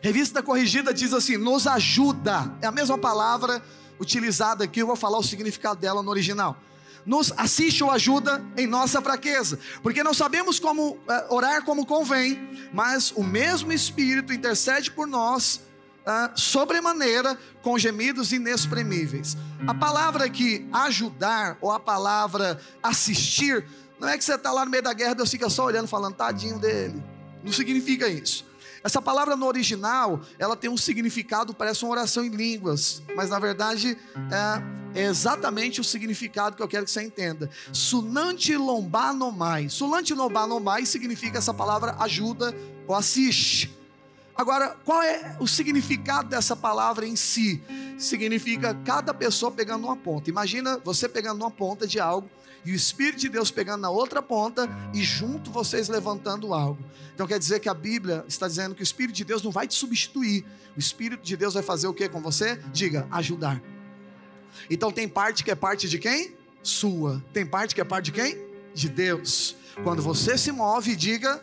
Revista 0.00 0.42
Corrigida 0.42 0.92
diz 0.94 1.12
assim: 1.12 1.36
nos 1.36 1.66
ajuda. 1.66 2.52
É 2.60 2.66
a 2.66 2.72
mesma 2.72 2.98
palavra 2.98 3.62
utilizada 4.00 4.64
aqui, 4.64 4.80
eu 4.80 4.86
vou 4.86 4.96
falar 4.96 5.18
o 5.18 5.22
significado 5.22 5.80
dela 5.80 6.02
no 6.02 6.10
original. 6.10 6.56
Nos 7.04 7.32
assiste 7.36 7.82
ou 7.82 7.90
ajuda 7.90 8.44
em 8.56 8.66
nossa 8.66 9.00
fraqueza, 9.00 9.58
porque 9.82 10.02
não 10.02 10.12
sabemos 10.12 10.60
como 10.60 10.98
é, 11.08 11.26
orar 11.30 11.64
como 11.64 11.86
convém, 11.86 12.38
mas 12.72 13.12
o 13.12 13.24
mesmo 13.24 13.72
Espírito 13.72 14.32
intercede 14.32 14.90
por 14.90 15.06
nós 15.06 15.60
é, 16.06 16.30
sobremaneira 16.34 17.38
com 17.62 17.78
gemidos 17.78 18.32
inexprimíveis. 18.32 19.36
A 19.66 19.74
palavra 19.74 20.24
aqui, 20.24 20.68
ajudar, 20.72 21.56
ou 21.60 21.72
a 21.72 21.80
palavra 21.80 22.60
assistir, 22.82 23.64
não 23.98 24.08
é 24.08 24.16
que 24.16 24.24
você 24.24 24.34
está 24.34 24.52
lá 24.52 24.64
no 24.64 24.70
meio 24.70 24.82
da 24.82 24.92
guerra, 24.92 25.14
Deus 25.14 25.30
fica 25.30 25.48
só 25.48 25.64
olhando, 25.64 25.88
falando, 25.88 26.14
tadinho 26.14 26.58
dele. 26.58 27.02
Não 27.42 27.52
significa 27.52 28.06
isso. 28.06 28.47
Essa 28.82 29.02
palavra 29.02 29.36
no 29.36 29.46
original, 29.46 30.20
ela 30.38 30.56
tem 30.56 30.70
um 30.70 30.76
significado, 30.76 31.52
parece 31.52 31.84
uma 31.84 31.92
oração 31.92 32.24
em 32.24 32.30
línguas, 32.30 33.02
mas 33.16 33.30
na 33.30 33.38
verdade 33.38 33.98
é, 34.94 35.00
é 35.00 35.04
exatamente 35.04 35.80
o 35.80 35.84
significado 35.84 36.56
que 36.56 36.62
eu 36.62 36.68
quero 36.68 36.84
que 36.84 36.90
você 36.90 37.02
entenda. 37.02 37.50
Sunanti 37.72 38.56
lombanomai. 38.56 39.68
Sunanti 39.68 40.14
lombanomai 40.14 40.86
significa 40.86 41.38
essa 41.38 41.52
palavra 41.52 41.96
ajuda 41.98 42.54
ou 42.86 42.94
assiste. 42.94 43.76
Agora, 44.34 44.76
qual 44.84 45.02
é 45.02 45.36
o 45.40 45.48
significado 45.48 46.28
dessa 46.28 46.54
palavra 46.54 47.04
em 47.04 47.16
si? 47.16 47.60
Significa 47.98 48.72
cada 48.84 49.12
pessoa 49.12 49.50
pegando 49.50 49.84
uma 49.84 49.96
ponta. 49.96 50.30
Imagina 50.30 50.78
você 50.84 51.08
pegando 51.08 51.42
uma 51.42 51.50
ponta 51.50 51.88
de 51.88 51.98
algo 51.98 52.30
e 52.68 52.72
o 52.72 52.74
Espírito 52.74 53.20
de 53.20 53.30
Deus 53.30 53.50
pegando 53.50 53.80
na 53.80 53.88
outra 53.88 54.20
ponta 54.20 54.68
e 54.92 55.02
junto 55.02 55.50
vocês 55.50 55.88
levantando 55.88 56.52
algo. 56.52 56.78
Então 57.14 57.26
quer 57.26 57.38
dizer 57.38 57.60
que 57.60 57.68
a 57.68 57.72
Bíblia 57.72 58.26
está 58.28 58.46
dizendo 58.46 58.74
que 58.74 58.82
o 58.82 58.84
Espírito 58.84 59.16
de 59.16 59.24
Deus 59.24 59.42
não 59.42 59.50
vai 59.50 59.66
te 59.66 59.72
substituir. 59.72 60.44
O 60.76 60.78
Espírito 60.78 61.22
de 61.22 61.34
Deus 61.34 61.54
vai 61.54 61.62
fazer 61.62 61.86
o 61.86 61.94
que 61.94 62.06
com 62.10 62.20
você? 62.20 62.56
Diga, 62.70 63.08
ajudar. 63.10 63.62
Então 64.68 64.92
tem 64.92 65.08
parte 65.08 65.42
que 65.42 65.50
é 65.50 65.54
parte 65.54 65.88
de 65.88 65.98
quem? 65.98 66.36
Sua. 66.62 67.24
Tem 67.32 67.46
parte 67.46 67.74
que 67.74 67.80
é 67.80 67.84
parte 67.84 68.04
de 68.04 68.12
quem? 68.12 68.36
De 68.74 68.90
Deus. 68.90 69.56
Quando 69.82 70.02
você 70.02 70.36
se 70.36 70.52
move, 70.52 70.94
diga, 70.94 71.42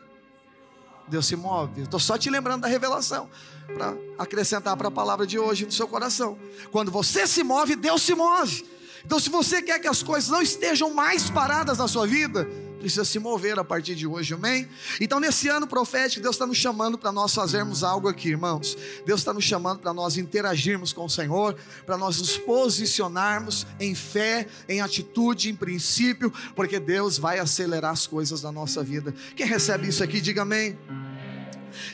Deus 1.07 1.25
se 1.25 1.35
move. 1.35 1.81
Estou 1.81 1.99
só 1.99 2.19
te 2.19 2.29
lembrando 2.29 2.61
da 2.61 2.67
revelação 2.67 3.27
para 3.73 3.97
acrescentar 4.19 4.77
para 4.77 4.89
a 4.89 4.91
palavra 4.91 5.25
de 5.25 5.39
hoje 5.39 5.65
no 5.65 5.71
seu 5.71 5.87
coração. 5.87 6.37
Quando 6.71 6.91
você 6.91 7.25
se 7.25 7.43
move, 7.43 7.75
Deus 7.75 8.03
se 8.03 8.13
move. 8.13 8.74
Então, 9.05 9.19
se 9.19 9.29
você 9.29 9.61
quer 9.61 9.79
que 9.79 9.87
as 9.87 10.01
coisas 10.01 10.29
não 10.29 10.41
estejam 10.41 10.93
mais 10.93 11.29
paradas 11.29 11.77
na 11.77 11.87
sua 11.87 12.07
vida, 12.07 12.47
precisa 12.79 13.03
se 13.03 13.17
mover 13.17 13.57
a 13.57 13.63
partir 13.63 13.95
de 13.95 14.05
hoje, 14.05 14.33
amém? 14.33 14.67
Então, 15.01 15.19
nesse 15.19 15.47
ano 15.47 15.65
profético, 15.65 16.21
Deus 16.21 16.35
está 16.35 16.45
nos 16.45 16.57
chamando 16.57 16.97
para 16.97 17.11
nós 17.11 17.33
fazermos 17.33 17.83
algo 17.83 18.07
aqui, 18.07 18.29
irmãos. 18.29 18.77
Deus 19.05 19.21
está 19.21 19.33
nos 19.33 19.43
chamando 19.43 19.79
para 19.79 19.91
nós 19.93 20.17
interagirmos 20.17 20.93
com 20.93 21.05
o 21.05 21.09
Senhor, 21.09 21.55
para 21.85 21.97
nós 21.97 22.19
nos 22.19 22.37
posicionarmos 22.37 23.65
em 23.79 23.95
fé, 23.95 24.47
em 24.69 24.81
atitude, 24.81 25.49
em 25.49 25.55
princípio, 25.55 26.31
porque 26.55 26.79
Deus 26.79 27.17
vai 27.17 27.39
acelerar 27.39 27.91
as 27.91 28.05
coisas 28.05 28.43
na 28.43 28.51
nossa 28.51 28.83
vida. 28.83 29.13
Quem 29.35 29.47
recebe 29.47 29.87
isso 29.87 30.03
aqui, 30.03 30.21
diga 30.21 30.43
amém. 30.43 30.77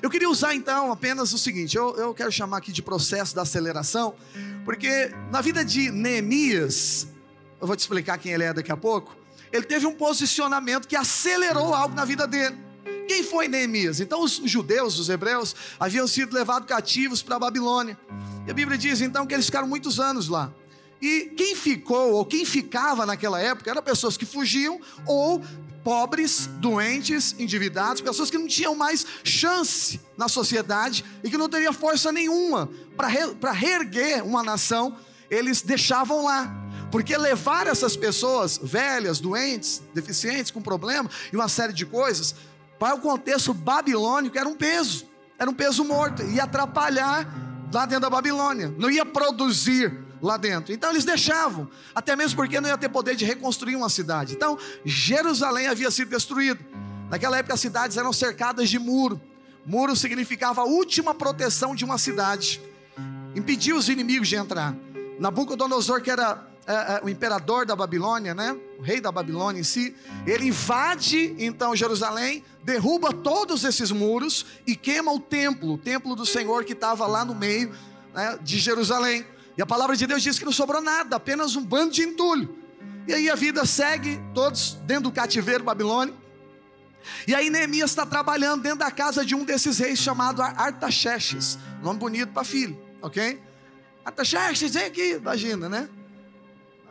Eu 0.01 0.09
queria 0.09 0.29
usar 0.29 0.53
então 0.55 0.91
apenas 0.91 1.33
o 1.33 1.37
seguinte: 1.37 1.75
eu, 1.77 1.95
eu 1.97 2.13
quero 2.13 2.31
chamar 2.31 2.57
aqui 2.57 2.71
de 2.71 2.81
processo 2.81 3.35
da 3.35 3.41
aceleração, 3.43 4.15
porque 4.65 5.11
na 5.31 5.41
vida 5.41 5.63
de 5.63 5.91
Neemias, 5.91 7.07
eu 7.59 7.67
vou 7.67 7.75
te 7.75 7.79
explicar 7.79 8.17
quem 8.17 8.31
ele 8.31 8.43
é 8.43 8.53
daqui 8.53 8.71
a 8.71 8.77
pouco, 8.77 9.15
ele 9.51 9.65
teve 9.65 9.85
um 9.85 9.93
posicionamento 9.93 10.87
que 10.87 10.95
acelerou 10.95 11.73
algo 11.73 11.95
na 11.95 12.05
vida 12.05 12.25
dele. 12.25 12.57
Quem 13.07 13.23
foi 13.23 13.47
Neemias? 13.47 13.99
Então, 13.99 14.23
os 14.23 14.41
judeus, 14.45 14.97
os 14.97 15.09
hebreus, 15.09 15.55
haviam 15.79 16.07
sido 16.07 16.33
levados 16.33 16.67
cativos 16.67 17.21
para 17.21 17.35
a 17.35 17.39
Babilônia. 17.39 17.97
E 18.47 18.51
a 18.51 18.53
Bíblia 18.53 18.77
diz 18.77 19.01
então 19.01 19.27
que 19.27 19.33
eles 19.33 19.45
ficaram 19.45 19.67
muitos 19.67 19.99
anos 19.99 20.29
lá. 20.29 20.51
E 21.01 21.33
quem 21.35 21.55
ficou, 21.55 22.13
ou 22.13 22.25
quem 22.25 22.45
ficava 22.45 23.05
naquela 23.05 23.41
época, 23.41 23.69
eram 23.69 23.81
pessoas 23.81 24.15
que 24.15 24.25
fugiam 24.25 24.79
ou 25.05 25.43
pobres, 25.83 26.47
doentes, 26.59 27.35
endividados, 27.39 28.01
pessoas 28.01 28.29
que 28.29 28.37
não 28.37 28.47
tinham 28.47 28.75
mais 28.75 29.05
chance 29.23 29.99
na 30.17 30.27
sociedade 30.27 31.03
e 31.23 31.29
que 31.29 31.37
não 31.37 31.49
teriam 31.49 31.73
força 31.73 32.11
nenhuma 32.11 32.69
para 32.95 33.51
reerguer 33.51 34.23
uma 34.25 34.43
nação, 34.43 34.97
eles 35.29 35.61
deixavam 35.61 36.23
lá. 36.23 36.53
Porque 36.91 37.15
levar 37.15 37.67
essas 37.67 37.95
pessoas 37.95 38.59
velhas, 38.61 39.19
doentes, 39.19 39.81
deficientes, 39.93 40.51
com 40.51 40.61
problema 40.61 41.09
e 41.31 41.35
uma 41.35 41.47
série 41.47 41.73
de 41.73 41.85
coisas, 41.85 42.35
para 42.77 42.95
o 42.95 42.99
contexto 42.99 43.53
babilônico 43.53 44.37
era 44.37 44.47
um 44.47 44.55
peso, 44.55 45.07
era 45.39 45.49
um 45.49 45.53
peso 45.53 45.85
morto, 45.85 46.21
ia 46.23 46.43
atrapalhar 46.43 47.27
lá 47.73 47.85
dentro 47.85 48.01
da 48.01 48.09
Babilônia, 48.09 48.73
não 48.77 48.89
ia 48.89 49.05
produzir 49.05 50.10
lá 50.21 50.37
dentro. 50.37 50.73
Então 50.73 50.91
eles 50.91 51.05
deixavam, 51.05 51.69
até 51.95 52.15
mesmo 52.15 52.35
porque 52.35 52.61
não 52.61 52.69
ia 52.69 52.77
ter 52.77 52.89
poder 52.89 53.15
de 53.15 53.25
reconstruir 53.25 53.75
uma 53.75 53.89
cidade. 53.89 54.33
Então 54.33 54.57
Jerusalém 54.85 55.67
havia 55.67 55.89
sido 55.89 56.09
destruído. 56.09 56.63
Naquela 57.09 57.37
época 57.37 57.53
as 57.53 57.59
cidades 57.59 57.97
eram 57.97 58.13
cercadas 58.13 58.69
de 58.69 58.79
muro. 58.79 59.19
Muro 59.65 59.95
significava 59.95 60.61
a 60.61 60.65
última 60.65 61.13
proteção 61.13 61.75
de 61.75 61.85
uma 61.85 61.97
cidade. 61.97 62.61
Impedia 63.35 63.75
os 63.75 63.89
inimigos 63.89 64.27
de 64.27 64.35
entrar. 64.35 64.75
Nabucodonosor, 65.19 66.01
que 66.01 66.09
era 66.09 66.47
é, 66.65 66.73
é, 66.73 67.01
o 67.03 67.09
imperador 67.09 67.65
da 67.65 67.75
Babilônia, 67.75 68.33
né? 68.33 68.55
O 68.79 68.81
rei 68.81 69.01
da 69.01 69.11
Babilônia 69.11 69.59
em 69.59 69.63
si, 69.63 69.95
ele 70.25 70.45
invade 70.45 71.35
então 71.39 71.75
Jerusalém, 71.75 72.43
derruba 72.63 73.11
todos 73.11 73.63
esses 73.63 73.91
muros 73.91 74.45
e 74.65 74.75
queima 74.75 75.11
o 75.11 75.19
templo, 75.19 75.73
o 75.73 75.77
templo 75.77 76.15
do 76.15 76.25
Senhor 76.25 76.63
que 76.63 76.73
estava 76.73 77.07
lá 77.07 77.25
no 77.25 77.33
meio 77.33 77.71
né, 78.13 78.37
de 78.41 78.59
Jerusalém. 78.59 79.25
E 79.61 79.63
a 79.63 79.65
palavra 79.67 79.95
de 79.95 80.07
Deus 80.07 80.23
diz 80.23 80.39
que 80.39 80.45
não 80.45 80.51
sobrou 80.51 80.81
nada, 80.81 81.17
apenas 81.17 81.55
um 81.55 81.63
bando 81.63 81.91
de 81.91 82.01
entulho. 82.01 82.57
E 83.07 83.13
aí 83.13 83.29
a 83.29 83.35
vida 83.35 83.63
segue, 83.63 84.19
todos 84.33 84.73
dentro 84.87 85.03
do 85.03 85.11
cativeiro 85.11 85.63
babilônico. 85.63 86.17
E 87.27 87.35
aí 87.35 87.47
Neemias 87.47 87.91
está 87.91 88.03
trabalhando 88.03 88.63
dentro 88.63 88.79
da 88.79 88.89
casa 88.89 89.23
de 89.23 89.35
um 89.35 89.45
desses 89.45 89.77
reis 89.77 89.99
chamado 89.99 90.41
Artaxerxes. 90.41 91.59
Nome 91.79 91.99
bonito 91.99 92.33
para 92.33 92.43
filho, 92.43 92.75
ok? 93.03 93.39
Artaxerxes, 94.03 94.73
vem 94.73 94.85
aqui, 94.85 95.11
imagina, 95.11 95.69
né? 95.69 95.87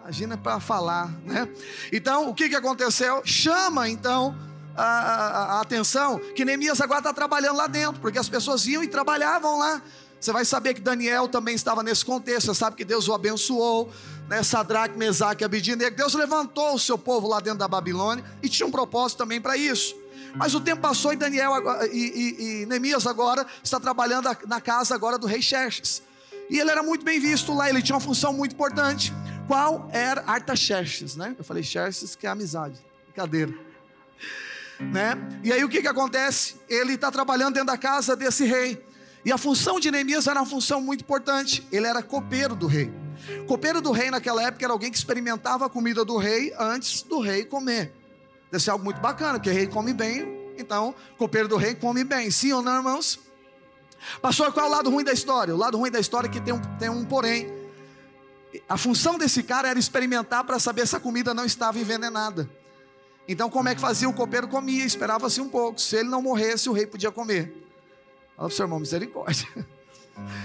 Imagina 0.03 0.39
para 0.39 0.61
falar, 0.61 1.09
né? 1.25 1.49
Então, 1.93 2.29
o 2.29 2.35
que, 2.35 2.49
que 2.49 2.55
aconteceu? 2.55 3.21
Chama 3.25 3.89
então 3.89 4.33
a, 4.77 4.85
a, 4.85 5.45
a 5.57 5.61
atenção 5.61 6.21
que 6.37 6.45
Neemias 6.45 6.81
agora 6.81 7.01
está 7.01 7.13
trabalhando 7.13 7.57
lá 7.57 7.67
dentro, 7.67 8.01
porque 8.01 8.17
as 8.21 8.29
pessoas 8.29 8.65
iam 8.69 8.81
e 8.81 8.87
trabalhavam 8.87 9.59
lá 9.59 9.83
Você 10.21 10.33
vai 10.33 10.45
saber 10.45 10.75
que 10.75 10.81
Daniel 10.81 11.27
também 11.29 11.55
estava 11.55 11.83
nesse 11.83 12.05
contexto. 12.05 12.47
Você 12.47 12.55
sabe 12.59 12.77
que 12.77 12.85
Deus 12.85 13.09
o 13.09 13.15
abençoou, 13.15 13.91
né? 14.29 14.43
Sadraque, 14.43 14.99
Mesaque 14.99 15.43
e. 15.43 15.91
Deus 15.91 16.15
levantou 16.15 16.75
o 16.75 16.79
seu 16.79 16.99
povo 16.99 17.27
lá 17.27 17.41
dentro 17.41 17.59
da 17.61 17.69
Babilônia 17.69 18.23
e 18.43 18.49
tinha 18.49 18.67
um 18.67 18.71
propósito 18.71 19.19
também 19.19 19.41
para 19.41 19.57
isso. 19.57 19.97
Mas 20.35 20.55
o 20.55 20.61
tempo 20.61 20.83
passou 20.83 21.13
e 21.13 21.17
Daniel 21.17 21.53
e, 21.91 21.99
e, 21.99 22.63
e 22.63 22.67
Neemias 22.67 23.07
agora 23.07 23.47
está 23.65 23.81
trabalhando 23.81 24.29
na 24.47 24.61
casa 24.61 24.95
agora 24.95 25.19
do 25.19 25.27
rei 25.27 25.41
Xerxes. 25.41 26.03
E 26.51 26.59
ele 26.59 26.71
era 26.71 26.83
muito 26.83 27.05
bem 27.05 27.19
visto 27.19 27.55
lá, 27.55 27.69
ele 27.69 27.81
tinha 27.81 27.95
uma 27.95 28.01
função 28.01 28.33
muito 28.33 28.53
importante. 28.53 29.13
Qual 29.47 29.89
era 29.93 30.23
Artaxerxes, 30.27 31.17
né? 31.17 31.35
Eu 31.39 31.45
falei 31.45 31.63
Xerxes, 31.63 32.15
que 32.15 32.27
é 32.27 32.31
amizade. 32.31 32.77
Brincadeira. 33.07 33.53
Né? 34.81 35.13
E 35.45 35.53
aí 35.53 35.63
o 35.63 35.69
que, 35.69 35.83
que 35.83 35.89
acontece? 35.89 36.57
Ele 36.67 36.95
está 36.95 37.11
trabalhando 37.11 37.53
dentro 37.53 37.67
da 37.67 37.77
casa 37.77 38.17
desse 38.17 38.47
rei. 38.47 38.83
E 39.25 39.33
a 39.33 39.39
função 39.39 39.79
de 39.79 39.91
Neemias 39.91 40.27
era 40.27 40.41
uma 40.41 40.47
função 40.47 40.81
muito 40.81 41.03
importante. 41.03 41.67
Ele 41.71 41.87
era 41.87 42.03
copeiro 42.03 42.55
do 42.55 42.67
rei. 42.67 42.93
Copeiro 43.47 43.81
do 43.81 43.93
rei 43.93 44.11
naquela 44.11 44.43
época 44.43 44.65
era 44.65 44.73
alguém 44.73 44.91
que 44.91 44.97
experimentava 44.97 45.67
a 45.67 45.69
comida 45.69 46.05
do 46.05 46.17
rei 46.17 46.55
antes 46.59 47.03
do 47.03 47.21
rei 47.21 47.45
comer. 47.45 47.93
Deve 48.51 48.65
ser 48.65 48.71
algo 48.71 48.85
muito 48.85 49.01
bacana, 49.01 49.39
porque 49.39 49.51
o 49.51 49.53
rei 49.53 49.67
come 49.67 49.93
bem, 49.93 50.53
então 50.57 50.95
copeiro 51.19 51.47
do 51.47 51.57
rei 51.57 51.75
come 51.75 52.03
bem. 52.03 52.31
Sim 52.31 52.53
ou 52.53 52.63
não, 52.63 52.77
irmãos? 52.77 53.21
Pastor, 54.23 54.53
qual 54.53 54.67
é 54.67 54.69
o 54.69 54.73
lado 54.73 54.91
ruim 54.91 55.05
da 55.05 55.13
história? 55.13 55.55
O 55.55 55.59
lado 55.59 55.77
ruim 55.77 55.91
da 55.91 56.01
história 56.01 56.27
é 56.27 56.31
que 56.31 56.41
tem 56.41 56.55
um, 56.55 56.61
tem 56.79 56.89
um 56.89 57.05
porém. 57.05 57.53
A 58.69 58.77
função 58.77 59.19
desse 59.19 59.43
cara 59.43 59.69
era 59.69 59.79
experimentar 59.79 60.43
para 60.45 60.59
saber 60.59 60.87
se 60.87 60.97
a 60.97 61.01
comida 61.01 61.35
não 61.35 61.45
estava 61.45 61.79
envenenada. 61.79 62.49
Então, 63.29 63.49
como 63.49 63.69
é 63.69 63.75
que 63.75 63.81
fazia? 63.81 64.09
O 64.09 64.13
copeiro 64.13 64.49
comia, 64.49 64.85
esperava-se 64.85 65.41
um 65.41 65.49
pouco. 65.49 65.81
Se 65.81 65.97
ele 65.97 66.09
não 66.09 66.21
morresse, 66.21 66.69
o 66.69 66.73
rei 66.73 66.87
podia 66.87 67.13
comer. 67.13 67.70
Fala 68.41 68.49
para 68.49 68.55
o 68.55 68.57
seu 68.57 68.65
irmão, 68.65 68.81
misericórdia. 68.81 69.47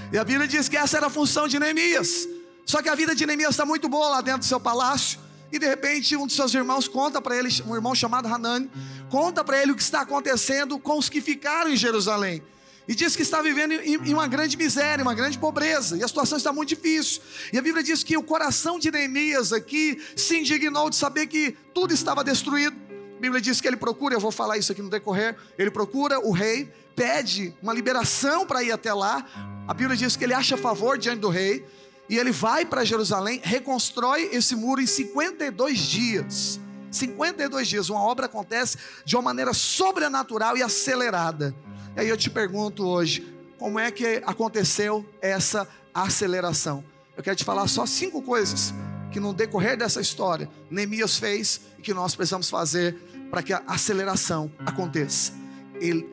E 0.10 0.18
a 0.18 0.24
Bíblia 0.24 0.48
diz 0.48 0.70
que 0.70 0.78
essa 0.78 0.96
era 0.96 1.08
a 1.08 1.10
função 1.10 1.50
de 1.50 1.60
Neemias. 1.60 2.30
Só 2.66 2.82
que 2.82 2.88
a 2.88 2.96
vida 2.96 3.14
de 3.14 3.26
Neemias 3.26 3.52
está 3.52 3.66
muito 3.66 3.90
boa 3.90 4.08
lá 4.08 4.22
dentro 4.22 4.40
do 4.40 4.46
seu 4.46 4.58
palácio. 4.58 5.20
E 5.52 5.60
de 5.60 5.68
repente 5.68 6.16
um 6.16 6.26
dos 6.26 6.36
seus 6.36 6.54
irmãos 6.54 6.88
conta 6.88 7.22
para 7.22 7.36
ele, 7.36 7.50
um 7.68 7.76
irmão 7.76 7.94
chamado 7.94 8.26
Hanani, 8.28 8.72
conta 9.10 9.44
para 9.44 9.62
ele 9.62 9.74
o 9.74 9.76
que 9.76 9.82
está 9.82 10.02
acontecendo 10.02 10.80
com 10.80 10.98
os 10.98 11.10
que 11.10 11.20
ficaram 11.20 11.70
em 11.70 11.76
Jerusalém. 11.76 12.42
E 12.88 12.96
diz 12.96 13.18
que 13.18 13.22
está 13.22 13.42
vivendo 13.42 13.74
em, 13.74 13.98
uma 14.14 14.28
grande 14.28 14.56
miséria, 14.56 15.04
uma 15.04 15.14
grande 15.14 15.38
pobreza, 15.38 15.98
e 15.98 16.04
a 16.04 16.08
situação 16.08 16.38
está 16.38 16.54
muito 16.54 16.70
difícil. 16.70 17.22
E 17.52 17.58
a 17.58 17.62
Bíblia 17.62 17.84
diz 17.84 18.02
que 18.02 18.16
o 18.16 18.24
coração 18.24 18.80
de 18.80 18.92
Neemias 18.92 19.52
aqui 19.52 20.02
se 20.16 20.38
indignou 20.38 20.90
de 20.90 20.96
saber 20.96 21.28
que 21.28 21.58
tudo 21.74 21.94
estava 21.94 22.24
destruído. 22.24 22.85
A 23.18 23.20
Bíblia 23.20 23.42
diz 23.42 23.62
que 23.62 23.68
ele 23.68 23.78
procura, 23.78 24.16
eu 24.16 24.20
vou 24.20 24.32
falar 24.32 24.58
isso 24.58 24.72
aqui 24.72 24.82
no 24.82 24.90
decorrer, 24.90 25.36
ele 25.58 25.72
procura 25.72 26.20
o 26.20 26.32
rei, 26.32 26.72
pede 26.96 27.56
uma 27.62 27.74
liberação 27.74 28.46
para 28.46 28.62
ir 28.62 28.72
até 28.72 28.94
lá. 28.94 29.26
A 29.68 29.74
Bíblia 29.74 29.96
diz 29.96 30.16
que 30.16 30.24
ele 30.24 30.34
acha 30.34 30.58
favor 30.58 30.98
diante 30.98 31.20
do 31.20 31.30
rei, 31.30 31.66
e 32.10 32.18
ele 32.18 32.32
vai 32.32 32.66
para 32.66 32.84
Jerusalém, 32.84 33.42
reconstrói 33.44 34.30
esse 34.32 34.56
muro 34.56 34.82
em 34.82 34.86
52 34.86 35.80
dias. 35.80 36.60
52 36.92 37.68
dias, 37.68 37.90
uma 37.90 38.02
obra 38.02 38.26
acontece 38.26 38.78
de 39.04 39.16
uma 39.16 39.22
maneira 39.22 39.54
sobrenatural 39.54 40.58
e 40.58 40.64
acelerada. 40.64 41.56
E 41.96 42.02
aí 42.02 42.10
eu 42.10 42.18
te 42.18 42.30
pergunto 42.30 42.86
hoje, 42.86 43.34
como 43.58 43.80
é 43.80 43.90
que 43.92 44.22
aconteceu 44.26 45.06
essa 45.22 45.68
aceleração? 45.94 46.84
Eu 47.16 47.24
quero 47.24 47.36
te 47.36 47.44
falar 47.44 47.68
só 47.68 47.86
cinco 47.86 48.22
coisas 48.22 48.74
que 49.12 49.20
no 49.20 49.34
decorrer 49.34 49.78
dessa 49.78 50.02
história 50.02 50.50
Neemias 50.70 51.18
fez 51.18 51.62
que 51.86 51.94
nós 51.94 52.16
precisamos 52.16 52.50
fazer 52.50 52.96
para 53.30 53.44
que 53.44 53.54
a 53.54 53.62
aceleração 53.68 54.52
aconteça. 54.66 55.32
Ele, 55.76 56.10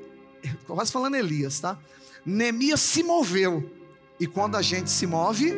quase 0.66 0.92
falando 0.92 1.14
Elias, 1.14 1.60
tá? 1.60 1.78
Neemias 2.24 2.80
se 2.80 3.02
moveu 3.02 3.68
e 4.20 4.26
quando 4.26 4.56
a 4.56 4.62
gente 4.62 4.90
se 4.90 5.06
move, 5.06 5.52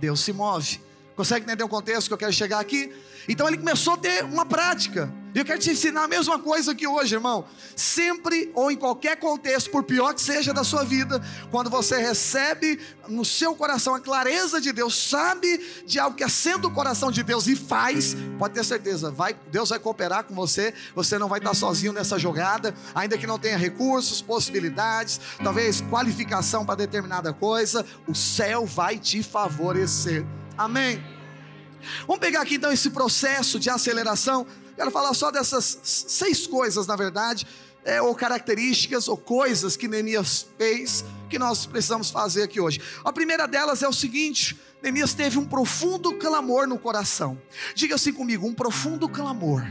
Deus 0.00 0.20
se 0.20 0.32
move. 0.32 0.80
Consegue 1.14 1.44
entender 1.44 1.62
o 1.62 1.68
contexto 1.68 2.08
que 2.08 2.14
eu 2.14 2.18
quero 2.18 2.32
chegar 2.32 2.58
aqui? 2.58 2.90
Então 3.28 3.46
ele 3.46 3.58
começou 3.58 3.92
a 3.92 3.96
ter 3.98 4.24
uma 4.24 4.46
prática. 4.46 5.12
E 5.34 5.38
eu 5.38 5.44
quero 5.44 5.60
te 5.60 5.70
ensinar 5.70 6.04
a 6.04 6.08
mesma 6.08 6.38
coisa 6.38 6.74
que 6.74 6.86
hoje, 6.86 7.14
irmão. 7.14 7.44
Sempre 7.76 8.50
ou 8.54 8.70
em 8.70 8.76
qualquer 8.76 9.16
contexto, 9.16 9.70
por 9.70 9.84
pior 9.84 10.12
que 10.12 10.20
seja 10.20 10.52
da 10.52 10.64
sua 10.64 10.84
vida, 10.84 11.22
quando 11.50 11.70
você 11.70 11.98
recebe 11.98 12.80
no 13.08 13.24
seu 13.24 13.54
coração 13.54 13.94
a 13.94 14.00
clareza 14.00 14.60
de 14.60 14.72
Deus, 14.72 14.94
sabe 14.96 15.64
de 15.86 15.98
algo 15.98 16.16
que 16.16 16.24
acende 16.24 16.66
o 16.66 16.70
coração 16.70 17.10
de 17.10 17.22
Deus 17.22 17.46
e 17.46 17.54
faz, 17.54 18.16
pode 18.38 18.54
ter 18.54 18.64
certeza, 18.64 19.10
vai, 19.10 19.34
Deus 19.50 19.68
vai 19.68 19.78
cooperar 19.78 20.24
com 20.24 20.34
você, 20.34 20.74
você 20.94 21.18
não 21.18 21.28
vai 21.28 21.38
estar 21.38 21.54
sozinho 21.54 21.92
nessa 21.92 22.18
jogada, 22.18 22.74
ainda 22.94 23.16
que 23.16 23.26
não 23.26 23.38
tenha 23.38 23.56
recursos, 23.56 24.20
possibilidades, 24.20 25.20
talvez 25.42 25.80
qualificação 25.82 26.64
para 26.64 26.74
determinada 26.74 27.32
coisa, 27.32 27.86
o 28.06 28.14
céu 28.14 28.66
vai 28.66 28.98
te 28.98 29.22
favorecer. 29.22 30.24
Amém. 30.56 31.02
Vamos 32.06 32.20
pegar 32.20 32.42
aqui 32.42 32.56
então 32.56 32.72
esse 32.72 32.90
processo 32.90 33.58
de 33.58 33.70
aceleração. 33.70 34.46
Quero 34.80 34.90
falar 34.90 35.12
só 35.12 35.30
dessas 35.30 35.78
seis 35.82 36.46
coisas, 36.46 36.86
na 36.86 36.96
verdade, 36.96 37.46
é, 37.84 38.00
ou 38.00 38.14
características, 38.14 39.08
ou 39.08 39.16
coisas 39.18 39.76
que 39.76 39.86
Neemias 39.86 40.46
fez, 40.56 41.04
que 41.28 41.38
nós 41.38 41.66
precisamos 41.66 42.08
fazer 42.10 42.44
aqui 42.44 42.58
hoje. 42.58 42.80
A 43.04 43.12
primeira 43.12 43.46
delas 43.46 43.82
é 43.82 43.88
o 43.88 43.92
seguinte: 43.92 44.58
Neemias 44.82 45.12
teve 45.12 45.38
um 45.38 45.44
profundo 45.44 46.14
clamor 46.14 46.66
no 46.66 46.78
coração. 46.78 47.38
Diga 47.74 47.96
assim 47.96 48.10
comigo: 48.10 48.46
um 48.46 48.54
profundo 48.54 49.06
clamor. 49.06 49.62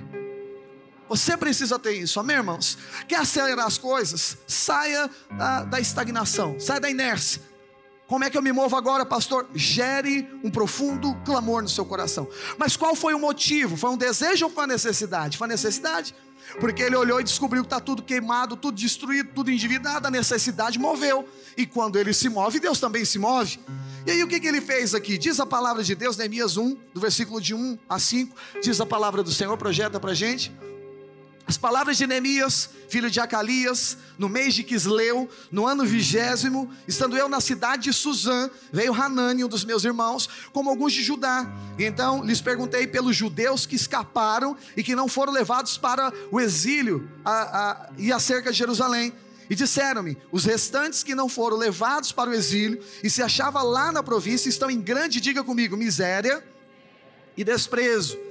Você 1.08 1.36
precisa 1.36 1.80
ter 1.80 1.93
isso, 1.93 2.19
amém, 2.19 2.36
irmãos? 2.36 2.78
Quer 3.08 3.22
acelerar 3.22 3.65
as 3.65 3.80
coisas? 3.80 4.38
Saia 4.45 5.10
da, 5.36 5.63
da 5.63 5.80
estagnação, 5.80 6.60
saia 6.60 6.80
da 6.80 6.88
inércia. 6.88 7.41
Como 8.10 8.24
é 8.24 8.30
que 8.30 8.36
eu 8.36 8.41
me 8.41 8.52
movo 8.52 8.76
agora, 8.76 9.06
pastor? 9.06 9.48
Gere 9.54 10.28
um 10.43 10.50
profundo 10.50 11.13
clamor 11.24 11.62
no 11.62 11.69
seu 11.69 11.86
coração. 11.86 12.28
Mas 12.58 12.76
qual 12.76 12.95
foi 12.95 13.13
o 13.13 13.19
motivo? 13.19 13.78
Foi 13.78 13.91
um 13.91 13.98
desejo 13.98 14.45
ou 14.45 14.52
foi 14.52 14.63
uma 14.63 14.74
necessidade? 14.74 15.38
Foi 15.38 15.45
uma 15.45 15.54
necessidade. 15.54 16.15
Porque 16.60 16.82
ele 16.82 16.95
olhou 16.95 17.22
e 17.22 17.24
descobriu 17.24 17.62
que 17.62 17.67
está 17.67 17.80
tudo 17.80 18.02
queimado, 18.02 18.56
tudo 18.56 18.76
destruído, 18.76 19.30
tudo 19.36 19.52
endividado, 19.52 20.08
a 20.08 20.10
necessidade 20.10 20.80
moveu. 20.80 21.30
E 21.56 21.67
quando 21.67 22.00
ele 22.00 22.12
se 22.12 22.30
move, 22.30 22.60
Deus 22.60 22.80
também 22.80 23.06
se 23.06 23.19
move. 23.19 23.60
E 24.08 24.10
aí 24.10 24.24
o 24.24 24.28
que, 24.28 24.39
que 24.39 24.48
ele 24.48 24.60
fez 24.60 24.95
aqui? 24.95 25.15
Diz 25.15 25.39
a 25.39 25.45
palavra 25.45 25.84
de 25.84 25.93
Deus, 25.93 26.17
Neemias 26.17 26.58
1, 26.58 26.78
do 26.91 27.00
versículo 27.00 27.39
de 27.39 27.54
1 27.54 27.78
a 27.88 28.00
5, 28.00 28.36
diz 28.63 28.82
a 28.82 28.88
palavra 28.88 29.22
do 29.22 29.32
Senhor, 29.32 29.56
projeta 29.56 30.00
para 30.00 30.15
gente. 30.15 30.52
As 31.50 31.58
palavras 31.58 31.98
de 31.98 32.06
Neemias, 32.06 32.70
filho 32.90 33.10
de 33.10 33.20
Acalias, 33.20 33.98
no 34.20 34.30
mês 34.30 34.54
de 34.54 34.64
Quisleu, 34.64 35.28
no 35.52 35.66
ano 35.66 35.84
vigésimo, 35.84 36.72
estando 36.88 37.18
eu 37.18 37.28
na 37.28 37.42
cidade 37.42 37.86
de 37.86 37.92
Suzã, 37.92 38.52
veio 38.72 38.94
Hanani, 38.94 39.44
um 39.44 39.48
dos 39.48 39.66
meus 39.66 39.84
irmãos, 39.84 40.30
como 40.54 40.70
alguns 40.70 40.94
de 40.94 41.02
Judá. 41.02 41.52
Então 41.80 42.24
lhes 42.24 42.40
perguntei 42.40 42.86
pelos 42.86 43.16
judeus 43.16 43.66
que 43.66 43.76
escaparam 43.76 44.56
e 44.78 44.84
que 44.84 44.96
não 44.96 45.08
foram 45.08 45.34
levados 45.34 45.76
para 45.76 46.14
o 46.30 46.40
exílio 46.40 47.10
a, 47.26 47.32
a, 47.32 47.90
e 47.98 48.12
acerca 48.12 48.52
de 48.52 48.58
Jerusalém. 48.60 49.12
E 49.50 49.56
disseram-me: 49.56 50.20
os 50.32 50.46
restantes 50.46 51.02
que 51.02 51.16
não 51.16 51.28
foram 51.28 51.58
levados 51.58 52.12
para 52.12 52.30
o 52.30 52.34
exílio 52.36 52.80
e 53.04 53.10
se 53.10 53.24
achavam 53.24 53.64
lá 53.64 53.92
na 53.92 54.04
província 54.04 54.50
estão 54.50 54.70
em 54.70 54.80
grande, 54.80 55.20
diga 55.20 55.44
comigo, 55.44 55.76
miséria 55.76 56.44
e 57.36 57.44
desprezo 57.44 58.29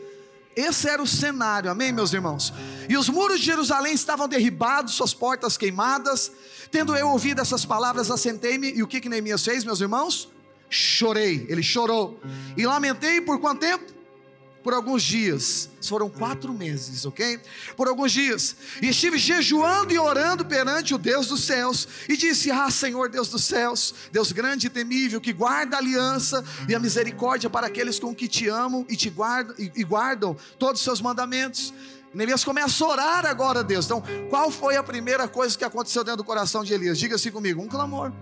esse 0.57 0.89
era 0.89 1.03
o 1.03 1.07
cenário, 1.07 1.71
amém, 1.71 1.93
meus 1.93 2.13
irmãos? 2.13 2.53
E 2.89 2.97
os 2.97 3.09
muros 3.09 3.41
de 3.41 3.47
Jerusalém 3.47 3.93
estavam 3.93 4.27
derribados, 4.27 4.95
suas 4.95 5.15
portas 5.15 5.57
queimadas. 5.57 6.33
Tendo 6.71 6.97
eu 6.97 7.09
ouvido 7.09 7.41
essas 7.41 7.65
palavras, 7.65 8.11
assentei-me. 8.11 8.73
E 8.73 8.83
o 8.83 8.87
que, 8.87 9.01
que 9.01 9.09
Neemias 9.09 9.45
fez, 9.45 9.65
meus 9.65 9.81
irmãos? 9.81 10.29
Chorei, 10.69 11.47
ele 11.49 11.63
chorou. 11.63 12.21
E 12.57 12.67
lamentei 12.67 13.21
por 13.21 13.41
quanto 13.41 13.61
tempo? 13.61 13.98
Por 14.69 14.75
alguns 14.75 15.03
dias, 15.03 15.71
foram 15.81 16.11
quatro 16.11 16.53
meses, 16.53 17.07
ok? 17.07 17.41
Por 17.75 17.89
alguns 17.89 18.13
dias, 18.13 18.55
e 18.83 18.89
estive 18.91 19.17
jejuando 19.17 19.95
e 19.95 19.99
orando 19.99 20.45
perante 20.45 20.95
o 20.95 20.99
Deus 20.99 21.29
dos 21.29 21.45
céus, 21.45 21.89
e 22.07 22.19
disse: 22.19 22.51
Ah, 22.51 22.71
Senhor 22.71 23.09
Deus 23.09 23.31
dos 23.31 23.45
céus, 23.45 23.95
Deus 24.13 24.31
grande 24.31 24.67
e 24.67 24.69
temível, 24.69 25.23
que 25.23 25.33
guarda 25.33 25.77
a 25.77 25.79
aliança 25.79 26.45
e 26.69 26.75
a 26.75 26.79
misericórdia 26.79 27.49
para 27.49 27.67
aqueles 27.67 27.99
com 27.99 28.15
que 28.15 28.29
te 28.29 28.47
amam 28.47 28.85
e 28.91 28.95
te 28.95 29.09
guardam 29.09 29.55
e, 29.59 29.73
e 29.75 29.85
guardam 29.85 30.37
todos 30.59 30.83
os 30.83 30.85
seus 30.85 31.01
mandamentos. 31.01 31.73
Neemias 32.13 32.45
começa 32.45 32.85
a 32.85 32.89
orar 32.89 33.25
agora 33.25 33.65
Deus. 33.65 33.87
Então, 33.87 34.03
qual 34.29 34.51
foi 34.51 34.77
a 34.77 34.83
primeira 34.83 35.27
coisa 35.27 35.57
que 35.57 35.65
aconteceu 35.65 36.05
dentro 36.05 36.19
do 36.19 36.25
coração 36.25 36.63
de 36.63 36.75
Elias? 36.75 36.99
Diga 36.99 37.15
assim 37.15 37.31
comigo: 37.31 37.63
um 37.63 37.69
clamor. 37.69 38.13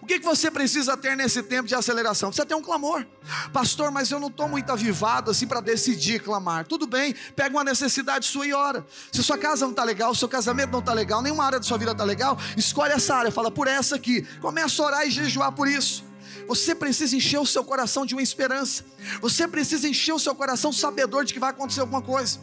O 0.00 0.06
que, 0.06 0.18
que 0.18 0.24
você 0.24 0.50
precisa 0.50 0.96
ter 0.96 1.16
nesse 1.16 1.42
tempo 1.42 1.66
de 1.66 1.74
aceleração? 1.74 2.28
Precisa 2.28 2.46
ter 2.46 2.54
um 2.54 2.62
clamor. 2.62 3.04
Pastor, 3.52 3.90
mas 3.90 4.10
eu 4.10 4.20
não 4.20 4.28
estou 4.28 4.48
muito 4.48 4.70
avivado 4.70 5.30
assim 5.30 5.46
para 5.46 5.60
decidir 5.60 6.20
clamar. 6.20 6.66
Tudo 6.66 6.86
bem, 6.86 7.14
pega 7.34 7.56
uma 7.56 7.64
necessidade 7.64 8.26
sua 8.26 8.46
e 8.46 8.52
ora. 8.52 8.86
Se 9.12 9.22
sua 9.22 9.36
casa 9.36 9.64
não 9.64 9.72
está 9.72 9.84
legal, 9.84 10.14
seu 10.14 10.28
casamento 10.28 10.70
não 10.70 10.78
está 10.78 10.92
legal, 10.92 11.20
nenhuma 11.20 11.44
área 11.44 11.58
da 11.58 11.64
sua 11.64 11.78
vida 11.78 11.92
está 11.92 12.04
legal, 12.04 12.38
escolhe 12.56 12.92
essa 12.92 13.14
área, 13.14 13.32
fala 13.32 13.50
por 13.50 13.66
essa 13.66 13.96
aqui. 13.96 14.22
Começa 14.40 14.82
a 14.82 14.86
orar 14.86 15.06
e 15.06 15.10
jejuar 15.10 15.52
por 15.52 15.66
isso. 15.66 16.04
Você 16.46 16.74
precisa 16.74 17.14
encher 17.14 17.38
o 17.38 17.46
seu 17.46 17.64
coração 17.64 18.06
de 18.06 18.14
uma 18.14 18.22
esperança. 18.22 18.84
Você 19.20 19.46
precisa 19.46 19.88
encher 19.88 20.12
o 20.12 20.18
seu 20.18 20.34
coração 20.34 20.72
sabedor 20.72 21.24
de 21.24 21.34
que 21.34 21.40
vai 21.40 21.50
acontecer 21.50 21.80
alguma 21.80 22.00
coisa. 22.00 22.40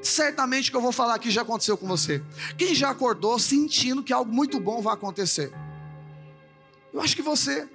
Certamente 0.00 0.70
que 0.70 0.76
eu 0.76 0.80
vou 0.80 0.92
falar 0.92 1.14
aqui 1.14 1.30
já 1.30 1.42
aconteceu 1.42 1.76
com 1.76 1.86
você. 1.86 2.22
Quem 2.56 2.74
já 2.74 2.90
acordou 2.90 3.38
sentindo 3.38 4.02
que 4.02 4.12
algo 4.12 4.32
muito 4.32 4.60
bom 4.60 4.80
vai 4.80 4.94
acontecer? 4.94 5.52
Eu 6.94 7.00
acho 7.00 7.16
que 7.16 7.22
você, 7.22 7.68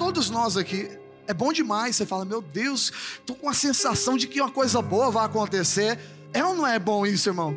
todos 0.00 0.28
nós 0.28 0.56
aqui, 0.56 0.90
é 1.28 1.32
bom 1.32 1.52
demais. 1.52 1.94
Você 1.94 2.04
fala, 2.04 2.24
meu 2.24 2.42
Deus, 2.42 2.92
estou 3.20 3.36
com 3.36 3.48
a 3.48 3.54
sensação 3.54 4.16
de 4.16 4.26
que 4.26 4.40
uma 4.40 4.50
coisa 4.50 4.82
boa 4.82 5.12
vai 5.12 5.24
acontecer. 5.24 5.96
É 6.32 6.44
ou 6.44 6.56
não 6.56 6.66
é 6.66 6.76
bom 6.76 7.06
isso, 7.06 7.28
irmão? 7.28 7.56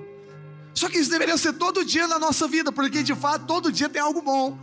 Só 0.75 0.87
que 0.87 0.99
isso 0.99 1.09
deveria 1.09 1.35
ser 1.35 1.53
todo 1.53 1.83
dia 1.83 2.07
na 2.07 2.19
nossa 2.19 2.47
vida, 2.47 2.71
porque 2.71 3.01
de 3.01 3.15
fato 3.15 3.47
todo 3.47 3.71
dia 3.71 3.89
tem 3.89 3.99
algo 3.99 4.21
bom. 4.21 4.55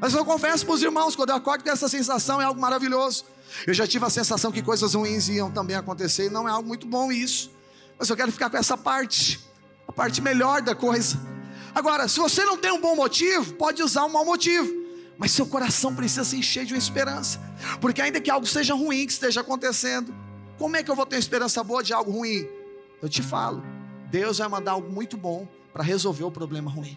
Mas 0.00 0.14
eu 0.14 0.24
confesso 0.24 0.64
para 0.64 0.76
os 0.76 0.82
irmãos, 0.82 1.14
quando 1.14 1.28
eu 1.28 1.36
acordo 1.36 1.62
com 1.62 1.70
essa 1.70 1.90
sensação, 1.90 2.40
é 2.40 2.44
algo 2.44 2.58
maravilhoso. 2.58 3.26
Eu 3.66 3.74
já 3.74 3.86
tive 3.86 4.06
a 4.06 4.10
sensação 4.10 4.50
que 4.50 4.62
coisas 4.62 4.94
ruins 4.94 5.28
iam 5.28 5.50
também 5.50 5.76
acontecer, 5.76 6.28
e 6.28 6.30
não 6.30 6.48
é 6.48 6.50
algo 6.50 6.66
muito 6.66 6.86
bom 6.86 7.12
isso. 7.12 7.50
Mas 7.98 8.08
eu 8.08 8.16
quero 8.16 8.32
ficar 8.32 8.48
com 8.48 8.56
essa 8.56 8.78
parte, 8.78 9.40
a 9.86 9.92
parte 9.92 10.22
melhor 10.22 10.62
da 10.62 10.74
coisa. 10.74 11.20
Agora, 11.74 12.08
se 12.08 12.18
você 12.18 12.46
não 12.46 12.56
tem 12.56 12.72
um 12.72 12.80
bom 12.80 12.96
motivo, 12.96 13.52
pode 13.54 13.82
usar 13.82 14.06
um 14.06 14.08
mau 14.08 14.24
motivo. 14.24 14.77
Mas 15.18 15.32
seu 15.32 15.44
coração 15.46 15.94
precisa 15.94 16.24
se 16.24 16.36
encher 16.36 16.64
de 16.64 16.72
uma 16.72 16.78
esperança. 16.78 17.40
Porque 17.80 18.00
ainda 18.00 18.20
que 18.20 18.30
algo 18.30 18.46
seja 18.46 18.72
ruim 18.72 19.04
que 19.04 19.12
esteja 19.12 19.40
acontecendo, 19.40 20.14
como 20.56 20.76
é 20.76 20.82
que 20.82 20.90
eu 20.90 20.94
vou 20.94 21.04
ter 21.04 21.18
esperança 21.18 21.62
boa 21.64 21.82
de 21.82 21.92
algo 21.92 22.10
ruim? 22.10 22.48
Eu 23.02 23.08
te 23.08 23.20
falo, 23.20 23.62
Deus 24.10 24.38
vai 24.38 24.48
mandar 24.48 24.72
algo 24.72 24.90
muito 24.90 25.16
bom 25.16 25.46
para 25.72 25.82
resolver 25.82 26.24
o 26.24 26.30
problema 26.30 26.70
ruim. 26.70 26.96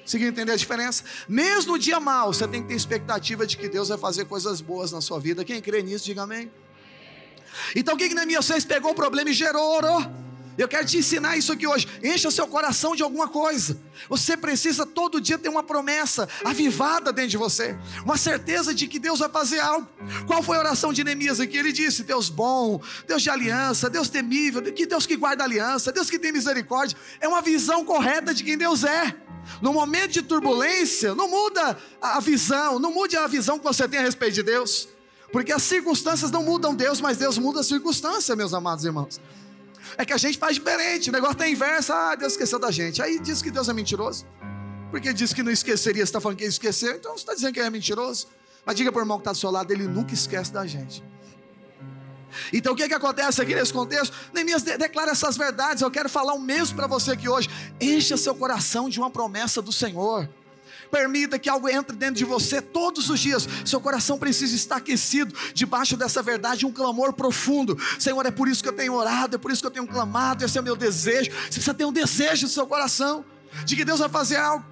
Conseguiu 0.00 0.28
entender 0.28 0.52
a 0.52 0.56
diferença? 0.56 1.04
Mesmo 1.28 1.72
no 1.72 1.78
dia 1.78 1.98
mal, 1.98 2.32
você 2.32 2.46
tem 2.46 2.62
que 2.62 2.68
ter 2.68 2.74
expectativa 2.74 3.46
de 3.46 3.56
que 3.56 3.68
Deus 3.68 3.88
vai 3.88 3.98
fazer 3.98 4.24
coisas 4.26 4.60
boas 4.60 4.92
na 4.92 5.00
sua 5.00 5.18
vida. 5.18 5.44
Quem 5.44 5.60
crê 5.60 5.82
nisso, 5.82 6.04
diga 6.04 6.22
amém. 6.22 6.50
Então 7.74 7.94
o 7.94 7.98
que, 7.98 8.08
que 8.08 8.14
Neemias 8.14 8.46
fez? 8.46 8.64
Pegou 8.64 8.92
o 8.92 8.94
problema 8.94 9.30
e 9.30 9.32
gerou, 9.32 9.76
orou. 9.76 10.00
Eu 10.56 10.68
quero 10.68 10.86
te 10.86 10.98
ensinar 10.98 11.36
isso 11.36 11.52
aqui 11.52 11.66
hoje. 11.66 11.88
Encha 12.02 12.30
seu 12.30 12.46
coração 12.46 12.94
de 12.94 13.02
alguma 13.02 13.28
coisa. 13.28 13.80
Você 14.08 14.36
precisa 14.36 14.84
todo 14.84 15.20
dia 15.20 15.38
ter 15.38 15.48
uma 15.48 15.62
promessa 15.62 16.28
avivada 16.44 17.12
dentro 17.12 17.30
de 17.30 17.36
você, 17.36 17.76
uma 18.04 18.16
certeza 18.16 18.74
de 18.74 18.86
que 18.86 18.98
Deus 18.98 19.20
vai 19.20 19.28
fazer 19.28 19.60
algo. 19.60 19.88
Qual 20.26 20.42
foi 20.42 20.56
a 20.56 20.60
oração 20.60 20.92
de 20.92 21.02
Neemias 21.02 21.40
aqui? 21.40 21.56
Ele 21.56 21.72
disse: 21.72 22.02
Deus 22.02 22.28
bom, 22.28 22.80
Deus 23.06 23.22
de 23.22 23.30
aliança, 23.30 23.88
Deus 23.88 24.08
temível, 24.08 24.62
que 24.62 24.86
Deus 24.86 25.06
que 25.06 25.16
guarda 25.16 25.44
aliança, 25.44 25.90
Deus 25.92 26.10
que 26.10 26.18
tem 26.18 26.32
misericórdia. 26.32 26.96
É 27.20 27.28
uma 27.28 27.40
visão 27.40 27.84
correta 27.84 28.34
de 28.34 28.44
quem 28.44 28.58
Deus 28.58 28.84
é. 28.84 29.14
No 29.60 29.72
momento 29.72 30.12
de 30.12 30.22
turbulência, 30.22 31.14
não 31.14 31.28
muda 31.28 31.76
a 32.00 32.20
visão, 32.20 32.78
não 32.78 32.92
mude 32.92 33.16
a 33.16 33.26
visão 33.26 33.58
que 33.58 33.64
você 33.64 33.88
tem 33.88 33.98
a 33.98 34.02
respeito 34.02 34.34
de 34.34 34.42
Deus, 34.42 34.88
porque 35.32 35.52
as 35.52 35.62
circunstâncias 35.62 36.30
não 36.30 36.44
mudam 36.44 36.74
Deus, 36.74 37.00
mas 37.00 37.16
Deus 37.16 37.38
muda 37.38 37.60
a 37.60 37.64
circunstância, 37.64 38.36
meus 38.36 38.54
amados 38.54 38.84
irmãos. 38.84 39.20
É 39.96 40.04
que 40.04 40.12
a 40.12 40.16
gente 40.16 40.38
faz 40.38 40.54
diferente, 40.54 41.10
o 41.10 41.12
negócio 41.12 41.36
tem 41.36 41.52
inverso, 41.52 41.92
ah, 41.92 42.14
Deus 42.14 42.32
esqueceu 42.32 42.58
da 42.58 42.70
gente. 42.70 43.02
Aí 43.02 43.18
diz 43.18 43.42
que 43.42 43.50
Deus 43.50 43.68
é 43.68 43.72
mentiroso. 43.72 44.26
Porque 44.90 45.12
diz 45.12 45.32
que 45.32 45.42
não 45.42 45.50
esqueceria, 45.50 46.04
você 46.04 46.10
está 46.10 46.20
falando 46.20 46.38
que 46.38 46.44
ele 46.44 46.50
esqueceu, 46.50 46.94
então 46.96 47.12
você 47.12 47.18
está 47.18 47.34
dizendo 47.34 47.52
que 47.52 47.60
ele 47.60 47.66
é 47.66 47.70
mentiroso. 47.70 48.28
Mas 48.64 48.76
diga 48.76 48.92
para 48.92 49.00
o 49.00 49.02
irmão 49.02 49.18
que 49.18 49.22
está 49.22 49.32
do 49.32 49.38
seu 49.38 49.50
lado, 49.50 49.72
ele 49.72 49.88
nunca 49.88 50.14
esquece 50.14 50.52
da 50.52 50.66
gente. 50.66 51.02
Então 52.52 52.72
o 52.72 52.76
que, 52.76 52.88
que 52.88 52.94
acontece 52.94 53.40
aqui 53.42 53.54
nesse 53.54 53.72
contexto? 53.72 54.14
Neemias 54.32 54.62
declara 54.62 55.10
essas 55.10 55.36
verdades. 55.36 55.82
Eu 55.82 55.90
quero 55.90 56.08
falar 56.08 56.34
o 56.34 56.40
mesmo 56.40 56.76
para 56.76 56.86
você 56.86 57.12
aqui 57.12 57.28
hoje. 57.28 57.48
Encha 57.80 58.16
seu 58.16 58.34
coração 58.34 58.88
de 58.88 58.98
uma 58.98 59.10
promessa 59.10 59.60
do 59.60 59.72
Senhor. 59.72 60.28
Permita 60.92 61.38
que 61.38 61.48
algo 61.48 61.70
entre 61.70 61.96
dentro 61.96 62.16
de 62.16 62.24
você 62.26 62.60
todos 62.60 63.08
os 63.08 63.18
dias. 63.18 63.48
Seu 63.64 63.80
coração 63.80 64.18
precisa 64.18 64.54
estar 64.54 64.76
aquecido 64.76 65.34
debaixo 65.54 65.96
dessa 65.96 66.22
verdade, 66.22 66.66
um 66.66 66.70
clamor 66.70 67.14
profundo. 67.14 67.78
Senhor, 67.98 68.26
é 68.26 68.30
por 68.30 68.46
isso 68.46 68.62
que 68.62 68.68
eu 68.68 68.74
tenho 68.74 68.92
orado, 68.92 69.36
é 69.36 69.38
por 69.38 69.50
isso 69.50 69.62
que 69.62 69.66
eu 69.66 69.70
tenho 69.70 69.86
clamado, 69.86 70.44
esse 70.44 70.58
é 70.58 70.60
o 70.60 70.64
meu 70.64 70.76
desejo. 70.76 71.30
Você 71.30 71.54
precisa 71.54 71.72
ter 71.72 71.86
um 71.86 71.92
desejo 71.92 72.42
no 72.42 72.52
seu 72.52 72.66
coração 72.66 73.24
de 73.64 73.74
que 73.74 73.86
Deus 73.86 74.00
vai 74.00 74.10
fazer 74.10 74.36
algo. 74.36 74.62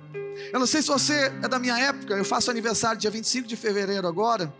Eu 0.53 0.61
não 0.61 0.67
sei 0.67 0.83
se 0.83 0.89
você 0.89 1.33
é 1.43 1.49
da 1.49 1.59
minha 1.59 1.79
época, 1.79 2.13
eu 2.13 2.25
faço 2.25 2.51
aniversário 2.51 3.01
dia 3.01 3.11
25 3.11 3.49
de 3.49 3.57
fevereiro 3.57 4.07
agora. 4.07 4.53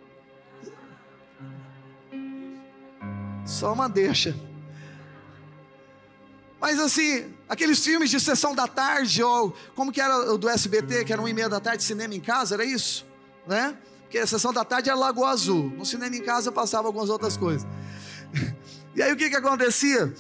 Só 3.45 3.75
uma 3.75 3.87
deixa. 3.87 4.35
Mas 6.61 6.79
assim, 6.79 7.35
aqueles 7.49 7.83
filmes 7.83 8.11
de 8.11 8.21
sessão 8.21 8.55
da 8.55 8.69
tarde, 8.69 9.23
ou 9.23 9.55
como 9.75 9.91
que 9.91 10.01
era 10.01 10.33
o 10.33 10.37
do 10.37 10.49
SBT, 10.49 11.05
que 11.05 11.13
era 11.13 11.21
um 11.21 11.27
e 11.27 11.33
meia 11.33 11.49
da 11.49 11.59
tarde, 11.59 11.83
cinema 11.83 12.15
em 12.15 12.21
casa, 12.21 12.55
era 12.55 12.65
isso? 12.65 13.07
Né? 13.47 13.75
Porque 14.03 14.19
a 14.19 14.27
sessão 14.27 14.53
da 14.53 14.65
tarde 14.65 14.91
era 14.91 14.99
Lagoa 14.99 15.31
Azul. 15.31 15.73
No 15.77 15.87
cinema 15.87 16.15
em 16.15 16.23
casa 16.23 16.53
passava 16.53 16.87
algumas 16.87 17.09
outras 17.09 17.37
coisas. 17.37 17.67
E 18.93 19.01
aí 19.01 19.13
o 19.13 19.17
que 19.17 19.31
que 19.31 19.37
acontecia? 19.37 20.13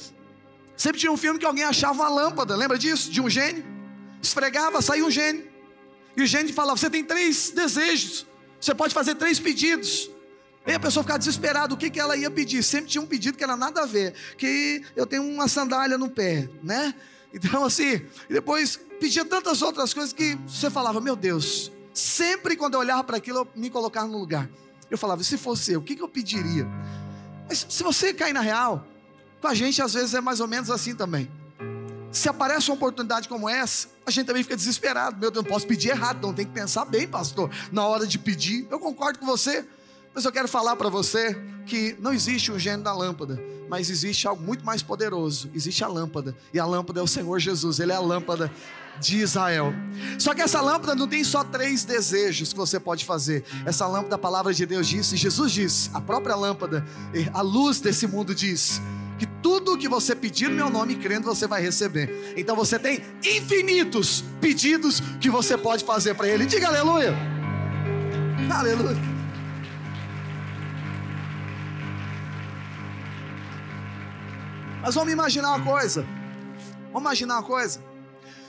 Sempre 0.76 1.00
tinha 1.00 1.10
um 1.10 1.16
filme 1.16 1.40
que 1.40 1.44
alguém 1.44 1.64
achava 1.64 2.04
uma 2.04 2.08
lâmpada, 2.08 2.54
lembra 2.54 2.78
disso? 2.78 3.10
De 3.10 3.20
um 3.20 3.28
gênio. 3.28 3.64
Esfregava, 4.22 4.80
saía 4.80 5.04
um 5.04 5.10
gênio. 5.10 5.44
E 6.16 6.22
o 6.22 6.26
gênio 6.26 6.54
falava: 6.54 6.76
Você 6.76 6.88
tem 6.88 7.02
três 7.02 7.50
desejos. 7.50 8.26
Você 8.60 8.72
pode 8.72 8.94
fazer 8.94 9.16
três 9.16 9.40
pedidos. 9.40 10.08
E 10.66 10.72
a 10.72 10.80
pessoa 10.80 11.02
ficava 11.02 11.18
desesperada, 11.18 11.72
o 11.72 11.76
que, 11.76 11.88
que 11.88 11.98
ela 11.98 12.16
ia 12.16 12.30
pedir? 12.30 12.62
Sempre 12.62 12.90
tinha 12.90 13.02
um 13.02 13.06
pedido 13.06 13.36
que 13.36 13.42
era 13.42 13.56
nada 13.56 13.82
a 13.82 13.86
ver, 13.86 14.14
que 14.36 14.82
eu 14.94 15.06
tenho 15.06 15.22
uma 15.22 15.48
sandália 15.48 15.96
no 15.96 16.10
pé, 16.10 16.48
né? 16.62 16.94
Então 17.32 17.64
assim, 17.64 18.02
depois 18.28 18.78
pedia 19.00 19.24
tantas 19.24 19.62
outras 19.62 19.94
coisas 19.94 20.12
que 20.12 20.34
você 20.46 20.68
falava, 20.68 21.00
meu 21.00 21.16
Deus, 21.16 21.72
sempre 21.94 22.56
quando 22.56 22.74
eu 22.74 22.80
olhava 22.80 23.02
para 23.02 23.16
aquilo, 23.16 23.38
eu 23.38 23.48
me 23.56 23.70
colocava 23.70 24.06
no 24.06 24.18
lugar. 24.18 24.48
Eu 24.90 24.98
falava, 24.98 25.22
se 25.22 25.38
fosse 25.38 25.72
eu, 25.72 25.80
o 25.80 25.82
que, 25.82 25.96
que 25.96 26.02
eu 26.02 26.08
pediria? 26.08 26.68
Mas 27.48 27.66
se 27.68 27.82
você 27.82 28.12
cair 28.12 28.32
na 28.32 28.40
real, 28.40 28.86
com 29.40 29.48
a 29.48 29.54
gente 29.54 29.80
às 29.80 29.94
vezes 29.94 30.14
é 30.14 30.20
mais 30.20 30.40
ou 30.40 30.46
menos 30.46 30.70
assim 30.70 30.94
também. 30.94 31.30
Se 32.12 32.28
aparece 32.28 32.68
uma 32.68 32.74
oportunidade 32.74 33.28
como 33.28 33.48
essa, 33.48 33.88
a 34.04 34.10
gente 34.10 34.26
também 34.26 34.42
fica 34.42 34.56
desesperado. 34.56 35.16
Meu 35.18 35.30
Deus, 35.30 35.44
não 35.44 35.50
posso 35.50 35.66
pedir 35.66 35.90
errado, 35.90 36.20
não 36.20 36.34
tem 36.34 36.44
que 36.44 36.52
pensar 36.52 36.84
bem, 36.84 37.06
pastor, 37.06 37.48
na 37.70 37.86
hora 37.86 38.06
de 38.06 38.18
pedir. 38.18 38.66
Eu 38.68 38.80
concordo 38.80 39.20
com 39.20 39.26
você. 39.26 39.64
Mas 40.14 40.24
eu 40.24 40.32
quero 40.32 40.48
falar 40.48 40.76
para 40.76 40.88
você 40.88 41.36
que 41.66 41.96
não 42.00 42.12
existe 42.12 42.50
um 42.50 42.58
gênio 42.58 42.82
da 42.82 42.92
lâmpada, 42.92 43.40
mas 43.68 43.88
existe 43.88 44.26
algo 44.26 44.42
muito 44.42 44.64
mais 44.64 44.82
poderoso. 44.82 45.48
Existe 45.54 45.84
a 45.84 45.88
lâmpada, 45.88 46.34
e 46.52 46.58
a 46.58 46.66
lâmpada 46.66 47.00
é 47.00 47.02
o 47.02 47.06
Senhor 47.06 47.38
Jesus, 47.38 47.78
Ele 47.78 47.92
é 47.92 47.94
a 47.94 48.00
lâmpada 48.00 48.50
de 49.00 49.18
Israel. 49.18 49.72
Só 50.18 50.34
que 50.34 50.42
essa 50.42 50.60
lâmpada 50.60 50.94
não 50.94 51.06
tem 51.06 51.22
só 51.22 51.44
três 51.44 51.84
desejos 51.84 52.52
que 52.52 52.58
você 52.58 52.80
pode 52.80 53.04
fazer. 53.04 53.44
Essa 53.64 53.86
lâmpada, 53.86 54.16
a 54.16 54.18
palavra 54.18 54.52
de 54.52 54.66
Deus 54.66 54.88
disse, 54.88 55.16
Jesus 55.16 55.52
disse, 55.52 55.90
a 55.94 56.00
própria 56.00 56.34
lâmpada, 56.34 56.84
a 57.32 57.40
luz 57.40 57.80
desse 57.80 58.06
mundo 58.06 58.34
diz 58.34 58.82
que 59.16 59.26
tudo 59.26 59.76
que 59.76 59.88
você 59.88 60.14
pedir 60.16 60.48
no 60.48 60.56
meu 60.56 60.70
nome, 60.70 60.96
crendo, 60.96 61.26
você 61.26 61.46
vai 61.46 61.62
receber. 61.62 62.34
Então 62.36 62.56
você 62.56 62.78
tem 62.78 63.02
infinitos 63.24 64.24
pedidos 64.40 65.00
que 65.20 65.30
você 65.30 65.56
pode 65.56 65.84
fazer 65.84 66.14
para 66.14 66.26
Ele. 66.26 66.46
Diga 66.46 66.68
aleluia. 66.68 67.14
Aleluia. 68.50 69.19
Mas 74.82 74.94
vamos 74.94 75.12
imaginar 75.12 75.54
uma 75.54 75.64
coisa. 75.64 76.06
Vamos 76.86 77.02
imaginar 77.02 77.36
uma 77.36 77.42
coisa. 77.42 77.82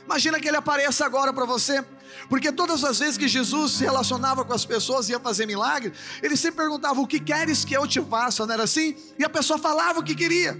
Imagina 0.06 0.40
que 0.40 0.48
ele 0.48 0.58
apareça 0.58 1.06
agora 1.06 1.34
para 1.34 1.46
você. 1.46 1.84
Porque 2.30 2.52
todas 2.52 2.84
as 2.84 3.00
vezes 3.00 3.18
que 3.18 3.28
Jesus 3.28 3.74
se 3.74 3.84
relacionava 3.84 4.44
com 4.44 4.54
as 4.54 4.66
pessoas 4.66 5.08
e 5.08 5.12
ia 5.12 5.20
fazer 5.20 5.46
milagre, 5.46 5.94
ele 6.22 6.36
sempre 6.36 6.58
perguntava: 6.58 7.00
O 7.00 7.08
que 7.08 7.20
queres 7.20 7.64
que 7.64 7.74
eu 7.74 7.88
te 7.88 8.02
faça? 8.02 8.46
Não 8.46 8.54
era 8.54 8.64
assim? 8.64 8.96
E 9.18 9.24
a 9.24 9.30
pessoa 9.30 9.60
falava 9.60 10.00
o 10.00 10.04
que 10.04 10.16
queria. 10.16 10.60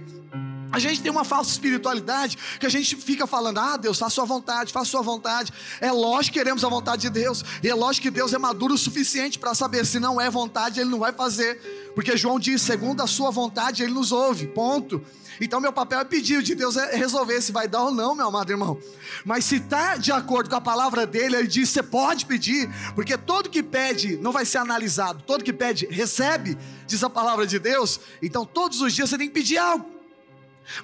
A 0.72 0.78
gente 0.78 1.02
tem 1.02 1.12
uma 1.12 1.22
falsa 1.22 1.50
espiritualidade 1.50 2.38
que 2.58 2.64
a 2.64 2.68
gente 2.70 2.96
fica 2.96 3.26
falando: 3.26 3.58
ah, 3.58 3.76
Deus, 3.76 3.98
faça 3.98 4.14
sua 4.14 4.24
vontade, 4.24 4.72
faça 4.72 4.90
sua 4.90 5.02
vontade. 5.02 5.52
É 5.80 5.92
lógico 5.92 6.32
que 6.32 6.38
queremos 6.38 6.64
a 6.64 6.68
vontade 6.68 7.02
de 7.02 7.10
Deus, 7.10 7.44
e 7.62 7.68
é 7.68 7.74
lógico 7.74 8.04
que 8.04 8.10
Deus 8.10 8.32
é 8.32 8.38
maduro 8.38 8.72
o 8.72 8.78
suficiente 8.78 9.38
para 9.38 9.54
saber 9.54 9.84
se 9.84 10.00
não 10.00 10.18
é 10.18 10.30
vontade, 10.30 10.80
Ele 10.80 10.88
não 10.88 10.98
vai 10.98 11.12
fazer, 11.12 11.92
porque 11.94 12.16
João 12.16 12.38
diz: 12.38 12.62
segundo 12.62 13.02
a 13.02 13.06
sua 13.06 13.30
vontade, 13.30 13.82
Ele 13.82 13.92
nos 13.92 14.12
ouve. 14.12 14.46
Ponto. 14.46 15.04
Então, 15.40 15.60
meu 15.60 15.72
papel 15.72 16.00
é 16.00 16.04
pedir, 16.04 16.38
o 16.38 16.42
de 16.42 16.54
Deus 16.54 16.76
é 16.76 16.94
resolver 16.94 17.40
se 17.40 17.52
vai 17.52 17.66
dar 17.66 17.84
ou 17.84 17.90
não, 17.90 18.14
meu 18.14 18.28
amado 18.28 18.50
irmão. 18.50 18.78
Mas 19.24 19.44
se 19.44 19.56
está 19.56 19.96
de 19.96 20.12
acordo 20.12 20.48
com 20.48 20.56
a 20.56 20.60
palavra 20.60 21.06
dele, 21.06 21.36
ele 21.36 21.48
diz: 21.48 21.68
você 21.68 21.82
pode 21.82 22.24
pedir, 22.24 22.70
porque 22.94 23.18
todo 23.18 23.50
que 23.50 23.62
pede 23.62 24.16
não 24.16 24.32
vai 24.32 24.46
ser 24.46 24.58
analisado, 24.58 25.22
todo 25.26 25.44
que 25.44 25.52
pede 25.52 25.86
recebe, 25.86 26.56
diz 26.86 27.02
a 27.04 27.10
palavra 27.10 27.46
de 27.46 27.58
Deus. 27.58 28.00
Então, 28.22 28.46
todos 28.46 28.80
os 28.80 28.94
dias 28.94 29.10
você 29.10 29.18
tem 29.18 29.28
que 29.28 29.34
pedir 29.34 29.58
algo. 29.58 29.91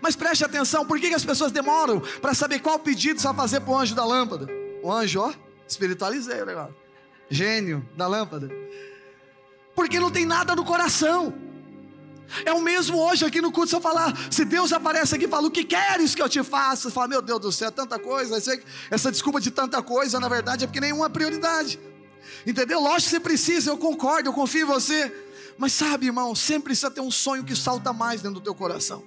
Mas 0.00 0.16
preste 0.16 0.44
atenção, 0.44 0.84
por 0.84 0.98
que, 0.98 1.08
que 1.08 1.14
as 1.14 1.24
pessoas 1.24 1.52
demoram 1.52 2.00
para 2.20 2.34
saber 2.34 2.60
qual 2.60 2.78
pedido 2.78 3.20
vai 3.20 3.34
fazer 3.34 3.60
para 3.60 3.70
o 3.70 3.78
anjo 3.78 3.94
da 3.94 4.04
lâmpada? 4.04 4.46
O 4.82 4.92
anjo, 4.92 5.20
ó, 5.20 5.32
espiritualizei 5.66 6.42
o 6.42 6.46
negócio. 6.46 6.74
Gênio 7.30 7.86
da 7.96 8.06
lâmpada. 8.06 8.50
Porque 9.74 10.00
não 10.00 10.10
tem 10.10 10.26
nada 10.26 10.56
no 10.56 10.64
coração. 10.64 11.34
É 12.44 12.52
o 12.52 12.60
mesmo 12.60 12.98
hoje 12.98 13.24
aqui 13.24 13.40
no 13.40 13.50
culto, 13.50 13.70
se 13.70 13.76
eu 13.76 13.80
falar, 13.80 14.14
se 14.30 14.44
Deus 14.44 14.72
aparece 14.72 15.14
aqui 15.14 15.24
e 15.24 15.28
fala, 15.28 15.46
o 15.46 15.50
que 15.50 15.64
queres 15.64 16.14
que 16.14 16.20
eu 16.20 16.28
te 16.28 16.42
faça? 16.42 16.88
Você 16.88 16.94
fala, 16.94 17.08
meu 17.08 17.22
Deus 17.22 17.40
do 17.40 17.50
céu, 17.50 17.72
tanta 17.72 17.98
coisa. 17.98 18.36
Essa 18.90 19.10
desculpa 19.10 19.40
de 19.40 19.50
tanta 19.50 19.82
coisa, 19.82 20.20
na 20.20 20.28
verdade, 20.28 20.64
é 20.64 20.66
porque 20.66 20.80
nenhuma 20.80 21.06
é 21.06 21.08
prioridade. 21.08 21.78
Entendeu? 22.46 22.80
Lógico 22.80 23.04
que 23.04 23.10
você 23.10 23.20
precisa, 23.20 23.70
eu 23.70 23.78
concordo, 23.78 24.28
eu 24.28 24.32
confio 24.32 24.62
em 24.62 24.64
você. 24.64 25.12
Mas 25.56 25.72
sabe, 25.72 26.06
irmão, 26.06 26.34
sempre 26.34 26.64
precisa 26.64 26.90
ter 26.90 27.00
um 27.00 27.10
sonho 27.10 27.44
que 27.44 27.56
salta 27.56 27.92
mais 27.92 28.20
dentro 28.20 28.38
do 28.38 28.44
teu 28.44 28.54
coração. 28.54 29.02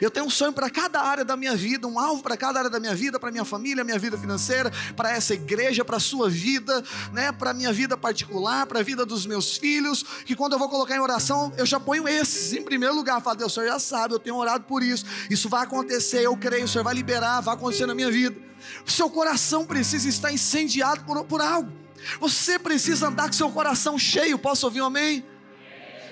Eu 0.00 0.10
tenho 0.10 0.26
um 0.26 0.30
sonho 0.30 0.52
para 0.52 0.68
cada 0.70 1.00
área 1.00 1.24
da 1.24 1.36
minha 1.36 1.54
vida, 1.54 1.86
um 1.86 1.98
alvo 1.98 2.22
para 2.22 2.36
cada 2.36 2.58
área 2.58 2.70
da 2.70 2.80
minha 2.80 2.94
vida, 2.94 3.18
para 3.18 3.30
minha 3.30 3.44
família, 3.44 3.84
minha 3.84 3.98
vida 3.98 4.16
financeira, 4.18 4.70
para 4.94 5.10
essa 5.10 5.34
igreja, 5.34 5.84
para 5.84 5.96
a 5.96 6.00
sua 6.00 6.28
vida, 6.28 6.82
né, 7.12 7.32
para 7.32 7.50
a 7.50 7.54
minha 7.54 7.72
vida 7.72 7.96
particular, 7.96 8.66
para 8.66 8.80
a 8.80 8.82
vida 8.82 9.04
dos 9.06 9.26
meus 9.26 9.56
filhos, 9.56 10.04
que 10.24 10.34
quando 10.34 10.52
eu 10.52 10.58
vou 10.58 10.68
colocar 10.68 10.96
em 10.96 11.00
oração, 11.00 11.52
eu 11.56 11.66
já 11.66 11.78
ponho 11.78 12.08
esses 12.08 12.52
em 12.52 12.62
primeiro 12.62 12.94
lugar. 12.94 13.20
Falo, 13.20 13.36
Deus, 13.36 13.52
o 13.52 13.54
Senhor 13.54 13.68
já 13.68 13.78
sabe, 13.78 14.14
eu 14.14 14.18
tenho 14.18 14.36
orado 14.36 14.64
por 14.64 14.82
isso, 14.82 15.04
isso 15.30 15.48
vai 15.48 15.62
acontecer, 15.62 16.22
eu 16.22 16.36
creio, 16.36 16.64
o 16.64 16.68
Senhor 16.68 16.84
vai 16.84 16.94
liberar, 16.94 17.40
vai 17.40 17.54
acontecer 17.54 17.86
na 17.86 17.94
minha 17.94 18.10
vida. 18.10 18.36
Seu 18.84 19.08
coração 19.10 19.64
precisa 19.64 20.08
estar 20.08 20.32
incendiado 20.32 21.04
por, 21.04 21.24
por 21.24 21.40
algo. 21.40 21.70
Você 22.20 22.58
precisa 22.58 23.08
andar 23.08 23.26
com 23.26 23.32
seu 23.32 23.50
coração 23.50 23.98
cheio. 23.98 24.38
Posso 24.38 24.66
ouvir 24.66 24.82
um 24.82 24.86
amém? 24.86 25.24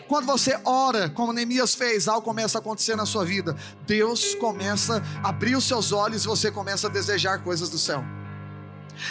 Quando 0.08 0.26
você 0.26 0.58
ora, 0.64 1.08
como 1.08 1.32
Neemias 1.32 1.74
fez, 1.74 2.08
algo 2.08 2.22
começa 2.22 2.58
a 2.58 2.60
acontecer 2.60 2.96
na 2.96 3.06
sua 3.06 3.24
vida. 3.24 3.56
Deus 3.86 4.34
começa 4.34 5.02
a 5.22 5.28
abrir 5.28 5.56
os 5.56 5.64
seus 5.64 5.92
olhos 5.92 6.24
e 6.24 6.26
você 6.26 6.50
começa 6.50 6.86
a 6.86 6.90
desejar 6.90 7.42
coisas 7.42 7.68
do 7.68 7.78
céu. 7.78 8.04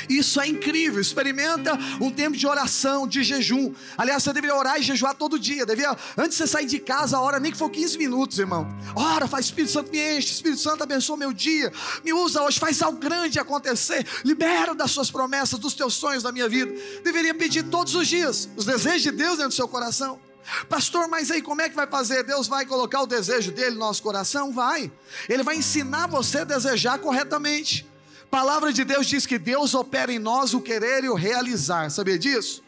Isso 0.10 0.39
é 0.39 0.47
incrível. 0.47 1.01
Experimenta 1.01 1.77
um 1.99 2.12
tempo 2.12 2.38
de 2.38 2.47
oração, 2.47 3.08
de 3.08 3.23
jejum. 3.23 3.73
Aliás, 3.97 4.23
você 4.23 4.34
deveria 4.34 4.56
orar 4.56 4.79
e 4.79 4.84
jejuar 4.84 5.13
todo 5.13 5.39
dia. 5.39 5.65
Devia, 5.65 5.95
antes 6.17 6.32
de 6.32 6.43
você 6.43 6.47
sair 6.47 6.65
de 6.65 6.79
casa, 6.79 7.19
ora 7.19 7.39
nem 7.39 7.51
que 7.51 7.58
for 7.58 7.69
15 7.69 7.97
minutos, 7.97 8.39
irmão. 8.39 8.67
Ora, 8.95 9.27
faz 9.27 9.45
Espírito 9.45 9.71
Santo 9.71 9.91
me 9.91 9.99
enche, 9.99 10.32
Espírito 10.32 10.62
Santo 10.62 10.84
abençoa 10.84 11.17
meu 11.17 11.34
dia. 11.34 11.71
Me 12.03 12.13
usa 12.13 12.41
hoje, 12.41 12.60
faz 12.60 12.82
algo 12.82 12.97
grande 12.97 13.39
acontecer. 13.39 14.06
Libera 14.23 14.73
das 14.73 14.91
suas 14.91 15.12
promessas, 15.12 15.60
dos 15.60 15.73
teus 15.73 15.93
sonhos 15.95 16.23
da 16.23 16.32
minha 16.32 16.47
vida. 16.47 16.71
Deveria 17.03 17.34
pedir 17.34 17.63
todos 17.63 17.95
os 17.95 18.08
dias 18.08 18.49
os 18.56 18.65
desejos 18.65 19.01
de 19.01 19.12
Deus 19.12 19.32
dentro 19.32 19.49
do 19.49 19.56
seu 19.56 19.67
coração. 19.67 20.19
Pastor, 20.67 21.08
mas 21.08 21.32
aí 21.32 21.41
como 21.41 21.62
é 21.62 21.69
que 21.69 21.75
vai 21.75 21.88
fazer? 21.88 22.23
Deus 22.23 22.47
vai 22.47 22.65
colocar 22.65 23.01
o 23.01 23.08
desejo 23.08 23.51
dele 23.51 23.71
no 23.71 23.79
nosso 23.79 24.03
coração? 24.03 24.51
Vai. 24.51 24.91
Ele 25.29 25.43
vai 25.43 25.56
ensinar 25.56 26.08
você 26.08 26.39
a 26.39 26.43
desejar 26.43 26.99
corretamente. 26.99 27.88
A 28.23 28.27
palavra 28.27 28.73
de 28.73 28.84
Deus 28.84 29.08
diz 29.08 29.25
que 29.25 29.38
Deus 29.38 29.73
opera 29.73 30.12
em 30.12 30.19
nós 30.19 30.53
o 30.53 30.62
querer 30.62 31.03
e 31.03 31.10
o 31.10 31.13
realizar. 31.13 31.89
Sabia 31.89 32.17
disso? 32.17 32.63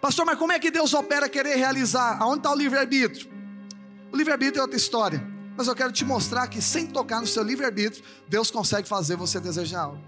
Pastor, 0.00 0.24
mas 0.24 0.38
como 0.38 0.52
é 0.52 0.58
que 0.58 0.70
Deus 0.70 0.94
opera 0.94 1.28
querer 1.28 1.56
realizar? 1.56 2.16
Aonde 2.20 2.38
está 2.38 2.52
o 2.52 2.56
livre-arbítrio? 2.56 3.30
O 4.12 4.16
livre-arbítrio 4.16 4.60
é 4.60 4.62
outra 4.62 4.76
história. 4.76 5.34
Mas 5.56 5.68
eu 5.68 5.74
quero 5.74 5.92
te 5.92 6.04
mostrar 6.04 6.48
que 6.48 6.60
sem 6.60 6.86
tocar 6.86 7.20
no 7.20 7.26
seu 7.26 7.42
livre-arbítrio, 7.42 8.04
Deus 8.28 8.50
consegue 8.50 8.88
fazer 8.88 9.16
você 9.16 9.38
desejar 9.38 9.82
algo. 9.82 10.02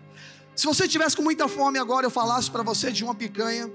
Se 0.57 0.67
você 0.67 0.89
tivesse 0.89 1.15
com 1.15 1.23
muita 1.23 1.47
fome 1.47 1.79
agora, 1.79 2.07
eu 2.07 2.11
falasse 2.11 2.51
para 2.51 2.63
você 2.63 2.91
de 2.91 3.05
uma 3.05 3.15
picanha 3.15 3.71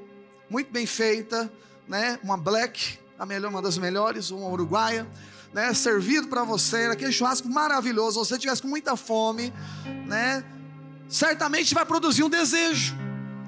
muito 0.50 0.72
bem 0.72 0.86
feita, 0.86 1.52
né? 1.88 2.20
Uma 2.24 2.36
black, 2.36 3.00
a 3.22 3.26
melhor, 3.26 3.52
uma 3.52 3.62
das 3.62 3.78
melhores, 3.78 4.32
uma 4.32 4.48
uruguaia, 4.48 5.08
né? 5.54 5.72
Servido 5.76 6.28
para 6.28 6.44
você, 6.44 6.86
aquele 6.86 7.12
churrasco 7.12 7.48
maravilhoso. 7.48 8.26
Se 8.26 8.30
você 8.30 8.40
tivesse 8.40 8.64
com 8.64 8.68
muita 8.68 8.96
fome, 8.96 9.54
né? 10.08 10.44
Certamente 11.08 11.72
vai 11.76 11.86
produzir 11.86 12.24
um 12.24 12.30
desejo. 12.30 12.96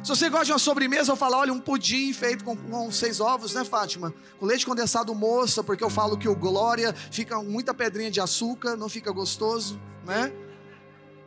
Se 0.04 0.10
você 0.10 0.30
gosta 0.30 0.46
de 0.46 0.52
uma 0.52 0.60
sobremesa, 0.60 1.12
eu 1.12 1.16
falo, 1.16 1.38
olha, 1.38 1.52
um 1.52 1.60
pudim 1.60 2.14
feito 2.14 2.44
com, 2.44 2.56
com, 2.56 2.92
seis 2.92 3.20
ovos, 3.20 3.56
né, 3.56 3.64
Fátima? 3.64 4.14
Com 4.40 4.46
leite 4.46 4.64
condensado 4.64 5.16
moça, 5.16 5.64
porque 5.64 5.84
eu 5.84 5.90
falo 5.90 6.20
que 6.20 6.30
o 6.30 6.36
Glória 6.36 6.94
fica 7.10 7.42
muita 7.42 7.74
pedrinha 7.74 8.12
de 8.12 8.22
açúcar, 8.22 8.76
não 8.76 8.88
fica 8.88 9.12
gostoso, 9.12 9.82
né? 10.06 10.32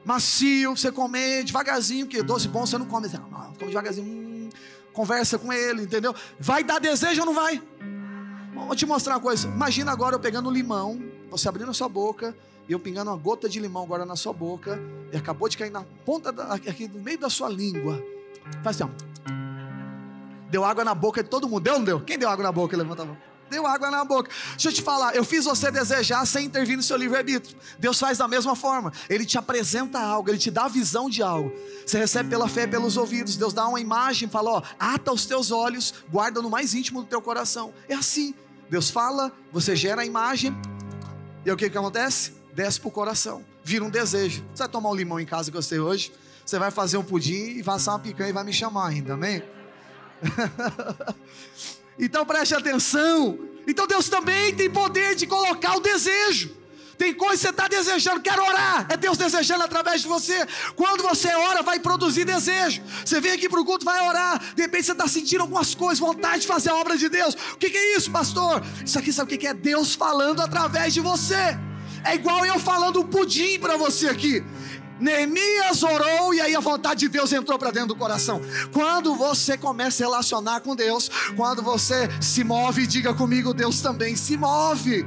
Macio, 0.04 0.76
você 0.76 0.92
comer 0.92 1.42
devagarzinho, 1.42 2.06
porque 2.06 2.22
doce 2.22 2.46
bom 2.46 2.64
você 2.64 2.78
não 2.78 2.86
come, 2.86 3.08
você 3.08 3.18
não, 3.18 3.28
come 3.28 3.70
devagarzinho, 3.70 4.06
hum, 4.06 4.48
conversa 4.92 5.36
com 5.36 5.52
ele, 5.52 5.82
entendeu? 5.82 6.14
Vai 6.38 6.62
dar 6.62 6.78
desejo 6.78 7.22
ou 7.22 7.26
não 7.26 7.34
vai? 7.34 7.60
Vou 8.64 8.74
te 8.74 8.86
mostrar 8.86 9.14
uma 9.14 9.20
coisa. 9.20 9.46
Imagina 9.46 9.92
agora 9.92 10.14
eu 10.16 10.20
pegando 10.20 10.48
um 10.48 10.52
limão, 10.52 11.00
você 11.30 11.48
abrindo 11.48 11.70
a 11.70 11.74
sua 11.74 11.88
boca, 11.88 12.36
e 12.68 12.72
eu 12.72 12.80
pingando 12.80 13.10
uma 13.10 13.16
gota 13.16 13.48
de 13.48 13.60
limão 13.60 13.82
agora 13.82 14.04
na 14.04 14.16
sua 14.16 14.32
boca, 14.32 14.80
e 15.12 15.16
acabou 15.16 15.48
de 15.48 15.56
cair 15.56 15.70
na 15.70 15.84
ponta, 16.04 16.32
da, 16.32 16.54
aqui 16.54 16.88
no 16.88 17.00
meio 17.00 17.18
da 17.18 17.30
sua 17.30 17.48
língua. 17.48 18.02
Faz 18.62 18.80
assim, 18.80 18.90
ó. 18.90 19.36
Deu 20.50 20.64
água 20.64 20.84
na 20.84 20.94
boca 20.94 21.22
de 21.22 21.28
todo 21.28 21.48
mundo. 21.48 21.62
Deu 21.62 21.74
ou 21.74 21.78
não 21.80 21.86
deu? 21.86 22.00
Quem 22.00 22.18
deu 22.18 22.28
água 22.28 22.42
na 22.42 22.52
boca? 22.52 22.76
Levanta 22.76 23.02
a 23.02 23.06
mão. 23.06 23.16
Deu 23.48 23.64
água 23.66 23.90
na 23.90 24.04
boca. 24.04 24.30
Deixa 24.52 24.68
eu 24.68 24.72
te 24.72 24.82
falar, 24.82 25.14
eu 25.14 25.24
fiz 25.24 25.44
você 25.44 25.70
desejar 25.70 26.26
sem 26.26 26.46
intervir 26.46 26.76
no 26.76 26.82
seu 26.82 26.96
livre-arbítrio. 26.96 27.56
Deus 27.78 27.98
faz 27.98 28.18
da 28.18 28.26
mesma 28.26 28.56
forma. 28.56 28.92
Ele 29.08 29.24
te 29.24 29.38
apresenta 29.38 30.00
algo, 30.00 30.28
ele 30.28 30.38
te 30.38 30.50
dá 30.50 30.64
a 30.64 30.68
visão 30.68 31.08
de 31.08 31.22
algo. 31.22 31.52
Você 31.86 31.98
recebe 31.98 32.28
pela 32.28 32.48
fé, 32.48 32.66
pelos 32.66 32.96
ouvidos. 32.96 33.36
Deus 33.36 33.52
dá 33.52 33.66
uma 33.68 33.78
imagem, 33.80 34.28
fala: 34.28 34.50
ó, 34.50 34.62
ata 34.78 35.12
os 35.12 35.26
teus 35.26 35.52
olhos, 35.52 35.94
guarda 36.10 36.42
no 36.42 36.50
mais 36.50 36.74
íntimo 36.74 37.02
do 37.02 37.08
teu 37.08 37.22
coração. 37.22 37.72
É 37.88 37.94
assim. 37.94 38.34
Deus 38.68 38.90
fala, 38.90 39.32
você 39.52 39.76
gera 39.76 40.02
a 40.02 40.04
imagem, 40.04 40.54
e 41.44 41.50
o 41.50 41.56
que, 41.56 41.70
que 41.70 41.78
acontece? 41.78 42.34
Desce 42.52 42.80
para 42.80 42.88
o 42.88 42.90
coração, 42.90 43.44
vira 43.62 43.84
um 43.84 43.90
desejo. 43.90 44.44
Você 44.52 44.64
vai 44.64 44.68
tomar 44.68 44.90
um 44.90 44.94
limão 44.94 45.20
em 45.20 45.26
casa 45.26 45.52
com 45.52 45.60
você 45.60 45.78
hoje? 45.78 46.12
Você 46.44 46.58
vai 46.58 46.70
fazer 46.70 46.96
um 46.96 47.04
pudim 47.04 47.58
e 47.58 47.62
vai 47.62 47.76
assar 47.76 47.94
uma 47.94 48.00
picanha 48.00 48.30
e 48.30 48.32
vai 48.32 48.44
me 48.44 48.52
chamar 48.52 48.88
ainda, 48.88 49.14
amém? 49.14 49.42
então 51.98 52.24
preste 52.24 52.54
atenção. 52.54 53.38
Então 53.66 53.86
Deus 53.86 54.08
também 54.08 54.54
tem 54.54 54.70
poder 54.70 55.14
de 55.14 55.26
colocar 55.26 55.76
o 55.76 55.80
desejo. 55.80 56.56
Tem 56.98 57.12
coisa 57.12 57.34
que 57.34 57.40
você 57.40 57.50
está 57.50 57.68
desejando, 57.68 58.20
quero 58.20 58.42
orar. 58.42 58.86
É 58.88 58.96
Deus 58.96 59.18
desejando 59.18 59.62
através 59.62 60.02
de 60.02 60.08
você. 60.08 60.46
Quando 60.74 61.02
você 61.02 61.28
ora, 61.34 61.62
vai 61.62 61.78
produzir 61.78 62.24
desejo. 62.24 62.82
Você 63.04 63.20
vem 63.20 63.32
aqui 63.32 63.48
para 63.48 63.60
o 63.60 63.64
culto, 63.64 63.84
vai 63.84 64.06
orar. 64.06 64.38
De 64.54 64.62
repente 64.62 64.86
você 64.86 64.92
está 64.92 65.06
sentindo 65.06 65.42
algumas 65.42 65.74
coisas, 65.74 65.98
vontade 65.98 66.42
de 66.42 66.46
fazer 66.46 66.70
a 66.70 66.76
obra 66.76 66.96
de 66.96 67.08
Deus. 67.08 67.34
O 67.52 67.56
que, 67.58 67.70
que 67.70 67.76
é 67.76 67.96
isso, 67.96 68.10
pastor? 68.10 68.62
Isso 68.84 68.98
aqui 68.98 69.12
sabe 69.12 69.34
o 69.34 69.38
que 69.38 69.46
é? 69.46 69.54
Deus 69.54 69.94
falando 69.94 70.40
através 70.40 70.94
de 70.94 71.00
você. 71.00 71.58
É 72.04 72.14
igual 72.14 72.46
eu 72.46 72.58
falando 72.58 73.00
um 73.00 73.04
pudim 73.04 73.58
para 73.58 73.76
você 73.76 74.08
aqui. 74.08 74.44
Neemias 74.98 75.82
orou 75.82 76.32
e 76.32 76.40
aí 76.40 76.54
a 76.54 76.60
vontade 76.60 77.00
de 77.00 77.08
Deus 77.08 77.32
entrou 77.32 77.58
para 77.58 77.70
dentro 77.70 77.88
do 77.88 77.96
coração. 77.96 78.40
Quando 78.72 79.14
você 79.14 79.58
começa 79.58 80.02
a 80.02 80.06
relacionar 80.06 80.60
com 80.60 80.74
Deus, 80.74 81.10
quando 81.36 81.62
você 81.62 82.08
se 82.20 82.42
move, 82.42 82.86
diga 82.86 83.12
comigo, 83.12 83.52
Deus 83.52 83.80
também 83.80 84.16
se 84.16 84.36
move. 84.36 85.04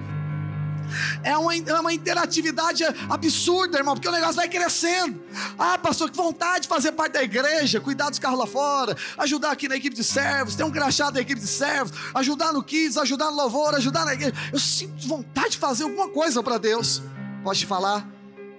É 1.24 1.38
uma, 1.38 1.56
é 1.56 1.80
uma 1.80 1.94
interatividade 1.94 2.84
absurda, 3.10 3.78
irmão, 3.78 3.96
porque 3.96 4.08
o 4.08 4.12
negócio 4.12 4.36
vai 4.36 4.48
crescendo. 4.48 5.22
Ah, 5.58 5.78
pastor, 5.78 6.10
que 6.10 6.18
vontade 6.18 6.64
de 6.64 6.68
fazer 6.68 6.92
parte 6.92 7.14
da 7.14 7.24
igreja, 7.24 7.80
cuidar 7.80 8.10
dos 8.10 8.20
carros 8.20 8.40
lá 8.40 8.48
fora, 8.48 8.96
ajudar 9.18 9.52
aqui 9.52 9.68
na 9.68 9.76
equipe 9.76 9.96
de 9.96 10.04
servos, 10.04 10.56
ter 10.56 10.64
um 10.64 10.72
crachá 10.72 11.10
da 11.10 11.20
equipe 11.20 11.40
de 11.40 11.48
servos, 11.48 11.98
ajudar 12.16 12.54
no 12.54 12.64
kids, 12.64 12.98
ajudar 12.98 13.32
no 13.32 13.38
louvor, 13.38 13.76
ajudar 13.76 14.06
na 14.06 14.14
igreja. 14.14 14.34
Eu 14.52 14.60
sinto 14.60 15.08
vontade 15.08 15.52
de 15.52 15.58
fazer 15.58 15.84
alguma 15.84 16.10
coisa 16.10 16.42
para 16.44 16.58
Deus. 16.58 17.02
Posso 17.44 17.62
te 17.62 17.66
falar? 17.66 18.08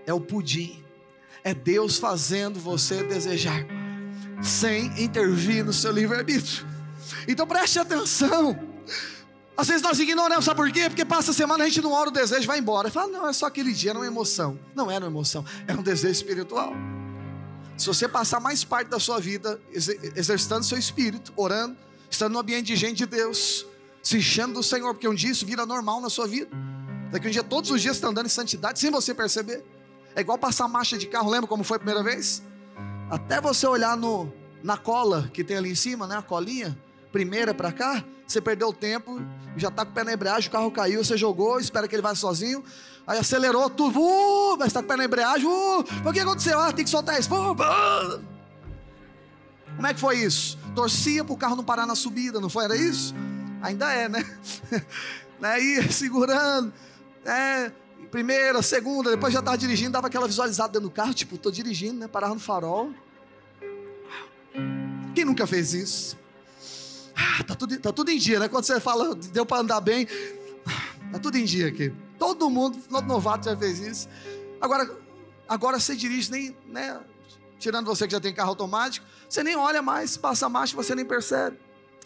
É 0.06 0.12
o 0.12 0.20
pudim. 0.20 0.82
É 1.42 1.54
Deus 1.54 1.98
fazendo 1.98 2.60
você 2.60 3.02
desejar, 3.02 3.64
sem 4.42 4.86
intervir 5.02 5.64
no 5.64 5.72
seu 5.72 5.90
livre-arbítrio. 5.90 6.66
Então 7.26 7.46
preste 7.46 7.78
atenção. 7.78 8.58
Às 9.60 9.68
vezes 9.68 9.82
nós 9.82 10.00
ignoramos, 10.00 10.46
sabe 10.46 10.56
por 10.56 10.72
quê? 10.72 10.88
Porque 10.88 11.04
passa 11.04 11.32
a 11.32 11.34
semana 11.34 11.64
a 11.64 11.68
gente 11.68 11.82
não 11.82 11.92
ora 11.92 12.08
o 12.08 12.12
desejo, 12.12 12.46
vai 12.46 12.58
embora. 12.58 12.88
E 12.88 12.90
fala, 12.90 13.08
não, 13.08 13.28
é 13.28 13.32
só 13.34 13.44
aquele 13.44 13.74
dia, 13.74 13.92
não 13.92 14.02
é 14.02 14.06
emoção. 14.06 14.58
Não 14.74 14.90
era 14.90 15.04
uma 15.04 15.10
emoção, 15.10 15.44
era 15.68 15.78
um 15.78 15.82
desejo 15.82 16.14
espiritual. 16.14 16.72
Se 17.76 17.86
você 17.86 18.08
passar 18.08 18.40
mais 18.40 18.64
parte 18.64 18.88
da 18.88 18.98
sua 18.98 19.20
vida 19.20 19.60
exercitando 20.16 20.64
seu 20.64 20.78
espírito, 20.78 21.30
orando, 21.36 21.76
estando 22.10 22.32
no 22.32 22.38
ambiente 22.38 22.68
de 22.68 22.76
gente 22.76 22.96
de 22.96 23.06
Deus, 23.06 23.66
se 24.02 24.16
enchendo 24.16 24.54
do 24.54 24.62
Senhor, 24.62 24.94
porque 24.94 25.06
um 25.06 25.14
dia 25.14 25.30
isso 25.30 25.44
vira 25.44 25.66
normal 25.66 26.00
na 26.00 26.08
sua 26.08 26.26
vida. 26.26 26.48
Daqui 27.12 27.28
um 27.28 27.30
dia, 27.30 27.44
todos 27.44 27.70
os 27.70 27.82
dias, 27.82 27.96
está 27.96 28.08
andando 28.08 28.26
em 28.26 28.30
santidade 28.30 28.80
sem 28.80 28.90
você 28.90 29.12
perceber. 29.12 29.62
É 30.16 30.22
igual 30.22 30.38
passar 30.38 30.68
marcha 30.68 30.96
de 30.96 31.06
carro, 31.06 31.28
lembra 31.28 31.46
como 31.46 31.64
foi 31.64 31.76
a 31.76 31.80
primeira 31.80 32.02
vez? 32.02 32.42
Até 33.10 33.42
você 33.42 33.66
olhar 33.66 33.94
no, 33.94 34.32
na 34.62 34.78
cola 34.78 35.30
que 35.34 35.44
tem 35.44 35.58
ali 35.58 35.70
em 35.70 35.74
cima, 35.74 36.06
né? 36.06 36.16
A 36.16 36.22
colinha, 36.22 36.78
primeira 37.12 37.52
para 37.52 37.72
cá, 37.72 38.04
você 38.26 38.40
perdeu 38.40 38.68
o 38.68 38.72
tempo, 38.72 39.20
já 39.56 39.68
está 39.68 39.84
com 39.84 39.90
o 39.90 39.94
pé 39.94 40.04
na 40.04 40.12
embreagem, 40.12 40.48
o 40.48 40.52
carro 40.52 40.70
caiu, 40.70 41.04
você 41.04 41.16
jogou, 41.16 41.58
espera 41.58 41.88
que 41.88 41.94
ele 41.94 42.02
vá 42.02 42.14
sozinho, 42.14 42.64
aí 43.06 43.18
acelerou 43.18 43.68
tudo, 43.68 44.00
uh, 44.00 44.56
mas 44.56 44.68
está 44.68 44.80
com 44.80 44.86
o 44.86 44.88
pé 44.88 44.96
na 44.96 45.04
embreagem, 45.04 45.46
uh, 45.46 45.84
o 46.08 46.12
que 46.12 46.20
aconteceu? 46.20 46.58
Ah, 46.58 46.72
tem 46.72 46.84
que 46.84 46.90
soltar 46.90 47.18
isso. 47.18 47.32
Uh, 47.34 47.52
uh. 47.52 48.24
Como 49.74 49.86
é 49.86 49.94
que 49.94 50.00
foi 50.00 50.18
isso? 50.18 50.58
Torcia 50.74 51.24
para 51.24 51.34
o 51.34 51.36
carro 51.36 51.56
não 51.56 51.64
parar 51.64 51.86
na 51.86 51.94
subida, 51.94 52.40
não 52.40 52.48
foi? 52.48 52.64
Era 52.64 52.76
isso? 52.76 53.14
Ainda 53.62 53.92
é, 53.92 54.08
né? 54.08 54.24
né? 55.40 55.60
Ia 55.60 55.90
segurando, 55.90 56.72
é, 57.24 57.72
primeira, 58.10 58.62
segunda, 58.62 59.10
depois 59.10 59.32
já 59.32 59.40
estava 59.40 59.56
dirigindo, 59.56 59.92
dava 59.92 60.06
aquela 60.06 60.26
visualizada 60.26 60.72
dentro 60.72 60.88
do 60.88 60.90
carro, 60.92 61.14
tipo, 61.14 61.34
estou 61.34 61.50
dirigindo, 61.50 61.98
né? 61.98 62.08
Parava 62.08 62.34
no 62.34 62.40
farol. 62.40 62.90
Quem 65.14 65.24
nunca 65.24 65.46
fez 65.46 65.74
isso? 65.74 66.19
Ah, 67.20 67.44
tá 67.44 67.54
tudo, 67.54 67.78
tá 67.78 67.92
tudo 67.92 68.10
em 68.10 68.18
dia, 68.18 68.40
né? 68.40 68.48
Quando 68.48 68.64
você 68.64 68.80
fala, 68.80 69.14
deu 69.14 69.44
para 69.44 69.60
andar 69.60 69.80
bem, 69.80 70.06
tá 71.12 71.18
tudo 71.18 71.36
em 71.36 71.44
dia 71.44 71.68
aqui. 71.68 71.92
Todo 72.18 72.48
mundo, 72.48 72.78
todo 72.88 73.06
novato 73.06 73.44
já 73.44 73.56
fez 73.56 73.78
isso. 73.78 74.08
Agora, 74.60 74.90
agora 75.48 75.78
você 75.78 75.94
dirige 75.94 76.30
nem, 76.30 76.56
né? 76.66 76.98
Tirando 77.58 77.86
você 77.86 78.06
que 78.06 78.12
já 78.12 78.20
tem 78.20 78.32
carro 78.32 78.50
automático, 78.50 79.04
você 79.28 79.42
nem 79.42 79.54
olha 79.54 79.82
mais, 79.82 80.16
passa 80.16 80.46
a 80.46 80.48
marcha, 80.48 80.74
você 80.74 80.94
nem 80.94 81.04
percebe. 81.04 81.58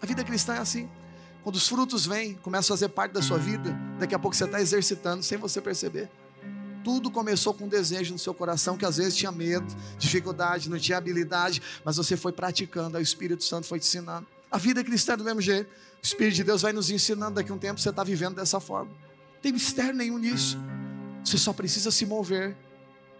A 0.03 0.07
vida 0.07 0.25
cristã 0.25 0.55
é 0.55 0.59
assim. 0.59 0.91
Quando 1.45 1.57
os 1.57 1.69
frutos 1.69 2.07
vêm, 2.07 2.35
começam 2.35 2.75
a 2.75 2.77
fazer 2.77 2.89
parte 2.89 3.13
da 3.13 3.23
sua 3.23 3.39
vida, 3.39 3.79
daqui 3.99 4.15
a 4.15 4.19
pouco 4.19 4.37
você 4.37 4.45
está 4.45 4.61
exercitando 4.61 5.23
sem 5.23 5.39
você 5.39 5.61
perceber. 5.61 6.11
Tudo 6.83 7.11
começou 7.11 7.55
com 7.55 7.65
um 7.65 7.69
desejo 7.69 8.13
no 8.13 8.19
seu 8.19 8.35
coração, 8.35 8.77
que 8.77 8.85
às 8.85 8.97
vezes 8.97 9.15
tinha 9.15 9.31
medo, 9.31 9.67
dificuldade, 9.99 10.69
não 10.69 10.79
tinha 10.79 10.99
habilidade, 10.99 11.63
mas 11.85 11.97
você 11.97 12.17
foi 12.17 12.33
praticando, 12.33 12.97
aí 12.97 13.03
o 13.03 13.05
Espírito 13.05 13.45
Santo 13.45 13.67
foi 13.67 13.79
te 13.79 13.87
ensinando. 13.87 14.27
A 14.55 14.57
vida 14.57 14.85
cristã 14.85 15.15
é 15.15 15.17
do 15.17 15.25
mesmo 15.25 15.41
jeito. 15.41 15.69
O 15.69 16.07
Espírito 16.07 16.37
de 16.37 16.45
Deus 16.45 16.63
vai 16.63 16.73
nos 16.73 16.89
ensinando 16.89 17.35
daqui 17.35 17.51
a 17.51 17.55
um 17.57 17.59
tempo, 17.59 17.81
você 17.81 17.91
está 17.91 18.05
vivendo 18.05 18.37
dessa 18.37 18.61
forma. 18.61 18.89
Não 18.89 19.41
tem 19.43 19.51
mistério 19.51 19.93
nenhum 19.93 20.17
nisso. 20.17 20.57
Você 21.25 21.37
só 21.37 21.53
precisa 21.53 21.91
se 21.91 22.07
mover. 22.07 22.57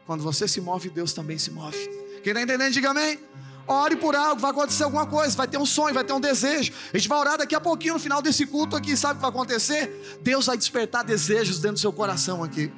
Quando 0.07 0.23
você 0.23 0.47
se 0.47 0.61
move, 0.61 0.91
Deus 0.91 1.13
também 1.13 1.37
se 1.37 1.51
move. 1.51 1.77
Quem 2.23 2.31
está 2.31 2.41
entendendo, 2.41 2.73
diga 2.73 2.91
amém. 2.91 3.19
Ore 3.67 3.97
por 3.97 4.15
algo, 4.15 4.41
vai 4.41 4.53
acontecer 4.53 4.85
alguma 4.85 5.07
coisa, 5.07 5.37
vai 5.37 5.49
ter 5.49 5.59
um 5.59 5.67
sonho, 5.67 5.93
vai 5.93 6.05
ter 6.05 6.13
um 6.13 6.21
desejo. 6.21 6.73
A 6.93 6.97
gente 6.97 7.09
vai 7.09 7.19
orar 7.19 7.37
daqui 7.37 7.57
a 7.57 7.61
pouquinho 7.61 7.95
no 7.95 7.99
final 7.99 8.23
desse 8.23 8.47
culto 8.47 8.77
aqui, 8.77 8.97
sabe 8.97 9.15
o 9.15 9.17
que 9.17 9.23
vai 9.23 9.31
acontecer? 9.31 10.21
Deus 10.23 10.47
vai 10.47 10.57
despertar 10.57 11.03
desejos 11.03 11.59
dentro 11.59 11.75
do 11.75 11.81
seu 11.81 11.93
coração 11.93 12.45
aqui. 12.45 12.71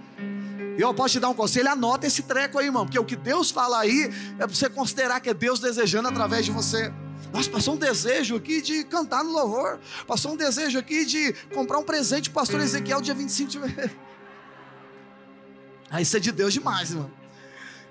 Eu 0.79 0.95
posso 0.95 1.13
te 1.13 1.21
dar 1.21 1.29
um 1.29 1.35
conselho, 1.35 1.69
anota 1.71 2.07
esse 2.07 2.23
treco 2.23 2.59
aí, 2.59 2.67
irmão, 2.67 2.87
porque 2.87 2.99
o 2.99 3.05
que 3.05 3.17
Deus 3.17 3.51
fala 3.51 3.81
aí 3.81 4.11
é 4.39 4.47
para 4.47 4.49
você 4.49 4.71
considerar 4.71 5.21
que 5.21 5.29
é 5.29 5.35
Deus 5.35 5.61
desejando 5.61 6.09
através 6.09 6.47
de 6.47 6.51
você. 6.51 6.91
Nossa, 7.37 7.51
passou 7.51 7.75
um 7.75 7.77
desejo 7.77 8.37
aqui 8.37 8.63
de 8.63 8.83
cantar 8.85 9.23
no 9.23 9.31
louvor. 9.31 9.79
Passou 10.07 10.33
um 10.33 10.37
desejo 10.37 10.79
aqui 10.79 11.05
de 11.05 11.35
comprar 11.55 11.79
um 11.79 11.83
presente 11.83 12.31
para 12.31 12.41
o 12.41 12.43
pastor 12.43 12.61
Ezequiel 12.63 13.03
dia 13.03 13.13
25 13.15 13.51
de. 13.51 13.59
Aí 15.91 16.03
isso 16.03 16.17
é 16.17 16.21
de 16.21 16.33
Deus 16.33 16.55
demais, 16.55 16.91
irmão. 16.91 17.11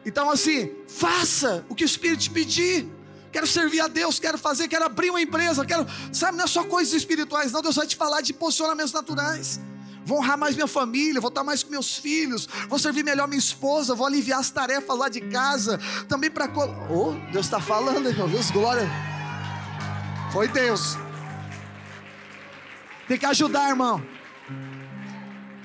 Então, 0.03 0.31
assim, 0.31 0.71
faça 0.87 1.63
o 1.69 1.75
que 1.75 1.83
o 1.83 1.85
Espírito 1.85 2.21
te 2.21 2.29
pedir. 2.31 2.89
Quero 3.31 3.45
servir 3.45 3.81
a 3.81 3.87
Deus, 3.87 4.17
quero 4.17 4.37
fazer, 4.37 4.67
quero 4.67 4.85
abrir 4.85 5.11
uma 5.11 5.21
empresa, 5.21 5.63
quero, 5.65 5.85
sabe, 6.11 6.37
não 6.37 6.45
é 6.45 6.47
só 6.47 6.63
coisas 6.63 6.93
espirituais, 6.93 7.51
não. 7.51 7.61
Deus 7.61 7.75
vai 7.75 7.85
te 7.85 7.95
falar 7.95 8.21
de 8.21 8.33
posicionamentos 8.33 8.93
naturais. 8.93 9.59
Vou 10.05 10.17
honrar 10.19 10.37
mais 10.39 10.55
minha 10.55 10.67
família, 10.67 11.21
vou 11.21 11.29
estar 11.29 11.43
mais 11.43 11.61
com 11.61 11.69
meus 11.69 11.97
filhos, 11.97 12.47
vou 12.67 12.79
servir 12.79 13.03
melhor 13.03 13.27
minha 13.27 13.39
esposa, 13.39 13.93
vou 13.93 14.07
aliviar 14.07 14.39
as 14.39 14.49
tarefas 14.49 14.97
lá 14.97 15.07
de 15.07 15.21
casa, 15.21 15.79
também 16.07 16.31
para. 16.31 16.49
Oh, 16.89 17.13
Deus 17.31 17.45
está 17.45 17.59
falando, 17.59 18.07
irmão, 18.07 18.27
Deus, 18.27 18.49
glória. 18.49 19.14
Foi 20.35 20.49
Deus. 20.49 20.97
Tem 23.07 23.17
que 23.17 23.25
ajudar, 23.25 23.69
irmão 23.69 24.03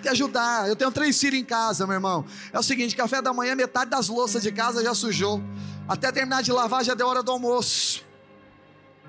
que 0.01 0.09
ajudar. 0.09 0.69
Eu 0.69 0.77
tenho 0.77 0.93
três 0.93 1.21
filhos 1.21 1.41
em 1.41 1.45
casa, 1.45 1.87
meu 1.87 1.95
irmão. 1.95 2.25
É 2.53 2.59
o 2.59 2.63
seguinte: 2.63 2.95
café 2.95 3.21
da 3.21 3.33
manhã, 3.33 3.57
metade 3.57 3.91
das 3.91 4.07
louças 4.09 4.45
de 4.45 4.53
casa 4.53 4.81
já 4.81 4.95
sujou. 4.95 5.43
Até 5.89 6.13
terminar 6.13 6.45
de 6.45 6.53
lavar, 6.53 6.85
já 6.85 6.95
deu 6.95 7.09
hora 7.09 7.21
do 7.21 7.33
almoço. 7.33 8.05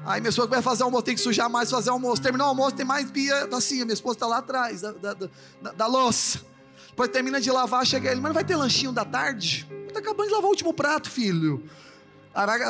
Aí 0.03 0.20
minha 0.20 0.32
esposa 0.32 0.47
vai 0.47 0.64
fazer 0.64 0.82
almoço, 0.82 1.03
tem 1.03 1.14
que 1.14 1.22
sujar 1.22 1.47
mais 1.47 1.70
fazer 1.70 1.91
almoço. 1.91 2.20
Terminou 2.20 2.47
o 2.47 2.49
almoço, 2.49 2.76
tem 2.76 2.84
mais 2.84 3.09
pia 3.12 3.47
assim. 3.53 3.84
Minha 3.84 3.93
esposa 3.93 4.16
está 4.16 4.26
lá 4.26 4.39
atrás 4.39 4.82
da, 4.82 4.91
da, 4.93 5.14
da, 5.14 5.30
da, 5.78 5.86
louça. 5.86 6.41
Depois 6.89 7.07
termina 7.09 7.39
de 7.39 7.51
lavar, 7.51 7.86
chega 7.86 8.12
ele, 8.12 8.20
mas 8.20 8.30
não 8.30 8.34
vai 8.34 8.43
ter 8.43 8.55
lanchinho 8.55 8.91
da 8.91 9.05
tarde? 9.05 9.68
Está 9.88 9.99
acabando 9.99 10.28
de 10.28 10.34
lavar 10.34 10.47
o 10.47 10.49
último 10.49 10.74
prato, 10.74 11.07
filho. 11.07 11.64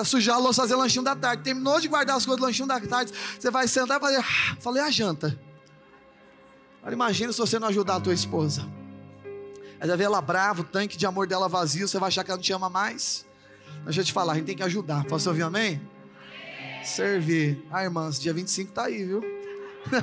Sujar 0.06 0.36
a 0.36 0.40
louça, 0.40 0.62
fazer 0.62 0.76
lanchinho 0.76 1.04
da 1.04 1.16
tarde. 1.16 1.44
Terminou 1.44 1.80
de 1.80 1.88
guardar 1.88 2.18
as 2.18 2.26
coisas 2.26 2.40
do 2.40 2.46
lanchinho 2.46 2.68
da 2.68 2.80
tarde. 2.80 3.12
Você 3.40 3.52
vai 3.52 3.68
sentar 3.68 3.98
e 3.98 4.00
fazer. 4.00 4.24
Falei 4.60 4.82
a 4.82 4.90
janta. 4.90 5.38
Agora 6.80 6.96
imagina 6.96 7.32
se 7.32 7.38
você 7.38 7.60
não 7.60 7.68
ajudar 7.68 7.98
a 7.98 8.00
tua 8.00 8.14
esposa. 8.14 8.68
Aí 9.80 9.88
vai 9.88 9.98
ver 9.98 10.06
ela 10.06 10.22
brava, 10.22 10.62
o 10.62 10.64
tanque 10.64 10.98
de 10.98 11.06
amor 11.06 11.28
dela 11.28 11.48
vazio, 11.48 11.88
você 11.88 11.98
vai 11.98 12.08
achar 12.08 12.24
que 12.24 12.32
ela 12.32 12.38
não 12.38 12.44
te 12.44 12.54
ama 12.54 12.70
mais. 12.70 13.26
Deixa 13.84 14.02
eu 14.02 14.06
te 14.06 14.14
falar, 14.14 14.34
a 14.34 14.36
gente 14.36 14.46
tem 14.46 14.56
que 14.56 14.64
ajudar. 14.64 15.06
Posso 15.06 15.30
ouvir 15.30 15.44
amém? 15.44 15.82
Servir. 16.84 17.64
Ah, 17.72 17.84
irmãs, 17.84 18.20
dia 18.20 18.34
25 18.34 18.72
tá 18.72 18.86
aí, 18.86 19.04
viu? 19.04 19.24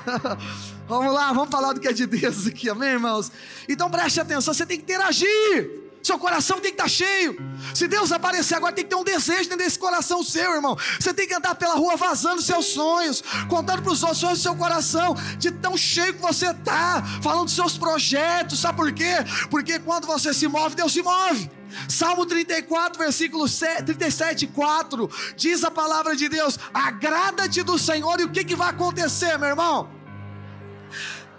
vamos 0.89 1.13
lá, 1.13 1.33
vamos 1.33 1.51
falar 1.51 1.73
do 1.73 1.81
que 1.81 1.89
é 1.89 1.93
de 1.93 2.07
Deus 2.07 2.47
aqui, 2.47 2.69
amém, 2.69 2.91
irmãos? 2.91 3.31
Então 3.69 3.91
preste 3.91 4.21
atenção, 4.21 4.53
você 4.53 4.67
tem 4.67 4.77
que 4.79 4.83
interagir. 4.85 5.88
Seu 6.03 6.19
coração 6.19 6.61
tem 6.61 6.73
que 6.73 6.81
estar 6.81 6.89
cheio. 6.89 7.37
Se 7.75 7.89
Deus 7.89 8.13
aparecer 8.13 8.55
agora, 8.55 8.73
tem 8.73 8.85
que 8.85 8.91
ter 8.91 8.97
um 8.97 9.05
desejo 9.05 9.45
dentro 9.45 9.59
desse 9.59 9.79
coração 9.79 10.23
seu, 10.23 10.55
irmão. 10.55 10.77
Você 10.99 11.13
tem 11.13 11.27
que 11.27 11.35
andar 11.35 11.55
pela 11.55 11.75
rua 11.75 11.97
vazando 11.97 12.41
seus 12.41 12.67
sonhos, 12.67 13.23
contando 13.49 13.83
para 13.83 13.93
os 13.93 14.03
outros 14.03 14.21
sonhos 14.21 14.39
do 14.39 14.43
seu 14.43 14.57
coração, 14.57 15.15
de 15.39 15.51
tão 15.51 15.77
cheio 15.77 16.15
que 16.15 16.23
você 16.23 16.51
está, 16.51 17.03
falando 17.23 17.45
dos 17.45 17.55
seus 17.55 17.77
projetos. 17.77 18.61
Sabe 18.61 18.77
por 18.77 18.93
quê? 18.93 19.17
Porque 19.51 19.79
quando 19.79 20.07
você 20.07 20.33
se 20.33 20.47
move, 20.47 20.75
Deus 20.75 20.93
se 20.93 21.03
move. 21.03 21.51
Salmo 21.89 22.25
34, 22.25 22.99
versículo 22.99 23.45
37, 23.49 24.47
4, 24.47 25.11
diz 25.37 25.63
a 25.65 25.71
palavra 25.71 26.17
de 26.17 26.29
Deus: 26.29 26.59
agrada-te 26.73 27.63
do 27.63 27.79
Senhor, 27.79 28.21
e 28.21 28.25
o 28.25 28.31
que, 28.31 28.45
que 28.45 28.57
vai 28.57 28.71
acontecer, 28.71 29.39
meu 29.39 29.49
irmão? 29.49 29.98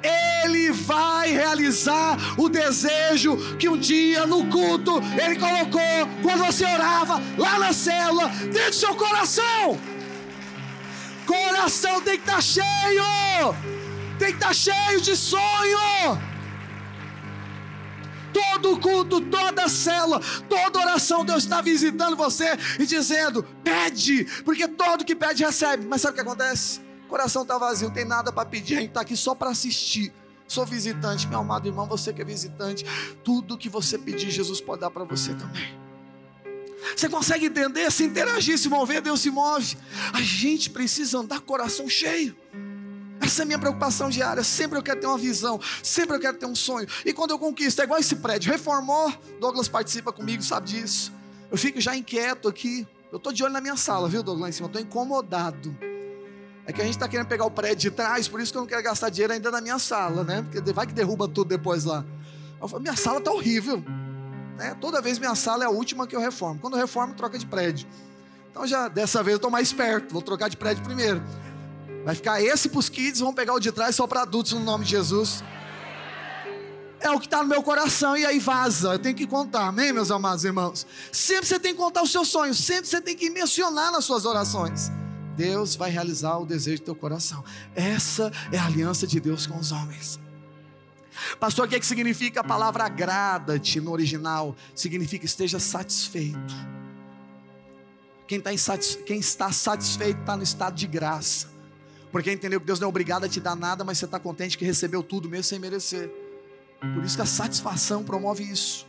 Ele 0.02 0.72
vai 0.72 1.32
realizar 1.32 2.18
o 2.38 2.48
desejo 2.48 3.36
que 3.58 3.68
um 3.68 3.78
dia 3.78 4.26
no 4.26 4.48
culto 4.48 5.02
Ele 5.22 5.38
colocou 5.38 5.82
quando 6.22 6.46
você 6.46 6.66
orava 6.66 7.22
lá 7.38 7.60
na 7.60 7.74
célula, 7.74 8.28
dentro 8.28 8.70
do 8.70 8.76
seu 8.76 8.96
coração. 8.96 9.78
Coração 11.26 12.02
tem 12.02 12.18
que 12.18 12.24
estar 12.24 12.36
tá 12.36 12.42
cheio, 12.42 13.56
tem 14.18 14.30
que 14.30 14.36
estar 14.36 14.48
tá 14.48 14.54
cheio 14.54 15.02
de 15.02 15.16
sonho. 15.16 16.20
Todo 18.32 18.80
culto, 18.80 19.22
toda 19.22 19.68
célula, 19.68 20.22
toda 20.48 20.80
oração, 20.80 21.26
Deus 21.26 21.44
está 21.44 21.62
visitando 21.62 22.16
você 22.16 22.58
e 22.80 22.86
dizendo: 22.86 23.44
pede, 23.64 24.26
porque 24.46 24.68
todo 24.68 25.06
que 25.06 25.16
pede 25.16 25.44
recebe. 25.44 25.86
Mas 25.86 26.02
sabe 26.02 26.14
o 26.14 26.16
que 26.16 26.22
acontece? 26.22 26.89
Coração 27.10 27.42
está 27.42 27.58
vazio, 27.58 27.92
tem 27.92 28.06
nada 28.06 28.32
para 28.32 28.48
pedir, 28.48 28.78
a 28.78 28.80
gente 28.80 28.90
está 28.90 29.02
aqui 29.02 29.18
só 29.18 29.36
para 29.36 29.50
assistir. 29.50 30.14
Sou 30.48 30.66
visitante, 30.66 31.28
meu 31.28 31.40
amado 31.40 31.68
irmão, 31.68 31.86
você 31.86 32.14
que 32.14 32.22
é 32.22 32.26
visitante, 32.26 32.86
tudo 33.24 33.58
que 33.58 33.70
você 33.70 33.98
pedir, 33.98 34.32
Jesus 34.32 34.62
pode 34.62 34.82
dar 34.82 34.90
para 34.90 35.04
você 35.04 35.34
também. 35.34 35.78
Você 36.96 37.10
consegue 37.10 37.48
entender? 37.48 37.92
Se 37.92 38.04
interagir, 38.04 38.58
se 38.58 38.70
mover, 38.70 39.02
Deus 39.02 39.22
se 39.22 39.30
move. 39.30 39.78
A 40.14 40.22
gente 40.22 40.70
precisa 40.70 41.20
andar 41.20 41.42
coração 41.42 41.88
cheio. 41.90 42.36
Essa 43.22 43.42
é 43.42 43.44
a 43.44 43.46
minha 43.46 43.60
preocupação 43.60 44.10
diária. 44.10 44.44
Sempre 44.44 44.80
eu 44.80 44.84
quero 44.84 45.00
ter 45.00 45.08
uma 45.08 45.18
visão, 45.18 45.60
sempre 45.84 46.16
eu 46.16 46.20
quero 46.20 46.38
ter 46.38 46.46
um 46.46 46.56
sonho. 46.56 46.88
E 47.06 47.14
quando 47.14 47.32
eu 47.32 47.40
conquisto, 47.40 47.82
é 47.82 47.84
igual 47.84 48.00
esse 48.00 48.16
prédio, 48.16 48.52
reformou. 48.52 49.14
Douglas 49.40 49.68
participa 49.68 50.12
comigo, 50.12 50.42
sabe 50.42 50.68
disso. 50.68 51.14
Eu 51.52 51.58
fico 51.58 51.80
já 51.80 51.96
inquieto 51.96 52.48
aqui. 52.48 52.88
Eu 53.12 53.18
estou 53.18 53.34
de 53.34 53.44
olho 53.44 53.54
na 53.54 53.62
minha 53.62 53.76
sala, 53.76 54.08
viu, 54.08 54.24
Douglas? 54.24 54.50
Em 54.50 54.54
cima, 54.54 54.68
estou 54.68 54.82
incomodado. 54.82 55.89
É 56.70 56.72
que 56.72 56.82
a 56.82 56.84
gente 56.84 56.98
está 56.98 57.08
querendo 57.08 57.26
pegar 57.26 57.46
o 57.46 57.50
prédio 57.50 57.90
de 57.90 57.92
trás, 57.96 58.28
por 58.28 58.40
isso 58.40 58.52
que 58.52 58.58
eu 58.60 58.62
não 58.62 58.68
quero 58.68 58.84
gastar 58.84 59.10
dinheiro 59.10 59.34
ainda 59.34 59.50
na 59.50 59.60
minha 59.60 59.80
sala, 59.80 60.24
né? 60.24 60.44
Porque 60.44 60.72
vai 60.72 60.86
que 60.86 60.94
derruba 60.94 61.28
tudo 61.28 61.48
depois 61.48 61.84
lá. 61.84 62.06
Eu 62.62 62.68
falo, 62.68 62.80
minha 62.80 62.96
sala 62.96 63.18
está 63.18 63.32
horrível. 63.32 63.84
Né? 64.56 64.78
Toda 64.80 65.02
vez 65.02 65.18
minha 65.18 65.34
sala 65.34 65.64
é 65.64 65.66
a 65.66 65.72
última 65.72 66.06
que 66.06 66.16
eu 66.16 66.20
reformo. 66.20 66.60
Quando 66.60 66.76
eu 66.76 66.80
reformo, 66.80 67.16
troca 67.16 67.40
de 67.40 67.46
prédio. 67.48 67.88
Então 68.52 68.68
já 68.68 68.88
dessa 68.88 69.24
vez 69.24 69.32
eu 69.32 69.36
estou 69.38 69.50
mais 69.50 69.74
perto, 69.74 70.14
vou 70.14 70.22
trocar 70.22 70.48
de 70.48 70.58
prédio 70.58 70.84
primeiro. 70.84 71.24
Vai 72.06 72.14
ficar 72.14 72.40
esse 72.40 72.70
para 72.70 72.78
os 72.78 72.88
kids, 72.88 73.20
vão 73.20 73.34
pegar 73.34 73.56
o 73.56 73.60
de 73.60 73.72
trás 73.72 73.96
só 73.96 74.06
para 74.06 74.22
adultos 74.22 74.54
no 74.54 74.60
nome 74.60 74.86
de 74.86 74.92
Jesus. 74.92 75.44
É 77.00 77.10
o 77.10 77.20
que 77.20 77.26
está 77.26 77.42
no 77.42 77.50
meu 77.50 77.64
coração 77.64 78.16
e 78.16 78.28
aí 78.28 78.38
vaza. 78.38 78.94
Eu 78.94 79.00
tenho 79.00 79.16
que 79.16 79.26
contar, 79.26 79.70
amém, 79.70 79.92
meus 79.92 80.12
amados 80.12 80.46
irmãos? 80.46 80.86
Sempre 81.12 81.48
você 81.48 81.60
tem 81.60 81.72
que 81.74 81.80
contar 81.80 82.04
os 82.04 82.12
seus 82.12 82.28
sonhos, 82.28 82.60
sempre 82.60 82.88
você 82.88 83.02
tem 83.02 83.16
que 83.16 83.28
mencionar 83.32 83.92
nas 83.92 84.06
suas 84.06 84.24
orações. 84.24 84.92
Deus 85.40 85.74
vai 85.74 85.90
realizar 85.90 86.38
o 86.38 86.46
desejo 86.46 86.82
do 86.82 86.86
teu 86.86 86.96
coração. 86.96 87.42
Essa 87.74 88.30
é 88.52 88.58
a 88.58 88.66
aliança 88.66 89.08
de 89.08 89.22
Deus 89.22 89.48
com 89.48 89.58
os 89.58 89.72
homens. 89.72 90.20
Pastor, 91.40 91.66
o 91.66 91.70
que, 91.70 91.76
é 91.76 91.80
que 91.80 91.86
significa 91.86 92.42
a 92.42 92.44
palavra 92.44 92.84
agrada-te 92.84 93.80
no 93.80 93.92
original? 93.92 94.54
Significa 94.76 95.26
esteja 95.26 95.58
satisfeito. 95.58 96.54
Quem, 98.28 98.42
tá. 98.42 98.52
Quem 99.06 99.20
está 99.20 99.50
satisfeito 99.50 100.20
está 100.20 100.36
no 100.36 100.44
estado 100.44 100.76
de 100.76 100.88
graça. 100.88 101.48
Porque 102.12 102.30
entendeu 102.34 102.60
que 102.60 102.66
Deus 102.66 102.82
não 102.82 102.88
é 102.88 102.90
obrigado 102.90 103.24
a 103.24 103.30
te 103.30 103.40
dar 103.40 103.56
nada, 103.56 103.86
mas 103.86 103.98
você 103.98 104.06
está 104.06 104.20
contente 104.20 104.58
que 104.58 104.66
recebeu 104.66 105.02
tudo 105.02 105.30
mesmo 105.30 105.46
sem 105.46 105.58
merecer. 105.58 106.12
Por 106.82 107.02
isso 107.06 107.16
que 107.16 107.22
a 107.22 107.26
satisfação 107.26 108.04
promove 108.04 108.44
isso. 108.44 108.86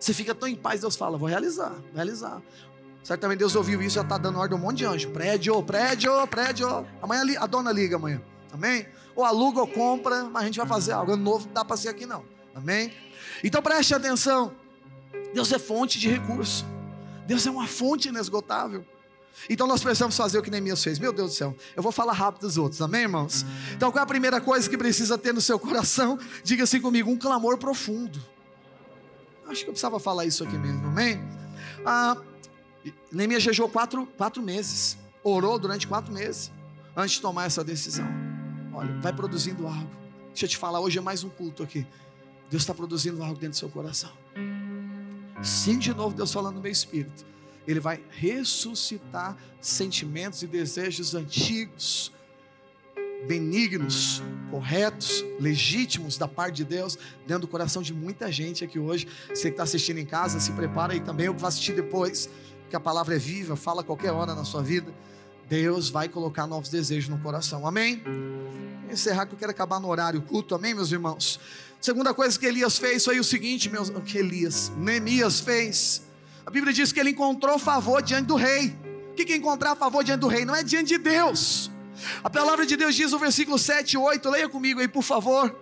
Você 0.00 0.14
fica 0.14 0.34
tão 0.34 0.48
em 0.48 0.56
paz, 0.56 0.80
Deus 0.80 0.96
fala: 0.96 1.18
vou 1.18 1.28
realizar, 1.28 1.68
vou 1.68 1.94
realizar. 1.94 2.40
Certamente 3.02 3.40
Deus 3.40 3.56
ouviu 3.56 3.82
isso 3.82 3.94
e 3.94 3.96
já 3.96 4.02
está 4.02 4.16
dando 4.16 4.38
ordem 4.38 4.56
a 4.56 4.60
um 4.60 4.64
monte 4.64 4.78
de 4.78 4.84
anjo. 4.84 5.10
Prédio, 5.10 5.60
prédio, 5.62 6.26
prédio. 6.28 6.86
Amanhã 7.00 7.24
a 7.38 7.46
dona 7.46 7.72
liga 7.72 7.96
amanhã. 7.96 8.22
Amém? 8.52 8.86
Ou 9.16 9.24
aluga 9.24 9.60
ou 9.60 9.66
compra, 9.66 10.24
mas 10.24 10.42
a 10.42 10.46
gente 10.46 10.58
vai 10.58 10.66
fazer 10.66 10.92
algo 10.92 11.16
novo, 11.16 11.46
não 11.46 11.54
dá 11.54 11.64
para 11.64 11.76
ser 11.76 11.88
aqui 11.88 12.06
não. 12.06 12.24
Amém? 12.54 12.92
Então 13.42 13.60
preste 13.60 13.94
atenção. 13.94 14.52
Deus 15.34 15.50
é 15.52 15.58
fonte 15.58 15.98
de 15.98 16.08
recurso. 16.08 16.64
Deus 17.26 17.46
é 17.46 17.50
uma 17.50 17.66
fonte 17.66 18.08
inesgotável. 18.08 18.84
Então 19.48 19.66
nós 19.66 19.82
precisamos 19.82 20.16
fazer 20.16 20.38
o 20.38 20.42
que 20.42 20.50
Neemias 20.50 20.82
fez. 20.82 20.98
Meu 20.98 21.12
Deus 21.12 21.32
do 21.32 21.36
céu, 21.36 21.56
eu 21.74 21.82
vou 21.82 21.90
falar 21.90 22.12
rápido 22.12 22.42
dos 22.42 22.58
outros, 22.58 22.80
amém, 22.82 23.02
irmãos? 23.02 23.44
Então 23.74 23.90
qual 23.90 24.00
é 24.00 24.04
a 24.04 24.06
primeira 24.06 24.40
coisa 24.40 24.68
que 24.68 24.76
precisa 24.76 25.16
ter 25.18 25.32
no 25.32 25.40
seu 25.40 25.58
coração? 25.58 26.18
Diga 26.44 26.64
assim 26.64 26.80
comigo: 26.80 27.10
um 27.10 27.18
clamor 27.18 27.58
profundo. 27.58 28.20
Acho 29.48 29.64
que 29.64 29.70
eu 29.70 29.72
precisava 29.72 29.98
falar 29.98 30.24
isso 30.24 30.44
aqui 30.44 30.56
mesmo, 30.56 30.86
amém? 30.86 31.20
Ah, 31.84 32.16
Neemias 33.10 33.42
jejuou 33.42 33.68
quatro, 33.68 34.06
quatro 34.16 34.42
meses, 34.42 34.96
orou 35.22 35.58
durante 35.58 35.86
quatro 35.86 36.12
meses, 36.12 36.50
antes 36.96 37.16
de 37.16 37.20
tomar 37.20 37.46
essa 37.46 37.62
decisão. 37.62 38.06
Olha, 38.72 38.92
vai 39.00 39.12
produzindo 39.12 39.66
algo. 39.66 39.90
Deixa 40.28 40.46
eu 40.46 40.48
te 40.48 40.56
falar, 40.56 40.80
hoje 40.80 40.98
é 40.98 41.00
mais 41.00 41.22
um 41.22 41.28
culto 41.28 41.62
aqui. 41.62 41.86
Deus 42.50 42.62
está 42.62 42.74
produzindo 42.74 43.22
algo 43.22 43.34
dentro 43.34 43.50
do 43.50 43.56
seu 43.56 43.68
coração. 43.68 44.12
Sim, 45.42 45.78
de 45.78 45.92
novo, 45.92 46.14
Deus 46.14 46.32
falando 46.32 46.56
no 46.56 46.60
meu 46.60 46.72
espírito. 46.72 47.24
Ele 47.66 47.80
vai 47.80 48.02
ressuscitar 48.10 49.36
sentimentos 49.60 50.42
e 50.42 50.46
desejos 50.46 51.14
antigos, 51.14 52.12
benignos, 53.26 54.22
corretos, 54.50 55.24
legítimos 55.38 56.18
da 56.18 56.26
parte 56.26 56.56
de 56.56 56.64
Deus, 56.64 56.98
dentro 57.26 57.42
do 57.42 57.48
coração 57.48 57.82
de 57.82 57.94
muita 57.94 58.30
gente 58.30 58.64
aqui 58.64 58.78
hoje. 58.78 59.06
Você 59.28 59.42
que 59.44 59.54
está 59.54 59.62
assistindo 59.62 59.98
em 59.98 60.06
casa, 60.06 60.40
se 60.40 60.52
prepara 60.52 60.92
aí 60.92 61.00
também, 61.00 61.26
eu 61.26 61.34
vai 61.34 61.48
assistir 61.48 61.74
depois, 61.74 62.28
que 62.72 62.76
a 62.76 62.80
palavra 62.80 63.14
é 63.14 63.18
viva, 63.18 63.54
fala 63.54 63.84
qualquer 63.84 64.12
hora 64.12 64.34
na 64.34 64.44
sua 64.44 64.62
vida. 64.62 64.92
Deus 65.48 65.90
vai 65.90 66.08
colocar 66.08 66.46
novos 66.46 66.68
desejos 66.68 67.08
no 67.08 67.18
coração, 67.18 67.66
amém? 67.66 68.02
Vou 68.82 68.92
encerrar 68.92 69.26
que 69.26 69.34
eu 69.34 69.38
quero 69.38 69.50
acabar 69.50 69.78
no 69.78 69.88
horário 69.88 70.22
culto, 70.22 70.54
amém, 70.54 70.74
meus 70.74 70.90
irmãos? 70.90 71.38
Segunda 71.80 72.14
coisa 72.14 72.38
que 72.38 72.46
Elias 72.46 72.78
fez 72.78 73.04
foi 73.04 73.20
o 73.20 73.24
seguinte, 73.24 73.68
meus, 73.68 73.90
que 73.90 74.16
Elias, 74.16 74.72
Neemias 74.76 75.40
fez 75.40 76.02
a 76.44 76.50
Bíblia 76.50 76.72
diz 76.72 76.92
que 76.92 76.98
ele 76.98 77.10
encontrou 77.10 77.58
favor 77.58 78.02
diante 78.02 78.26
do 78.26 78.34
rei. 78.34 78.76
O 79.10 79.14
que 79.14 79.32
é 79.32 79.36
encontrar 79.36 79.76
favor 79.76 80.02
diante 80.02 80.20
do 80.20 80.28
rei? 80.28 80.44
Não 80.44 80.54
é 80.54 80.62
diante 80.62 80.88
de 80.88 80.98
Deus. 80.98 81.70
A 82.24 82.28
palavra 82.28 82.66
de 82.66 82.76
Deus 82.76 82.94
diz 82.94 83.12
no 83.12 83.18
versículo 83.18 83.58
7 83.58 83.92
e 83.92 83.98
8, 83.98 84.28
leia 84.28 84.48
comigo 84.48 84.80
aí, 84.80 84.88
por 84.88 85.02
favor. 85.02 85.54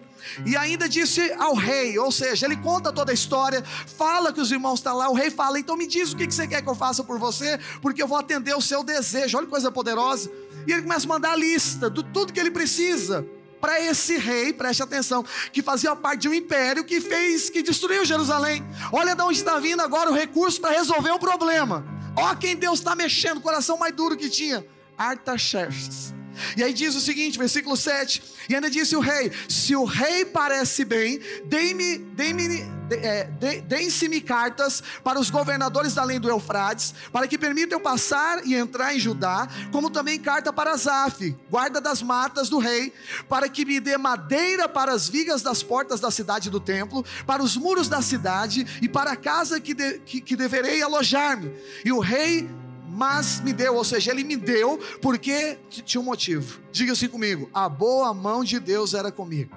E 0.44 0.56
ainda 0.56 0.88
disse 0.88 1.32
ao 1.38 1.54
rei, 1.54 1.98
ou 1.98 2.10
seja, 2.10 2.46
ele 2.46 2.56
conta 2.56 2.92
toda 2.92 3.12
a 3.12 3.14
história, 3.14 3.62
fala 3.62 4.32
que 4.32 4.40
os 4.40 4.50
irmãos 4.50 4.80
estão 4.80 4.96
lá, 4.96 5.08
o 5.08 5.14
rei 5.14 5.30
fala, 5.30 5.58
então 5.58 5.76
me 5.76 5.86
diz 5.86 6.12
o 6.12 6.16
que 6.16 6.30
você 6.30 6.46
quer 6.46 6.62
que 6.62 6.68
eu 6.68 6.74
faça 6.74 7.02
por 7.04 7.18
você, 7.18 7.58
porque 7.80 8.02
eu 8.02 8.08
vou 8.08 8.18
atender 8.18 8.54
o 8.56 8.60
seu 8.60 8.82
desejo. 8.82 9.36
Olha 9.36 9.46
que 9.46 9.50
coisa 9.50 9.70
poderosa. 9.70 10.30
E 10.66 10.72
ele 10.72 10.82
começa 10.82 11.06
a 11.06 11.08
mandar 11.08 11.32
a 11.32 11.36
lista 11.36 11.90
de 11.90 12.04
tudo 12.04 12.32
que 12.32 12.40
ele 12.40 12.50
precisa 12.50 13.26
para 13.60 13.80
esse 13.80 14.16
rei, 14.16 14.52
preste 14.52 14.82
atenção, 14.82 15.24
que 15.52 15.62
fazia 15.62 15.94
parte 15.94 16.22
de 16.22 16.28
um 16.28 16.34
império 16.34 16.82
que 16.82 17.00
fez, 17.00 17.50
que 17.50 17.62
destruiu 17.62 18.04
Jerusalém. 18.04 18.64
Olha 18.90 19.14
de 19.14 19.22
onde 19.22 19.38
está 19.38 19.58
vindo 19.58 19.80
agora 19.80 20.10
o 20.10 20.14
recurso 20.14 20.60
para 20.60 20.70
resolver 20.70 21.10
o 21.10 21.18
problema. 21.18 21.84
Olha 22.16 22.36
quem 22.36 22.56
Deus 22.56 22.78
está 22.78 22.94
mexendo, 22.94 23.38
o 23.38 23.42
coração 23.42 23.76
mais 23.76 23.94
duro 23.94 24.16
que 24.16 24.30
tinha. 24.30 24.64
Artaxerxes. 24.96 26.14
E 26.56 26.62
aí 26.62 26.72
diz 26.72 26.94
o 26.94 27.00
seguinte, 27.00 27.38
versículo 27.38 27.76
7: 27.76 28.22
E 28.48 28.54
ainda 28.54 28.70
disse 28.70 28.94
o 28.96 29.00
rei: 29.00 29.32
Se 29.48 29.74
o 29.74 29.84
rei 29.84 30.24
parece 30.24 30.84
bem, 30.84 31.20
dê-me, 31.44 31.98
dê-me, 31.98 32.64
é, 32.90 33.24
deem-se-me 33.62 34.20
cartas 34.20 34.82
para 35.02 35.18
os 35.18 35.30
governadores 35.30 35.94
da 35.94 36.02
além 36.02 36.18
do 36.18 36.28
Eufrates, 36.28 36.92
para 37.12 37.28
que 37.28 37.38
permitam 37.38 37.78
eu 37.78 37.82
passar 37.82 38.44
e 38.44 38.54
entrar 38.54 38.94
em 38.94 38.98
Judá, 38.98 39.48
como 39.70 39.90
também 39.90 40.18
carta 40.18 40.52
para 40.52 40.76
Zaf, 40.76 41.36
guarda 41.48 41.80
das 41.80 42.02
matas 42.02 42.48
do 42.48 42.58
rei, 42.58 42.92
para 43.28 43.48
que 43.48 43.64
me 43.64 43.78
dê 43.78 43.96
madeira 43.96 44.68
para 44.68 44.92
as 44.92 45.08
vigas 45.08 45.42
das 45.42 45.62
portas 45.62 46.00
da 46.00 46.10
cidade 46.10 46.50
do 46.50 46.58
templo, 46.58 47.04
para 47.26 47.42
os 47.42 47.56
muros 47.56 47.88
da 47.88 48.02
cidade 48.02 48.66
e 48.82 48.88
para 48.88 49.12
a 49.12 49.16
casa 49.16 49.60
que, 49.60 49.74
de, 49.74 49.98
que, 50.00 50.20
que 50.20 50.34
deverei 50.34 50.82
alojar-me. 50.82 51.52
E 51.84 51.92
o 51.92 52.00
rei 52.00 52.48
mas 52.92 53.40
me 53.40 53.52
deu, 53.52 53.76
ou 53.76 53.84
seja, 53.84 54.10
ele 54.10 54.24
me 54.24 54.36
deu 54.36 54.78
porque 55.00 55.58
tinha 55.68 56.00
um 56.00 56.04
motivo. 56.04 56.60
Diga 56.72 56.92
assim 56.92 57.08
comigo: 57.08 57.48
a 57.54 57.68
boa 57.68 58.12
mão 58.12 58.42
de 58.42 58.58
Deus 58.58 58.94
era 58.94 59.12
comigo. 59.12 59.54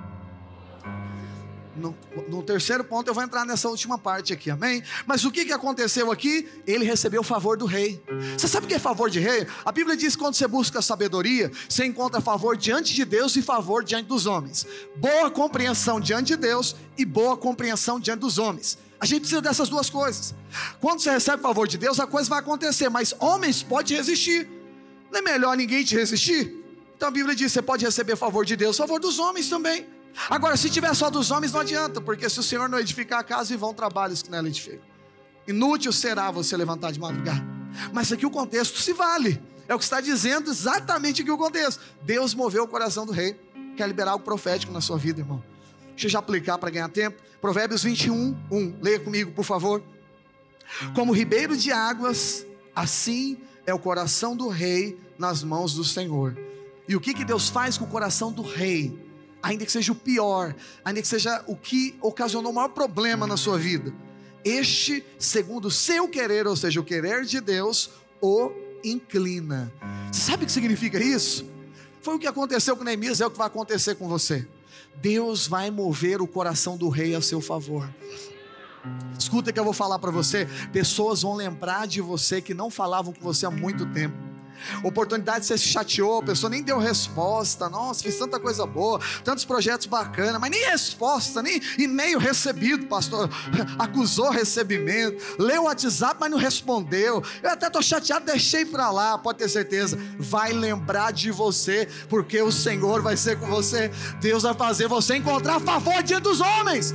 No, 1.75 1.97
no, 2.29 2.43
terceiro 2.43 2.84
ponto 2.84 3.07
eu 3.07 3.15
vou 3.15 3.23
entrar 3.23 3.43
nessa 3.45 3.67
última 3.67 3.97
parte 3.97 4.31
aqui, 4.31 4.51
amém? 4.51 4.84
Mas 5.07 5.25
o 5.25 5.31
que, 5.31 5.43
que 5.43 5.51
aconteceu 5.51 6.11
aqui? 6.11 6.47
Ele 6.67 6.86
recebeu 6.86 7.21
o 7.21 7.23
favor 7.23 7.57
do 7.57 7.65
rei. 7.65 7.99
Você 8.38 8.47
sabe 8.47 8.67
o 8.67 8.69
que 8.69 8.75
é 8.75 8.79
favor 8.79 9.09
de 9.09 9.19
rei? 9.19 9.47
A 9.65 9.71
Bíblia 9.71 9.97
diz 9.97 10.15
que 10.15 10.21
quando 10.21 10.36
você 10.36 10.47
busca 10.47 10.84
sabedoria, 10.84 11.51
você 11.67 11.84
encontra 11.84 12.21
favor 12.21 12.55
diante 12.55 12.93
de 12.93 13.03
Deus 13.03 13.36
e 13.36 13.41
favor 13.41 13.84
diante 13.84 14.05
dos 14.05 14.27
homens. 14.27 14.67
Boa 14.97 15.31
compreensão 15.31 15.99
diante 15.99 16.27
de 16.27 16.36
Deus 16.36 16.75
e 16.95 17.03
boa 17.03 17.36
compreensão 17.36 17.99
diante 17.99 18.19
dos 18.19 18.38
homens. 18.38 18.77
A 19.03 19.05
gente 19.05 19.19
precisa 19.23 19.41
dessas 19.41 19.67
duas 19.67 19.89
coisas. 19.89 20.33
Quando 20.79 21.01
você 21.01 21.11
recebe 21.11 21.39
o 21.39 21.43
favor 21.43 21.67
de 21.67 21.77
Deus, 21.77 21.99
a 21.99 22.07
coisa 22.07 22.29
vai 22.29 22.39
acontecer, 22.39 22.87
mas 22.87 23.13
homens 23.19 23.61
podem 23.61 23.97
resistir. 23.97 24.49
Não 25.11 25.19
é 25.19 25.21
melhor 25.21 25.57
ninguém 25.57 25.83
te 25.83 25.93
resistir? 25.93 26.63
Então 26.95 27.09
a 27.09 27.11
Bíblia 27.11 27.35
diz: 27.35 27.51
você 27.51 27.61
pode 27.61 27.83
receber 27.83 28.15
favor 28.15 28.45
de 28.45 28.55
Deus, 28.55 28.77
favor 28.77 29.01
dos 29.01 29.19
homens 29.19 29.49
também. 29.49 29.85
Agora, 30.29 30.55
se 30.55 30.69
tiver 30.69 30.93
só 30.93 31.09
dos 31.09 31.31
homens, 31.31 31.51
não 31.51 31.59
adianta, 31.59 31.99
porque 31.99 32.29
se 32.29 32.39
o 32.39 32.43
Senhor 32.43 32.69
não 32.69 32.79
edificar 32.79 33.19
a 33.19 33.23
casa, 33.25 33.53
e 33.53 33.57
vão 33.57 33.73
trabalhos 33.73 34.23
que 34.23 34.31
nela 34.31 34.47
edifica. 34.47 34.79
Inútil 35.45 35.91
será 35.91 36.31
você 36.31 36.55
levantar 36.55 36.93
de 36.93 36.99
madrugada. 37.01 37.43
Mas 37.91 38.09
aqui 38.09 38.25
o 38.25 38.31
contexto 38.31 38.79
se 38.79 38.93
vale. 38.93 39.37
É 39.67 39.75
o 39.75 39.77
que 39.77 39.83
está 39.83 39.99
dizendo 39.99 40.49
exatamente 40.49 41.23
aqui 41.23 41.31
o 41.31 41.37
contexto. 41.37 41.81
Deus 42.03 42.33
moveu 42.33 42.63
o 42.63 42.67
coração 42.69 43.05
do 43.05 43.11
rei, 43.11 43.37
quer 43.75 43.85
liberar 43.85 44.11
algo 44.11 44.23
profético 44.23 44.71
na 44.71 44.79
sua 44.79 44.97
vida, 44.97 45.19
irmão. 45.19 45.43
Deixa 45.89 46.07
eu 46.07 46.11
já 46.11 46.19
aplicar 46.19 46.57
para 46.57 46.69
ganhar 46.69 46.87
tempo. 46.87 47.21
Provérbios 47.43 47.83
21, 47.83 48.37
1. 48.49 48.75
Leia 48.81 49.01
comigo, 49.01 49.33
por 49.33 49.43
favor. 49.43 49.83
Como 50.95 51.11
ribeiro 51.11 51.57
de 51.57 51.73
águas, 51.73 52.45
assim 52.73 53.37
é 53.65 53.73
o 53.73 53.77
coração 53.77 54.33
do 54.33 54.47
rei 54.47 54.97
nas 55.19 55.43
mãos 55.43 55.73
do 55.73 55.83
Senhor. 55.83 56.37
E 56.87 56.95
o 56.95 57.01
que, 57.01 57.13
que 57.13 57.25
Deus 57.25 57.49
faz 57.49 57.77
com 57.77 57.83
o 57.83 57.89
coração 57.89 58.31
do 58.31 58.41
rei? 58.41 58.97
Ainda 59.41 59.65
que 59.65 59.71
seja 59.73 59.91
o 59.91 59.95
pior, 59.95 60.55
ainda 60.85 61.01
que 61.01 61.07
seja 61.07 61.43
o 61.45 61.57
que 61.57 61.97
ocasionou 62.01 62.49
o 62.49 62.55
maior 62.55 62.69
problema 62.69 63.27
na 63.27 63.35
sua 63.35 63.57
vida. 63.57 63.93
Este, 64.45 65.03
segundo 65.19 65.65
o 65.65 65.71
seu 65.71 66.07
querer, 66.07 66.47
ou 66.47 66.55
seja, 66.55 66.79
o 66.79 66.83
querer 66.85 67.25
de 67.25 67.41
Deus, 67.41 67.89
o 68.21 68.53
inclina. 68.85 69.69
Sabe 70.13 70.43
o 70.43 70.45
que 70.45 70.51
significa 70.53 70.97
isso? 70.97 71.45
Foi 72.01 72.15
o 72.15 72.19
que 72.19 72.27
aconteceu 72.27 72.77
com 72.77 72.85
Neemias, 72.85 73.19
é 73.19 73.25
o 73.25 73.29
que 73.29 73.37
vai 73.37 73.47
acontecer 73.47 73.95
com 73.95 74.07
você. 74.07 74.47
Deus 74.95 75.47
vai 75.47 75.69
mover 75.69 76.21
o 76.21 76.27
coração 76.27 76.77
do 76.77 76.89
rei 76.89 77.15
a 77.15 77.21
seu 77.21 77.41
favor. 77.41 77.89
Escuta 79.17 79.53
que 79.53 79.59
eu 79.59 79.63
vou 79.63 79.73
falar 79.73 79.99
para 79.99 80.11
você. 80.11 80.47
Pessoas 80.71 81.21
vão 81.21 81.35
lembrar 81.35 81.87
de 81.87 82.01
você 82.01 82.41
que 82.41 82.53
não 82.53 82.69
falavam 82.69 83.13
com 83.13 83.21
você 83.21 83.45
há 83.45 83.51
muito 83.51 83.85
tempo. 83.93 84.32
Oportunidade 84.83 85.45
você 85.45 85.57
se 85.57 85.67
chateou, 85.67 86.19
a 86.19 86.23
pessoa 86.23 86.49
nem 86.49 86.61
deu 86.63 86.77
resposta. 86.77 87.69
Nossa, 87.69 88.03
fiz 88.03 88.17
tanta 88.17 88.39
coisa 88.39 88.65
boa, 88.65 88.99
tantos 89.23 89.45
projetos 89.45 89.87
bacanas, 89.87 90.39
mas 90.39 90.51
nem 90.51 90.65
resposta, 90.65 91.41
nem 91.41 91.61
e-mail 91.77 92.19
recebido, 92.19 92.85
pastor. 92.87 93.29
Acusou 93.77 94.29
recebimento, 94.29 95.23
leu 95.39 95.63
o 95.63 95.65
WhatsApp, 95.65 96.17
mas 96.19 96.31
não 96.31 96.37
respondeu. 96.37 97.23
Eu 97.41 97.49
até 97.49 97.67
estou 97.67 97.81
chateado, 97.81 98.25
deixei 98.25 98.65
para 98.65 98.89
lá. 98.91 99.17
Pode 99.17 99.39
ter 99.39 99.49
certeza, 99.49 99.97
vai 100.17 100.51
lembrar 100.51 101.11
de 101.11 101.31
você, 101.31 101.87
porque 102.09 102.41
o 102.41 102.51
Senhor 102.51 103.01
vai 103.01 103.17
ser 103.17 103.39
com 103.39 103.47
você. 103.47 103.91
Deus 104.19 104.43
vai 104.43 104.53
fazer 104.53 104.87
você 104.87 105.15
encontrar 105.15 105.59
favor 105.59 106.01
diante 106.03 106.23
dos 106.23 106.41
homens. 106.41 106.93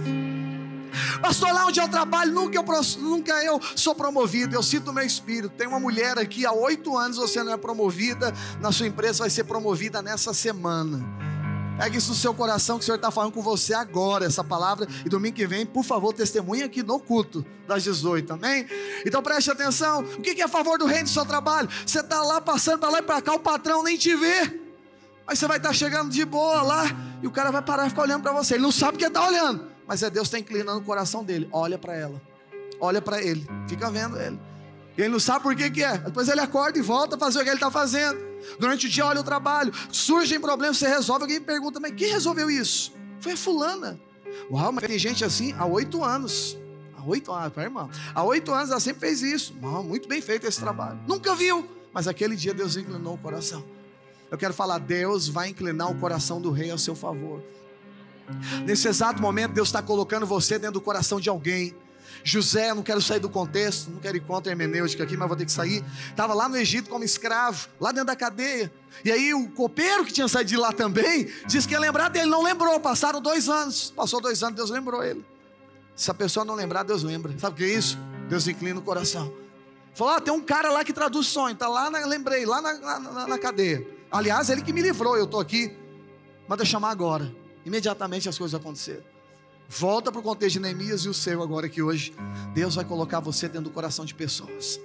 Pastor, 1.20 1.52
lá 1.52 1.66
onde 1.66 1.80
eu 1.80 1.88
trabalho, 1.88 2.32
nunca 2.32 2.56
eu, 2.56 2.64
nunca 2.98 3.44
eu 3.44 3.60
sou 3.74 3.94
promovido. 3.94 4.54
Eu 4.54 4.62
sinto 4.62 4.90
o 4.90 4.94
meu 4.94 5.04
espírito. 5.04 5.50
Tem 5.50 5.66
uma 5.66 5.80
mulher 5.80 6.18
aqui, 6.18 6.46
há 6.46 6.52
oito 6.52 6.96
anos 6.96 7.16
você 7.16 7.42
não 7.42 7.52
é 7.52 7.56
promovida, 7.56 8.32
na 8.60 8.72
sua 8.72 8.86
empresa 8.86 9.20
vai 9.20 9.30
ser 9.30 9.44
promovida 9.44 10.02
nessa 10.02 10.32
semana. 10.32 11.18
Pega 11.78 11.96
isso 11.96 12.08
no 12.08 12.16
seu 12.16 12.34
coração 12.34 12.76
que 12.76 12.82
o 12.82 12.84
Senhor 12.84 12.96
está 12.96 13.08
falando 13.08 13.30
com 13.30 13.40
você 13.40 13.72
agora, 13.72 14.26
essa 14.26 14.42
palavra. 14.42 14.88
E 15.06 15.08
domingo 15.08 15.36
que 15.36 15.46
vem, 15.46 15.64
por 15.64 15.84
favor, 15.84 16.12
testemunhe 16.12 16.64
aqui 16.64 16.82
no 16.82 16.98
culto 16.98 17.46
das 17.68 17.84
18, 17.84 18.32
amém? 18.32 18.66
Então 19.06 19.22
preste 19.22 19.48
atenção. 19.48 20.00
O 20.00 20.20
que 20.20 20.40
é 20.40 20.44
a 20.44 20.48
favor 20.48 20.76
do 20.76 20.86
reino 20.86 21.04
do 21.04 21.08
seu 21.08 21.24
trabalho? 21.24 21.68
Você 21.86 22.00
está 22.00 22.20
lá 22.20 22.40
passando 22.40 22.80
para 22.80 22.90
lá 22.90 22.98
e 22.98 23.02
para 23.02 23.22
cá, 23.22 23.32
o 23.32 23.38
patrão 23.38 23.84
nem 23.84 23.96
te 23.96 24.16
vê. 24.16 24.60
Aí 25.24 25.36
você 25.36 25.46
vai 25.46 25.58
estar 25.58 25.68
tá 25.68 25.74
chegando 25.74 26.10
de 26.10 26.24
boa 26.24 26.62
lá 26.62 26.84
e 27.22 27.28
o 27.28 27.30
cara 27.30 27.52
vai 27.52 27.62
parar 27.62 27.86
e 27.86 27.90
ficar 27.90 28.02
olhando 28.02 28.22
para 28.22 28.32
você. 28.32 28.54
Ele 28.54 28.64
não 28.64 28.72
sabe 28.72 28.98
que 28.98 29.04
está 29.04 29.24
olhando 29.24 29.67
mas 29.88 30.02
é 30.02 30.10
Deus 30.10 30.28
está 30.28 30.38
inclinando 30.38 30.78
o 30.78 30.84
coração 30.84 31.24
dele. 31.24 31.48
Olha 31.50 31.78
para 31.78 31.94
ela, 31.96 32.20
olha 32.78 33.00
para 33.00 33.22
ele, 33.22 33.48
fica 33.66 33.90
vendo 33.90 34.20
ele. 34.20 34.38
E 34.96 35.00
ele 35.00 35.08
não 35.10 35.20
sabe 35.20 35.44
por 35.44 35.56
que, 35.56 35.70
que 35.70 35.82
é. 35.82 35.96
Depois 35.96 36.28
ele 36.28 36.40
acorda 36.40 36.78
e 36.78 36.82
volta 36.82 37.16
a 37.16 37.18
fazer 37.18 37.38
o 37.38 37.42
que 37.42 37.48
ele 37.48 37.56
está 37.56 37.70
fazendo. 37.70 38.18
Durante 38.58 38.86
o 38.86 38.90
dia, 38.90 39.06
olha 39.06 39.20
o 39.20 39.24
trabalho. 39.24 39.72
Surgem 39.92 40.40
problemas, 40.40 40.76
você 40.76 40.88
resolve. 40.88 41.22
Alguém 41.22 41.40
pergunta, 41.40 41.78
mas 41.78 41.94
quem 41.94 42.10
resolveu 42.10 42.50
isso? 42.50 42.92
Foi 43.20 43.32
a 43.32 43.36
fulana. 43.36 43.98
Uau, 44.50 44.72
mas 44.72 44.84
tem 44.84 44.98
gente 44.98 45.24
assim 45.24 45.54
há 45.56 45.64
oito 45.64 46.02
anos. 46.02 46.58
Há 46.96 47.04
oito 47.04 47.32
anos, 47.32 47.56
irmão. 47.56 47.88
Há 48.12 48.24
oito 48.24 48.52
anos 48.52 48.70
ela 48.70 48.80
sempre 48.80 49.00
fez 49.00 49.22
isso. 49.22 49.54
Uau, 49.62 49.84
muito 49.84 50.08
bem 50.08 50.20
feito 50.20 50.48
esse 50.48 50.58
trabalho. 50.58 50.98
Nunca 51.06 51.32
viu. 51.34 51.64
Mas 51.92 52.08
aquele 52.08 52.34
dia 52.34 52.52
Deus 52.52 52.76
inclinou 52.76 53.14
o 53.14 53.18
coração. 53.18 53.64
Eu 54.30 54.36
quero 54.36 54.52
falar, 54.52 54.78
Deus 54.78 55.28
vai 55.28 55.48
inclinar 55.48 55.90
o 55.90 55.94
coração 55.94 56.40
do 56.40 56.50
rei 56.50 56.72
a 56.72 56.76
seu 56.76 56.96
favor. 56.96 57.40
Nesse 58.64 58.88
exato 58.88 59.20
momento, 59.20 59.52
Deus 59.52 59.68
está 59.68 59.82
colocando 59.82 60.26
você 60.26 60.58
dentro 60.58 60.74
do 60.74 60.80
coração 60.80 61.20
de 61.20 61.28
alguém. 61.28 61.74
José, 62.24 62.74
não 62.74 62.82
quero 62.82 63.00
sair 63.00 63.20
do 63.20 63.28
contexto, 63.28 63.90
não 63.90 64.00
quero 64.00 64.16
ir 64.16 64.20
contra 64.20 64.50
a 64.50 64.52
hermenêutica 64.52 65.04
aqui, 65.04 65.16
mas 65.16 65.28
vou 65.28 65.36
ter 65.36 65.46
que 65.46 65.52
sair. 65.52 65.84
Estava 66.10 66.34
lá 66.34 66.48
no 66.48 66.56
Egito 66.56 66.90
como 66.90 67.04
escravo, 67.04 67.68
lá 67.80 67.90
dentro 67.90 68.06
da 68.06 68.16
cadeia. 68.16 68.72
E 69.04 69.12
aí 69.12 69.32
o 69.32 69.48
copeiro 69.50 70.04
que 70.04 70.12
tinha 70.12 70.28
saído 70.28 70.50
de 70.50 70.56
lá 70.56 70.72
também, 70.72 71.30
disse 71.46 71.66
que 71.66 71.74
ia 71.74 71.80
lembrar 71.80 72.08
dele, 72.08 72.26
não 72.26 72.42
lembrou. 72.42 72.78
Passaram 72.80 73.20
dois 73.20 73.48
anos, 73.48 73.92
passou 73.94 74.20
dois 74.20 74.42
anos, 74.42 74.56
Deus 74.56 74.70
lembrou 74.70 75.02
ele. 75.02 75.24
Se 75.94 76.10
a 76.10 76.14
pessoa 76.14 76.44
não 76.44 76.54
lembrar, 76.54 76.82
Deus 76.82 77.02
lembra. 77.02 77.36
Sabe 77.38 77.54
o 77.54 77.56
que 77.56 77.64
é 77.64 77.78
isso? 77.78 77.98
Deus 78.28 78.46
inclina 78.46 78.78
o 78.78 78.82
coração. 78.82 79.32
Falou: 79.94 80.14
ah, 80.14 80.20
tem 80.20 80.32
um 80.32 80.40
cara 80.40 80.70
lá 80.70 80.84
que 80.84 80.92
traduz 80.92 81.26
sonho, 81.26 81.54
está 81.54 81.68
lá, 81.68 81.90
na, 81.90 82.04
lembrei, 82.06 82.44
lá 82.46 82.60
na, 82.60 82.98
na, 83.00 83.26
na 83.26 83.38
cadeia. 83.38 83.86
Aliás, 84.10 84.48
ele 84.48 84.62
que 84.62 84.72
me 84.72 84.80
livrou, 84.80 85.16
eu 85.16 85.24
estou 85.24 85.40
aqui. 85.40 85.76
Manda 86.46 86.64
chamar 86.64 86.90
agora 86.90 87.30
imediatamente 87.68 88.28
as 88.28 88.36
coisas 88.36 88.58
aconteceram. 88.58 89.04
Volta 89.68 90.10
para 90.10 90.20
o 90.20 90.22
contexto 90.22 90.54
de 90.54 90.60
Neemias 90.60 91.02
e 91.02 91.08
o 91.08 91.14
seu 91.14 91.42
agora 91.42 91.68
que 91.68 91.82
hoje 91.82 92.14
Deus 92.54 92.74
vai 92.74 92.84
colocar 92.84 93.20
você 93.20 93.46
dentro 93.46 93.64
do 93.64 93.70
coração 93.70 94.04
de 94.04 94.14
pessoas. 94.14 94.80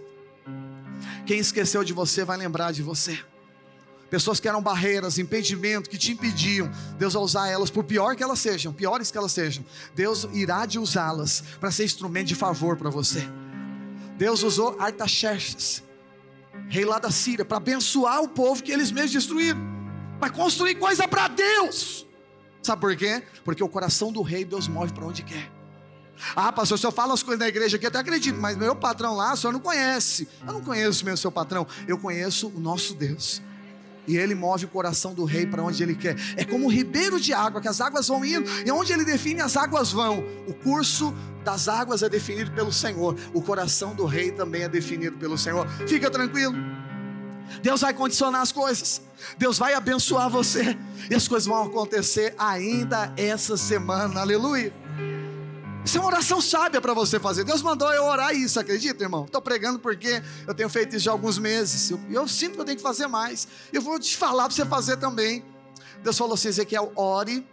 Quem 1.26 1.40
esqueceu 1.40 1.84
de 1.84 1.94
você 1.94 2.26
vai 2.26 2.38
lembrar 2.38 2.72
de 2.74 2.84
você. 2.84 3.18
Pessoas 4.10 4.40
que 4.40 4.48
eram 4.48 4.62
barreiras, 4.62 5.18
impedimento, 5.18 5.90
que 5.90 5.98
te 5.98 6.12
impediam, 6.12 6.70
Deus 7.00 7.14
vai 7.14 7.24
usar 7.24 7.48
elas, 7.48 7.72
por 7.72 7.84
pior 7.84 8.16
que 8.16 8.22
elas 8.22 8.38
sejam, 8.40 8.72
piores 8.72 9.10
que 9.10 9.18
elas 9.18 9.32
sejam, 9.32 9.66
Deus 9.96 10.28
irá 10.34 10.68
de 10.68 10.78
usá-las 10.78 11.44
para 11.60 11.72
ser 11.72 11.86
instrumento 11.86 12.28
de 12.28 12.36
favor 12.36 12.78
para 12.78 12.92
você. 12.92 13.28
Deus 14.16 14.44
usou 14.44 14.76
Artaxerxes, 14.80 15.82
rei 16.70 16.86
lá 16.86 17.00
da 17.00 17.10
Síria, 17.10 17.44
para 17.44 17.58
abençoar 17.58 18.22
o 18.22 18.28
povo 18.28 18.62
que 18.62 18.72
eles 18.72 18.92
mesmos 18.92 19.14
destruíram, 19.14 19.60
para 20.20 20.30
construir 20.30 20.76
coisa 20.76 21.08
para 21.08 21.30
Deus. 21.30 22.06
Sabe 22.64 22.82
por 22.82 22.96
quê? 22.96 23.22
Porque 23.44 23.62
o 23.62 23.68
coração 23.68 24.12
do 24.12 24.22
rei 24.22 24.46
Deus 24.46 24.68
move 24.68 24.94
para 24.94 25.06
onde 25.06 25.22
quer. 25.22 25.52
Ah, 26.36 26.52
pastor, 26.52 26.78
o 26.78 26.80
senhor 26.80 26.94
fala 26.94 27.14
as 27.14 27.22
coisas 27.22 27.40
da 27.40 27.48
igreja 27.48 27.76
aqui, 27.76 27.86
eu 27.86 27.90
até 27.90 28.00
acredito, 28.00 28.40
mas 28.40 28.56
meu 28.56 28.76
patrão 28.76 29.16
lá, 29.16 29.34
o 29.34 29.38
senhor 29.38 29.52
não 29.52 29.60
conhece. 29.60 30.28
Eu 30.48 30.54
não 30.54 30.62
conheço 30.62 31.04
mesmo 31.04 31.18
seu 31.18 31.32
patrão, 31.32 31.68
eu 31.88 31.98
conheço 31.98 32.48
o 32.48 32.60
nosso 32.60 32.94
Deus. 32.94 33.42
E 34.08 34.18
ele 34.18 34.36
move 34.36 34.66
o 34.66 34.68
coração 34.68 35.14
do 35.14 35.24
rei 35.24 35.46
para 35.46 35.64
onde 35.64 35.82
ele 35.82 35.96
quer. 35.96 36.16
É 36.36 36.44
como 36.44 36.66
um 36.66 36.70
ribeiro 36.70 37.20
de 37.20 37.34
água, 37.34 37.62
que 37.62 37.68
as 37.68 37.82
águas 37.82 38.08
vão 38.08 38.24
indo, 38.24 38.50
e 38.66 38.72
onde 38.72 38.92
ele 38.92 39.06
define, 39.06 39.42
as 39.42 39.56
águas 39.56 39.92
vão. 39.92 40.24
O 40.48 40.54
curso 40.54 41.14
das 41.44 41.68
águas 41.68 42.04
é 42.04 42.10
definido 42.10 42.52
pelo 42.52 42.72
Senhor. 42.72 43.16
O 43.34 43.42
coração 43.42 43.96
do 43.96 44.06
rei 44.06 44.32
também 44.32 44.64
é 44.64 44.70
definido 44.70 45.18
pelo 45.18 45.38
Senhor. 45.38 45.68
Fica 45.88 46.10
tranquilo. 46.10 46.56
Deus 47.62 47.82
vai 47.82 47.94
condicionar 47.94 48.42
as 48.42 48.52
coisas. 48.52 49.02
Deus 49.38 49.58
vai 49.58 49.74
abençoar 49.74 50.30
você. 50.30 50.78
E 51.10 51.16
as 51.16 51.28
coisas 51.28 51.48
vão 51.48 51.64
acontecer 51.64 52.34
ainda 52.38 53.14
essa 53.18 53.58
semana. 53.58 54.22
Aleluia. 54.22 54.74
Isso 55.86 55.98
é 55.98 56.00
uma 56.00 56.08
oração 56.08 56.40
sábia 56.40 56.80
para 56.80 56.94
você 56.94 57.20
fazer. 57.20 57.44
Deus 57.44 57.62
mandou 57.62 57.92
eu 57.92 58.06
orar 58.06 58.34
isso, 58.34 58.58
acredita, 58.60 59.04
irmão? 59.04 59.26
Estou 59.26 59.42
pregando 59.42 59.80
porque 59.80 60.24
eu 60.48 60.54
tenho 60.54 60.70
feito 60.70 60.96
isso 60.96 61.06
já 61.06 61.12
há 61.12 61.14
alguns 61.14 61.38
meses. 61.38 61.92
Eu, 61.92 62.00
eu 62.10 62.28
sinto 62.28 62.54
que 62.54 62.62
eu 62.62 62.66
tenho 62.66 62.78
que 62.78 62.84
fazer 62.84 63.08
mais. 63.08 63.48
Eu 63.72 63.82
vou 63.82 64.00
te 64.00 64.16
falar 64.16 64.46
para 64.46 64.56
você 64.56 64.66
fazer 64.66 64.98
também. 64.98 65.44
Deus 66.02 66.18
falou 66.18 66.36
assim: 66.36 66.48
Ezequiel, 66.48 66.92
ore. 66.96 67.46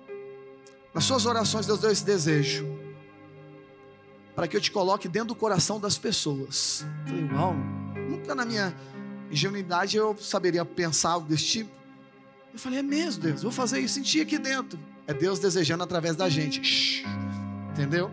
Nas 0.95 1.05
suas 1.05 1.25
orações, 1.25 1.67
Deus 1.67 1.79
deu 1.79 1.91
esse 1.91 2.05
desejo. 2.05 2.67
Para 4.35 4.49
que 4.49 4.57
eu 4.57 4.61
te 4.61 4.71
coloque 4.71 5.09
dentro 5.09 5.29
do 5.29 5.35
coração 5.35 5.79
das 5.79 5.99
pessoas. 5.99 6.85
Eu 7.07 7.13
falei, 7.13 7.33
uau, 7.33 7.55
nunca 8.09 8.35
na 8.35 8.45
minha 8.45 8.75
ingenuidade 9.31 9.97
eu 9.97 10.17
saberia 10.21 10.65
pensar 10.65 11.11
algo 11.11 11.29
desse 11.29 11.45
tipo. 11.45 11.71
Eu 12.53 12.59
falei, 12.59 12.81
é 12.81 12.83
mesmo, 12.83 13.23
Deus, 13.23 13.43
vou 13.43 13.53
fazer 13.53 13.79
isso, 13.81 13.95
sentir 13.95 14.21
aqui 14.23 14.39
dentro. 14.39 14.79
É 15.07 15.15
Deus 15.15 15.39
desejando 15.39 15.85
através 15.85 16.17
da 16.17 16.29
gente. 16.29 17.05
Entendeu? 17.73 18.11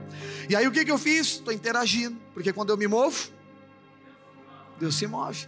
E 0.47 0.55
aí 0.55 0.67
o 0.67 0.71
que, 0.71 0.85
que 0.85 0.91
eu 0.91 0.97
fiz? 0.97 1.27
Estou 1.27 1.53
interagindo, 1.53 2.17
porque 2.33 2.53
quando 2.53 2.69
eu 2.69 2.77
me 2.77 2.87
movo, 2.87 3.29
Deus 4.79 4.95
se 4.95 5.07
move. 5.07 5.47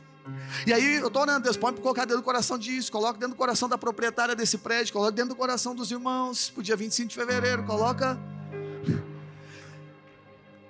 E 0.66 0.74
aí 0.74 0.96
eu 0.96 1.08
estou 1.08 1.22
orando, 1.22 1.44
Deus 1.44 1.58
pode 1.58 1.80
colocar 1.82 2.06
dentro 2.06 2.22
do 2.22 2.26
coração 2.26 2.58
disso, 2.58 2.92
coloca 2.92 3.18
dentro 3.18 3.36
do 3.36 3.38
coração 3.38 3.70
da 3.70 3.78
proprietária 3.78 4.36
desse 4.36 4.58
prédio, 4.58 4.94
coloca 4.94 5.12
dentro 5.12 5.30
do 5.30 5.36
coração 5.36 5.74
dos 5.74 5.90
irmãos, 5.92 6.50
para 6.50 6.60
o 6.60 6.64
dia 6.64 6.76
25 6.76 7.10
de 7.10 7.16
fevereiro, 7.16 7.64
coloca. 7.64 8.20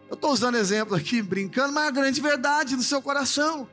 Eu 0.10 0.16
estou 0.16 0.32
usando 0.32 0.56
exemplo 0.56 0.96
aqui, 0.96 1.22
brincando, 1.22 1.74
mas 1.74 1.86
é 1.86 1.88
a 1.88 1.92
grande 1.92 2.22
verdade 2.22 2.76
do 2.76 2.84
seu 2.84 3.02
coração. 3.02 3.68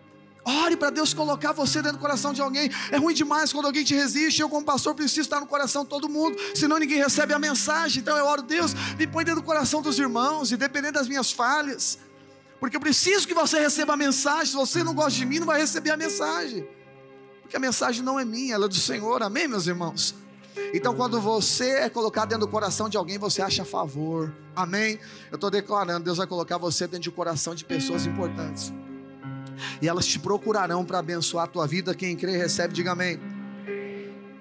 Ore 0.46 0.76
para 0.76 0.90
Deus 0.90 1.12
colocar 1.12 1.50
você 1.50 1.82
dentro 1.82 1.98
do 1.98 2.00
coração 2.00 2.32
de 2.32 2.40
alguém. 2.40 2.70
É 2.92 2.98
ruim 2.98 3.12
demais 3.12 3.52
quando 3.52 3.66
alguém 3.66 3.82
te 3.82 3.96
resiste. 3.96 4.40
Eu, 4.40 4.48
como 4.48 4.64
pastor, 4.64 4.94
preciso 4.94 5.22
estar 5.22 5.40
no 5.40 5.46
coração 5.46 5.82
de 5.82 5.90
todo 5.90 6.08
mundo, 6.08 6.36
senão 6.54 6.78
ninguém 6.78 6.98
recebe 6.98 7.34
a 7.34 7.38
mensagem. 7.38 8.00
Então 8.00 8.16
eu 8.16 8.24
oro, 8.24 8.42
Deus, 8.42 8.72
me 8.96 9.08
põe 9.08 9.24
dentro 9.24 9.40
do 9.40 9.44
coração 9.44 9.82
dos 9.82 9.98
irmãos, 9.98 10.52
independente 10.52 10.92
das 10.92 11.08
minhas 11.08 11.32
falhas. 11.32 11.98
Porque 12.60 12.76
eu 12.76 12.80
preciso 12.80 13.26
que 13.26 13.34
você 13.34 13.58
receba 13.58 13.94
a 13.94 13.96
mensagem. 13.96 14.46
Se 14.46 14.54
você 14.54 14.84
não 14.84 14.94
gosta 14.94 15.18
de 15.18 15.26
mim, 15.26 15.40
não 15.40 15.48
vai 15.48 15.60
receber 15.60 15.90
a 15.90 15.96
mensagem. 15.96 16.64
Porque 17.42 17.56
a 17.56 17.60
mensagem 17.60 18.04
não 18.04 18.18
é 18.18 18.24
minha, 18.24 18.54
ela 18.54 18.66
é 18.66 18.68
do 18.68 18.74
Senhor. 18.74 19.24
Amém, 19.24 19.48
meus 19.48 19.66
irmãos? 19.66 20.14
Então, 20.72 20.94
quando 20.94 21.20
você 21.20 21.70
é 21.70 21.90
colocado 21.90 22.28
dentro 22.28 22.46
do 22.46 22.50
coração 22.50 22.88
de 22.88 22.96
alguém, 22.96 23.18
você 23.18 23.42
acha 23.42 23.64
favor. 23.64 24.32
Amém? 24.54 25.00
Eu 25.28 25.34
estou 25.34 25.50
declarando, 25.50 26.04
Deus 26.04 26.18
vai 26.18 26.26
colocar 26.26 26.56
você 26.56 26.86
dentro 26.86 27.10
do 27.10 27.14
coração 27.16 27.52
de 27.52 27.64
pessoas 27.64 28.06
importantes 28.06 28.72
e 29.80 29.88
elas 29.88 30.06
te 30.06 30.18
procurarão 30.18 30.84
para 30.84 30.98
abençoar 30.98 31.44
a 31.44 31.48
tua 31.48 31.66
vida. 31.66 31.94
Quem 31.94 32.16
crê 32.16 32.36
recebe, 32.36 32.74
diga 32.74 32.92
amém. 32.92 33.18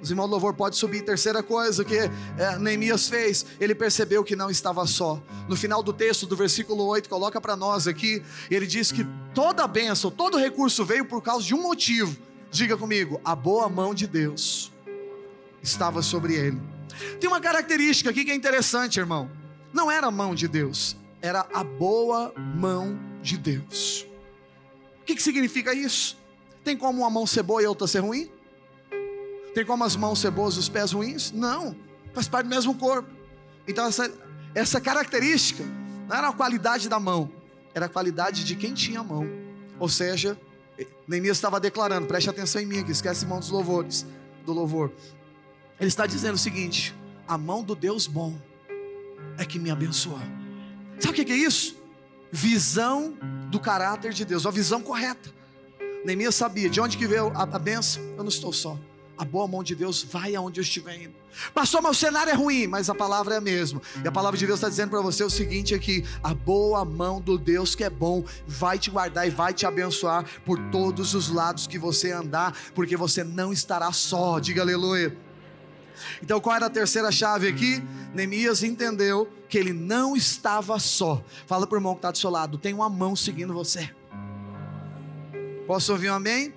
Os 0.05 0.11
irmãos 0.11 0.28
do 0.28 0.32
louvor 0.32 0.53
pode 0.53 0.76
subir. 0.76 1.01
Terceira 1.01 1.41
coisa 1.41 1.84
que 1.84 1.97
é, 1.97 2.11
Neemias 2.59 3.09
fez, 3.09 3.43
ele 3.59 3.74
percebeu 3.74 4.24
que 4.24 4.36
não 4.36 4.51
estava 4.51 4.86
só. 4.86 5.20
No 5.47 5.55
final 5.55 5.82
do 5.82 5.91
texto, 5.91 6.28
do 6.28 6.36
versículo 6.36 6.86
8, 6.86 7.09
coloca 7.09 7.41
para 7.41 7.55
nós 7.55 7.88
aqui, 7.88 8.22
ele 8.51 8.68
diz 8.68 8.91
que 8.91 9.03
toda 9.34 9.68
bênção, 9.68 10.11
todo 10.11 10.38
recurso 10.38 10.86
veio 10.86 11.05
por 11.05 11.24
causa 11.24 11.43
de 11.43 11.55
um 11.55 11.61
motivo. 11.63 12.16
Diga 12.51 12.78
comigo, 12.78 13.20
a 13.26 13.36
boa 13.36 13.68
mão 13.68 13.95
de 13.95 14.05
Deus 14.05 14.72
estava 15.63 16.03
sobre 16.03 16.36
ele. 16.36 16.61
Tem 17.20 17.28
uma 17.28 17.41
característica 17.41 18.11
aqui 18.11 18.24
que 18.24 18.32
é 18.32 18.36
interessante, 18.36 18.99
irmão. 18.99 19.28
Não 19.74 19.89
era 19.89 20.05
a 20.05 20.11
mão 20.11 20.36
de 20.36 20.47
Deus, 20.47 20.95
era 21.20 21.47
a 21.51 21.63
boa 21.63 22.32
mão 22.38 22.97
de 23.24 23.38
Deus. 23.38 24.05
O 25.06 25.06
que, 25.06 25.14
que 25.14 25.22
significa 25.22 25.72
isso? 25.72 26.18
Tem 26.64 26.76
como 26.76 27.01
uma 27.01 27.12
mão 27.12 27.28
ser 27.28 27.43
boa 27.43 27.62
e 27.62 27.68
outra 27.68 27.86
ser 27.86 27.99
ruim? 27.99 28.28
Tem 29.53 29.64
como 29.64 29.84
as 29.84 29.95
mãos 29.95 30.18
ser 30.18 30.32
boas 30.32 30.56
e 30.56 30.60
os 30.60 30.68
pés 30.68 30.93
ruins? 30.93 31.32
Não, 31.32 31.76
faz 32.12 32.28
parte 32.28 32.47
do 32.47 32.49
mesmo 32.49 32.74
corpo. 32.74 33.08
Então, 33.68 33.86
essa, 33.86 34.12
essa 34.56 34.82
característica 34.82 35.64
não 36.10 36.18
era 36.18 36.30
a 36.30 36.34
qualidade 36.34 36.89
da 36.89 36.99
mão, 36.99 37.32
era 37.76 37.86
a 37.86 37.88
qualidade 37.88 38.43
de 38.43 38.56
quem 38.56 38.74
tinha 38.74 39.01
a 39.01 39.03
mão. 39.03 39.30
Ou 39.78 39.88
seja, 39.88 40.36
Neemias 41.08 41.38
estava 41.38 41.60
declarando, 41.60 42.08
preste 42.08 42.28
atenção 42.28 42.60
em 42.60 42.66
mim 42.66 42.80
aqui, 42.80 42.91
esquece 42.91 43.28
mão 43.28 43.39
dos 43.39 43.51
louvores, 43.51 44.08
do 44.43 44.53
louvor. 44.53 44.91
Ele 45.80 45.88
está 45.88 46.08
dizendo 46.08 46.34
o 46.34 46.39
seguinte: 46.39 46.95
a 47.28 47.38
mão 47.38 47.62
do 47.62 47.76
Deus 47.76 48.08
bom 48.08 48.36
é 49.38 49.45
que 49.45 49.60
me 49.60 49.70
abençoou. 49.70 50.18
Sabe 50.99 51.22
o 51.22 51.26
que 51.26 51.32
é 51.32 51.38
isso? 51.38 51.85
Visão 52.32 53.13
do 53.49 53.59
caráter 53.59 54.13
de 54.13 54.26
Deus, 54.26 54.45
a 54.45 54.51
visão 54.51 54.82
correta. 54.82 55.30
Neemias 56.05 56.36
sabia 56.36 56.69
de 56.69 56.80
onde 56.80 56.97
que 56.97 57.07
veio 57.07 57.32
a, 57.36 57.43
a 57.43 57.59
benção. 57.59 58.03
Eu 58.15 58.23
não 58.23 58.30
estou 58.30 58.53
só. 58.53 58.78
A 59.17 59.23
boa 59.23 59.47
mão 59.47 59.63
de 59.63 59.73
Deus 59.73 60.03
vai 60.03 60.36
aonde 60.36 60.59
eu 60.59 60.61
estiver 60.61 61.01
indo. 61.01 61.15
Pastor, 61.53 61.82
mas 61.82 61.97
o 61.97 61.99
cenário 61.99 62.32
é 62.32 62.36
ruim, 62.36 62.67
mas 62.67 62.89
a 62.89 62.95
palavra 62.95 63.36
é 63.36 63.38
a 63.38 63.41
mesma. 63.41 63.82
E 64.03 64.07
a 64.07 64.11
palavra 64.11 64.38
de 64.38 64.45
Deus 64.45 64.59
está 64.59 64.69
dizendo 64.69 64.89
para 64.89 65.01
você 65.01 65.23
o 65.23 65.30
seguinte 65.30 65.73
aqui: 65.73 66.05
a 66.21 66.34
boa 66.34 66.84
mão 66.86 67.19
do 67.19 67.38
Deus 67.38 67.76
que 67.76 67.84
é 67.84 67.89
bom 67.89 68.23
vai 68.45 68.78
te 68.78 68.91
guardar 68.91 69.28
e 69.28 69.32
vai 69.32 69.53
te 69.53 69.65
abençoar 69.65 70.26
por 70.45 70.59
todos 70.69 71.13
os 71.13 71.30
lados 71.30 71.65
que 71.65 71.80
você 71.80 72.11
andar, 72.11 72.55
porque 72.73 72.95
você 72.95 73.23
não 73.23 73.51
estará 73.51 73.91
só. 73.91 74.39
Diga 74.39 74.61
aleluia. 74.61 75.24
Então, 76.22 76.39
qual 76.39 76.56
era 76.56 76.66
a 76.68 76.70
terceira 76.70 77.12
chave 77.12 77.48
aqui? 77.48 77.84
Neemias 78.14 78.64
entendeu 78.64 79.30
que 79.50 79.58
ele 79.58 79.74
não 79.74 80.16
estava 80.16 80.80
só. 80.80 81.24
Fala 81.46 81.66
para 81.68 81.76
o 81.76 81.78
irmão 81.80 81.93
que 81.93 82.00
está 82.00 82.12
do 82.12 82.18
seu 82.18 82.30
lado: 82.30 82.58
tem 82.58 82.74
uma 82.74 82.89
mão 82.89 83.16
seguindo 83.16 83.54
você. 83.54 83.89
Posso 85.68 85.91
ouvir 85.91 86.10
um 86.10 86.16
amém? 86.16 86.54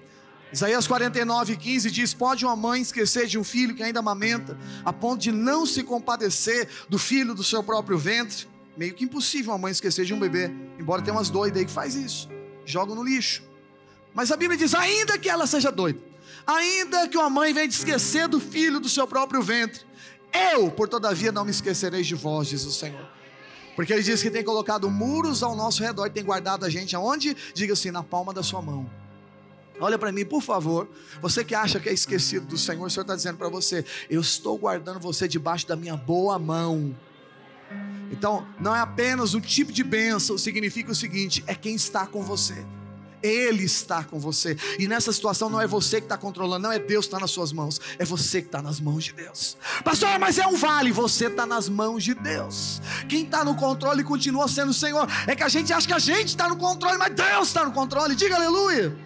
Isaías 0.52 0.86
49, 0.86 1.56
15 1.56 1.90
diz: 1.90 2.14
Pode 2.14 2.44
uma 2.44 2.56
mãe 2.56 2.80
esquecer 2.80 3.26
de 3.26 3.38
um 3.38 3.44
filho 3.44 3.74
que 3.74 3.82
ainda 3.82 4.00
amamenta, 4.00 4.56
a 4.84 4.92
ponto 4.92 5.20
de 5.20 5.30
não 5.32 5.66
se 5.66 5.82
compadecer 5.82 6.68
do 6.88 6.98
filho 6.98 7.34
do 7.34 7.44
seu 7.44 7.62
próprio 7.62 7.98
ventre? 7.98 8.46
Meio 8.76 8.94
que 8.94 9.04
impossível 9.04 9.52
uma 9.52 9.58
mãe 9.58 9.72
esquecer 9.72 10.04
de 10.04 10.14
um 10.14 10.18
bebê, 10.18 10.50
embora 10.78 11.02
tenha 11.02 11.16
umas 11.16 11.28
doidas 11.28 11.58
aí 11.58 11.66
que 11.66 11.72
faz 11.72 11.94
isso, 11.94 12.28
jogam 12.64 12.94
no 12.94 13.02
lixo. 13.02 13.42
Mas 14.14 14.32
a 14.32 14.36
Bíblia 14.36 14.56
diz: 14.56 14.74
ainda 14.74 15.18
que 15.18 15.28
ela 15.28 15.46
seja 15.46 15.70
doida, 15.70 16.00
Ainda 16.48 17.06
que 17.06 17.18
uma 17.18 17.28
mãe 17.28 17.52
venha 17.52 17.66
esquecer 17.66 18.26
do 18.26 18.40
filho 18.40 18.80
do 18.80 18.88
seu 18.88 19.06
próprio 19.06 19.42
ventre, 19.42 19.82
eu, 20.32 20.70
por 20.70 20.88
todavia, 20.88 21.30
não 21.30 21.44
me 21.44 21.50
esquecerei 21.50 22.02
de 22.02 22.14
vós, 22.14 22.48
diz 22.48 22.64
o 22.64 22.72
Senhor. 22.72 23.06
Porque 23.76 23.92
ele 23.92 24.02
diz 24.02 24.22
que 24.22 24.30
tem 24.30 24.42
colocado 24.42 24.88
muros 24.88 25.42
ao 25.42 25.54
nosso 25.54 25.82
redor 25.82 26.08
tem 26.08 26.24
guardado 26.24 26.64
a 26.64 26.70
gente 26.70 26.96
aonde? 26.96 27.36
Diga 27.52 27.74
assim, 27.74 27.90
na 27.90 28.02
palma 28.02 28.32
da 28.32 28.42
sua 28.42 28.62
mão. 28.62 28.90
Olha 29.78 29.98
para 29.98 30.10
mim, 30.10 30.24
por 30.24 30.40
favor. 30.42 30.88
Você 31.20 31.44
que 31.44 31.54
acha 31.54 31.78
que 31.78 31.88
é 31.88 31.92
esquecido 31.92 32.46
do 32.46 32.56
Senhor, 32.56 32.86
o 32.86 32.90
Senhor 32.90 33.02
está 33.02 33.14
dizendo 33.14 33.36
para 33.36 33.50
você: 33.50 33.84
Eu 34.08 34.20
estou 34.20 34.56
guardando 34.56 34.98
você 34.98 35.28
debaixo 35.28 35.68
da 35.68 35.76
minha 35.76 35.96
boa 35.96 36.38
mão. 36.38 36.96
Então, 38.10 38.48
não 38.58 38.74
é 38.74 38.80
apenas 38.80 39.34
um 39.34 39.40
tipo 39.40 39.70
de 39.70 39.84
bênção, 39.84 40.36
significa 40.38 40.90
o 40.90 40.94
seguinte: 40.94 41.44
é 41.46 41.54
quem 41.54 41.74
está 41.74 42.06
com 42.06 42.22
você. 42.22 42.66
Ele 43.22 43.64
está 43.64 44.04
com 44.04 44.18
você. 44.18 44.56
E 44.78 44.86
nessa 44.86 45.12
situação 45.12 45.48
não 45.48 45.60
é 45.60 45.66
você 45.66 46.00
que 46.00 46.06
está 46.06 46.16
controlando, 46.16 46.64
não 46.64 46.72
é 46.72 46.78
Deus 46.78 47.06
que 47.06 47.08
está 47.08 47.18
nas 47.18 47.30
suas 47.30 47.52
mãos, 47.52 47.80
é 47.98 48.04
você 48.04 48.40
que 48.40 48.48
está 48.48 48.62
nas 48.62 48.80
mãos 48.80 49.04
de 49.04 49.12
Deus. 49.12 49.56
Pastor, 49.84 50.18
mas 50.18 50.38
é 50.38 50.46
um 50.46 50.56
vale, 50.56 50.92
você 50.92 51.26
está 51.26 51.46
nas 51.46 51.68
mãos 51.68 52.04
de 52.04 52.14
Deus. 52.14 52.80
Quem 53.08 53.24
está 53.24 53.44
no 53.44 53.54
controle 53.54 54.04
continua 54.04 54.48
sendo 54.48 54.70
o 54.70 54.74
Senhor. 54.74 55.08
É 55.26 55.34
que 55.34 55.42
a 55.42 55.48
gente 55.48 55.72
acha 55.72 55.86
que 55.86 55.92
a 55.92 55.98
gente 55.98 56.28
está 56.28 56.48
no 56.48 56.56
controle, 56.56 56.98
mas 56.98 57.14
Deus 57.14 57.48
está 57.48 57.64
no 57.64 57.72
controle. 57.72 58.14
Diga 58.14 58.36
aleluia. 58.36 58.96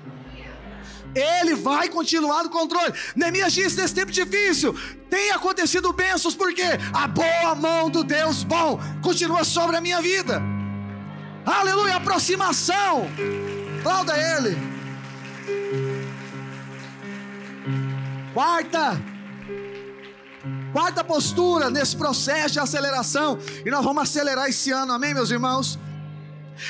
Ele 1.14 1.54
vai 1.54 1.88
continuar 1.88 2.42
no 2.42 2.50
controle. 2.50 2.92
Neemias 3.14 3.52
disse 3.52 3.76
nesse 3.76 3.94
tempo 3.94 4.10
difícil: 4.10 4.74
tem 5.10 5.30
acontecido 5.30 5.92
bênçãos, 5.92 6.34
porque 6.34 6.62
a 6.92 7.06
boa 7.06 7.54
mão 7.54 7.90
do 7.90 8.02
Deus 8.02 8.42
bom 8.44 8.80
continua 9.02 9.44
sobre 9.44 9.76
a 9.76 9.80
minha 9.80 10.00
vida. 10.00 10.40
Aleluia, 11.44 11.96
aproximação. 11.96 13.10
Aplauda 13.82 14.14
Ele. 14.16 14.56
Quarta, 18.32 19.02
quarta 20.72 21.02
postura 21.02 21.68
nesse 21.68 21.96
processo 21.96 22.52
de 22.52 22.60
aceleração, 22.60 23.40
e 23.66 23.70
nós 23.72 23.84
vamos 23.84 24.04
acelerar 24.04 24.48
esse 24.48 24.70
ano, 24.70 24.92
amém, 24.92 25.12
meus 25.12 25.32
irmãos? 25.32 25.80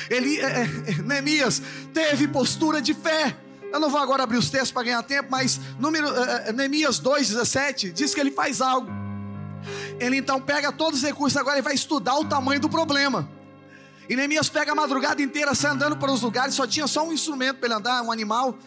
Ele, 0.09 0.39
é, 0.39 0.63
é, 0.63 1.01
Neemias 1.03 1.61
teve 1.93 2.27
postura 2.27 2.81
de 2.81 2.95
fé. 2.95 3.37
Eu 3.71 3.79
não 3.79 3.91
vou 3.91 4.01
agora 4.01 4.23
abrir 4.23 4.37
os 4.37 4.49
textos 4.49 4.71
para 4.71 4.81
ganhar 4.81 5.03
tempo, 5.03 5.29
mas 5.29 5.61
número, 5.77 6.07
é, 6.07 6.49
é 6.49 6.51
Neemias 6.51 6.99
2,17 6.99 7.93
diz 7.93 8.15
que 8.15 8.19
ele 8.19 8.31
faz 8.31 8.59
algo. 8.59 8.89
Ele 9.99 10.17
então 10.17 10.41
pega 10.41 10.71
todos 10.71 11.03
os 11.03 11.05
recursos 11.05 11.37
agora 11.37 11.59
e 11.59 11.61
vai 11.61 11.75
estudar 11.75 12.15
o 12.15 12.25
tamanho 12.25 12.59
do 12.59 12.69
problema. 12.69 13.29
E 14.09 14.15
Neemias 14.15 14.49
pega 14.49 14.71
a 14.71 14.75
madrugada 14.75 15.21
inteira, 15.21 15.55
sai 15.55 15.71
andando 15.71 15.97
para 15.97 16.11
os 16.11 16.21
lugares, 16.21 16.55
só 16.55 16.67
tinha 16.67 16.87
só 16.87 17.07
um 17.07 17.13
instrumento 17.13 17.57
para 17.57 17.67
ele 17.67 17.75
andar, 17.75 18.01
um 18.01 18.11
animal. 18.11 18.57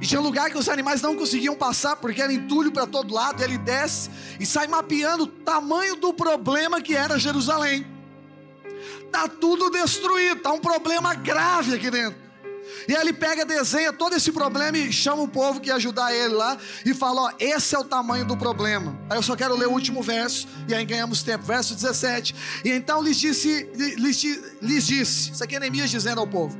E 0.00 0.06
tinha 0.06 0.20
lugar 0.20 0.50
que 0.50 0.58
os 0.58 0.68
animais 0.68 1.02
não 1.02 1.16
conseguiam 1.16 1.56
passar, 1.56 1.96
porque 1.96 2.22
era 2.22 2.32
entulho 2.32 2.70
para 2.70 2.86
todo 2.86 3.12
lado. 3.12 3.42
Ele 3.42 3.58
desce 3.58 4.10
e 4.38 4.46
sai 4.46 4.66
mapeando 4.66 5.24
o 5.24 5.26
tamanho 5.26 5.96
do 5.96 6.12
problema 6.12 6.80
que 6.80 6.94
era 6.94 7.18
Jerusalém. 7.18 7.86
Está 9.04 9.26
tudo 9.26 9.70
destruído, 9.70 10.38
está 10.38 10.52
um 10.52 10.60
problema 10.60 11.14
grave 11.14 11.74
aqui 11.74 11.90
dentro. 11.90 12.27
E 12.86 12.94
aí 12.94 13.02
ele 13.02 13.12
pega, 13.12 13.44
desenha 13.44 13.92
todo 13.92 14.14
esse 14.14 14.32
problema 14.32 14.76
e 14.76 14.92
chama 14.92 15.22
o 15.22 15.28
povo 15.28 15.60
que 15.60 15.68
ia 15.68 15.76
ajudar 15.76 16.12
ele 16.12 16.34
lá 16.34 16.56
e 16.84 16.94
fala: 16.94 17.22
Ó, 17.22 17.32
esse 17.38 17.74
é 17.74 17.78
o 17.78 17.84
tamanho 17.84 18.24
do 18.24 18.36
problema. 18.36 18.98
Aí 19.08 19.18
eu 19.18 19.22
só 19.22 19.36
quero 19.36 19.56
ler 19.56 19.68
o 19.68 19.72
último 19.72 20.02
verso 20.02 20.46
e 20.68 20.74
aí 20.74 20.84
ganhamos 20.84 21.22
tempo. 21.22 21.44
Verso 21.44 21.74
17. 21.74 22.34
E 22.64 22.70
então 22.70 23.02
lhes 23.02 23.18
disse, 23.18 23.68
lhes, 23.74 24.22
lhes 24.62 24.86
disse: 24.86 25.32
Isso 25.32 25.44
aqui 25.44 25.56
é 25.56 25.60
Neemias 25.60 25.90
dizendo 25.90 26.20
ao 26.20 26.26
povo: 26.26 26.58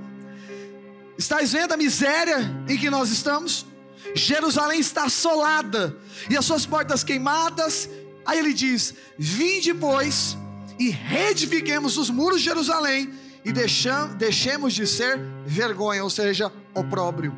Estais 1.17 1.53
vendo 1.53 1.73
a 1.73 1.77
miséria 1.77 2.39
em 2.69 2.77
que 2.77 2.91
nós 2.91 3.11
estamos? 3.11 3.67
Jerusalém 4.15 4.81
está 4.81 5.05
assolada 5.05 5.97
e 6.31 6.37
as 6.37 6.45
suas 6.45 6.65
portas 6.65 7.03
queimadas. 7.05 7.89
Aí 8.25 8.39
ele 8.39 8.53
diz: 8.53 8.95
Vinde, 9.19 9.75
pois 9.75 10.37
e 10.79 10.91
reedifiquemos 10.91 11.97
os 11.97 12.09
muros 12.09 12.39
de 12.39 12.45
Jerusalém 12.45 13.13
e 13.49 13.53
deixam, 13.53 14.15
deixemos 14.15 14.75
de 14.75 14.87
ser 14.87 15.19
vergonha, 15.47 16.05
ou 16.05 16.11
seja, 16.11 16.53
opróbrio. 16.75 17.35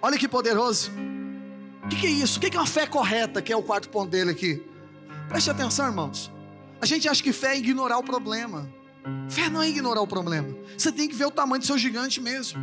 Olha 0.00 0.16
que 0.16 0.28
poderoso. 0.28 0.92
O 1.84 1.88
que, 1.88 1.96
que, 1.96 2.06
é 2.06 2.10
isso? 2.10 2.38
O 2.38 2.40
que, 2.40 2.48
que 2.48 2.56
é 2.56 2.60
uma 2.60 2.66
fé 2.66 2.86
correta? 2.86 3.42
Que 3.42 3.52
é 3.52 3.56
o 3.56 3.62
quarto 3.62 3.88
ponto 3.88 4.08
dele 4.08 4.30
aqui. 4.30 4.62
Preste 5.28 5.50
atenção, 5.50 5.86
irmãos. 5.86 6.30
A 6.80 6.86
gente 6.86 7.08
acha 7.08 7.20
que 7.20 7.32
fé 7.32 7.54
é 7.54 7.58
ignorar 7.58 7.98
o 7.98 8.04
problema. 8.04 8.72
Fé 9.28 9.50
não 9.50 9.60
é 9.60 9.68
ignorar 9.68 10.02
o 10.02 10.06
problema. 10.06 10.56
Você 10.76 10.92
tem 10.92 11.08
que 11.08 11.16
ver 11.16 11.26
o 11.26 11.32
tamanho 11.32 11.60
do 11.60 11.66
seu 11.66 11.76
gigante 11.76 12.20
mesmo. 12.20 12.60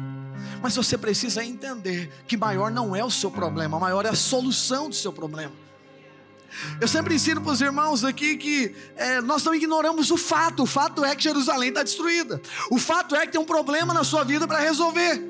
Mas 0.62 0.74
você 0.78 0.97
precisa 0.97 1.43
entender 1.43 2.10
que 2.26 2.38
maior 2.38 2.72
não 2.72 2.95
é 2.95 3.03
o 3.03 3.12
seu 3.12 3.30
problema, 3.30 3.78
maior 3.78 4.06
é 4.06 4.10
a 4.10 4.16
solução 4.16 4.88
do 4.88 4.95
seu 4.95 5.12
problema. 5.12 5.51
Eu 6.80 6.88
sempre 6.88 7.16
ensino 7.16 7.41
para 7.41 7.51
os 7.51 7.62
irmãos 7.62 8.03
aqui 8.03 8.38
que 8.38 8.76
é, 8.95 9.22
nós 9.22 9.43
não 9.43 9.53
ignoramos 9.53 10.12
o 10.12 10.18
fato. 10.18 10.64
O 10.64 10.66
fato 10.66 11.03
é 11.03 11.16
que 11.16 11.24
Jerusalém 11.24 11.70
está 11.70 11.84
destruída. 11.84 12.41
O 12.70 12.78
fato 12.78 13.16
é 13.16 13.26
que 13.26 13.32
tem 13.34 13.41
um 13.41 13.45
problema 13.45 13.93
na 13.93 14.03
sua 14.03 14.24
vida 14.24 14.47
para 14.47 14.60
resolver. 14.60 15.24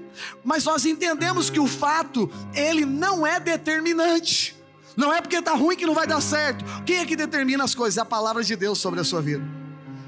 Mas 0.44 0.64
nós 0.66 0.86
entendemos 0.86 1.50
que 1.50 1.60
o 1.60 1.68
fato, 1.68 2.32
ele 2.54 2.86
não 2.86 3.26
é 3.26 3.40
determinante. 3.40 4.56
Não 4.96 5.14
é 5.14 5.22
porque 5.22 5.36
está 5.38 5.54
ruim 5.54 5.76
que 5.76 5.86
não 5.86 5.94
vai 5.94 6.08
dar 6.08 6.22
certo. 6.22 6.64
Quem 6.86 6.98
é 6.98 7.06
que 7.06 7.16
determina 7.16 7.64
as 7.64 7.76
coisas? 7.76 7.98
É 7.98 8.02
a 8.02 8.06
palavra 8.06 8.44
de 8.44 8.56
Deus 8.56 8.80
sobre 8.80 9.00
a 9.00 9.04
sua 9.04 9.22
vida. 9.22 9.44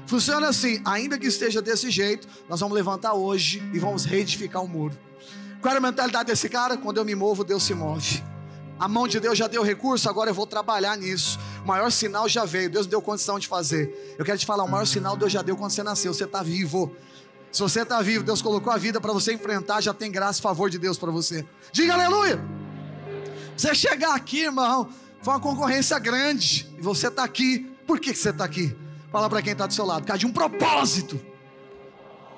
Funciona 0.06 0.48
assim, 0.48 0.80
ainda 0.86 1.18
que 1.18 1.26
esteja 1.26 1.60
desse 1.60 1.90
jeito, 1.90 2.26
nós 2.48 2.60
vamos 2.60 2.74
levantar 2.74 3.12
hoje 3.12 3.62
e 3.74 3.78
vamos 3.78 4.06
reedificar 4.06 4.64
o 4.64 4.68
muro. 4.68 4.98
Qual 5.60 5.70
era 5.70 5.78
a 5.78 5.82
mentalidade 5.82 6.28
desse 6.28 6.48
cara? 6.48 6.78
Quando 6.78 6.96
eu 6.96 7.04
me 7.04 7.14
movo, 7.14 7.44
Deus 7.44 7.62
se 7.62 7.74
move. 7.74 8.22
A 8.78 8.86
mão 8.86 9.08
de 9.08 9.18
Deus 9.18 9.36
já 9.36 9.48
deu 9.48 9.62
recurso, 9.62 10.08
agora 10.08 10.30
eu 10.30 10.34
vou 10.34 10.46
trabalhar 10.46 10.96
nisso. 10.96 11.38
O 11.64 11.66
maior 11.66 11.90
sinal 11.90 12.28
já 12.28 12.44
veio, 12.44 12.70
Deus 12.70 12.86
deu 12.86 13.02
condição 13.02 13.38
de 13.38 13.48
fazer. 13.48 14.14
Eu 14.18 14.24
quero 14.24 14.38
te 14.38 14.46
falar, 14.46 14.64
o 14.64 14.68
maior 14.68 14.86
sinal 14.86 15.16
Deus 15.16 15.32
já 15.32 15.42
deu 15.42 15.56
quando 15.56 15.72
você 15.72 15.82
nasceu, 15.82 16.14
você 16.14 16.24
está 16.24 16.42
vivo. 16.42 16.94
Se 17.50 17.60
você 17.60 17.82
está 17.82 18.00
vivo, 18.00 18.22
Deus 18.22 18.40
colocou 18.40 18.72
a 18.72 18.76
vida 18.76 19.00
para 19.00 19.12
você 19.12 19.32
enfrentar, 19.32 19.80
já 19.80 19.92
tem 19.92 20.12
graça 20.12 20.38
e 20.38 20.42
favor 20.42 20.70
de 20.70 20.78
Deus 20.78 20.96
para 20.96 21.10
você. 21.10 21.44
Diga 21.72 21.94
aleluia! 21.94 22.40
Você 23.56 23.74
chegar 23.74 24.14
aqui, 24.14 24.42
irmão, 24.42 24.88
foi 25.22 25.34
uma 25.34 25.40
concorrência 25.40 25.98
grande, 25.98 26.72
e 26.78 26.80
você 26.80 27.08
está 27.08 27.24
aqui. 27.24 27.74
Por 27.86 27.98
que, 27.98 28.12
que 28.12 28.18
você 28.18 28.30
está 28.30 28.44
aqui? 28.44 28.76
Fala 29.10 29.28
para 29.28 29.42
quem 29.42 29.52
está 29.52 29.66
do 29.66 29.72
seu 29.72 29.84
lado, 29.84 30.02
por 30.02 30.08
causa 30.08 30.20
de 30.20 30.26
um 30.26 30.32
propósito. 30.32 31.20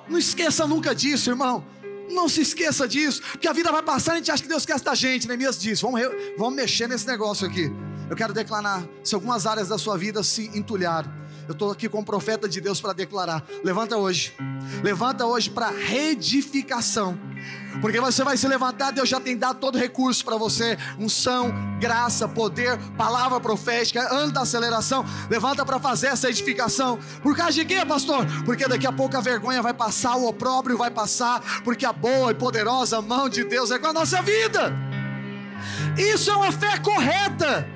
Não 0.07 0.17
esqueça 0.17 0.65
nunca 0.65 0.95
disso, 0.95 1.29
irmão. 1.29 1.63
Não 2.11 2.27
se 2.29 2.41
esqueça 2.41 2.87
disso, 2.87 3.21
porque 3.31 3.47
a 3.47 3.53
vida 3.53 3.71
vai 3.71 3.81
passar 3.81 4.11
e 4.11 4.15
a 4.15 4.17
gente 4.17 4.31
acha 4.31 4.43
que 4.43 4.49
Deus 4.49 4.65
quer 4.65 4.73
esta 4.73 4.93
gente. 4.95 5.27
Neemias 5.27 5.59
diz: 5.59 5.81
vamos, 5.81 6.01
vamos 6.37 6.55
mexer 6.55 6.87
nesse 6.87 7.07
negócio 7.07 7.47
aqui. 7.47 7.71
Eu 8.09 8.15
quero 8.15 8.33
declarar: 8.33 8.83
se 9.03 9.15
algumas 9.15 9.45
áreas 9.45 9.67
da 9.69 9.77
sua 9.77 9.97
vida 9.97 10.21
se 10.23 10.51
entulharam, 10.57 11.20
eu 11.51 11.53
estou 11.53 11.71
aqui 11.71 11.89
com 11.89 11.99
o 11.99 12.05
profeta 12.05 12.47
de 12.47 12.59
Deus 12.61 12.79
para 12.79 12.93
declarar. 12.93 13.43
Levanta 13.63 13.97
hoje, 13.97 14.33
levanta 14.81 15.25
hoje 15.25 15.49
para 15.49 15.69
reedificação 15.69 17.19
porque 17.79 17.99
você 17.99 18.23
vai 18.23 18.35
se 18.35 18.47
levantar, 18.47 18.91
Deus 18.91 19.07
já 19.07 19.19
tem 19.19 19.37
dado 19.37 19.59
todo 19.59 19.77
recurso 19.77 20.25
para 20.25 20.35
você: 20.35 20.77
unção, 20.99 21.53
graça, 21.79 22.27
poder, 22.27 22.77
palavra 22.97 23.39
profética, 23.39 24.01
ano 24.13 24.31
da 24.31 24.41
aceleração. 24.41 25.05
Levanta 25.29 25.65
para 25.65 25.79
fazer 25.79 26.07
essa 26.07 26.29
edificação. 26.29 26.99
Por 27.23 27.35
causa 27.35 27.53
de 27.53 27.65
quê, 27.65 27.85
pastor? 27.85 28.25
Porque 28.43 28.67
daqui 28.67 28.85
a 28.85 28.91
pouco 28.91 29.15
a 29.15 29.21
vergonha 29.21 29.61
vai 29.61 29.73
passar, 29.73 30.15
o 30.15 30.27
opróbrio 30.27 30.77
vai 30.77 30.91
passar, 30.91 31.61
porque 31.63 31.85
a 31.85 31.93
boa 31.93 32.31
e 32.31 32.35
poderosa 32.35 33.01
mão 33.01 33.29
de 33.29 33.43
Deus 33.43 33.71
é 33.71 33.79
com 33.79 33.87
a 33.87 33.93
nossa 33.93 34.21
vida. 34.21 34.73
Isso 35.97 36.29
é 36.29 36.35
uma 36.35 36.51
fé 36.51 36.77
correta. 36.79 37.67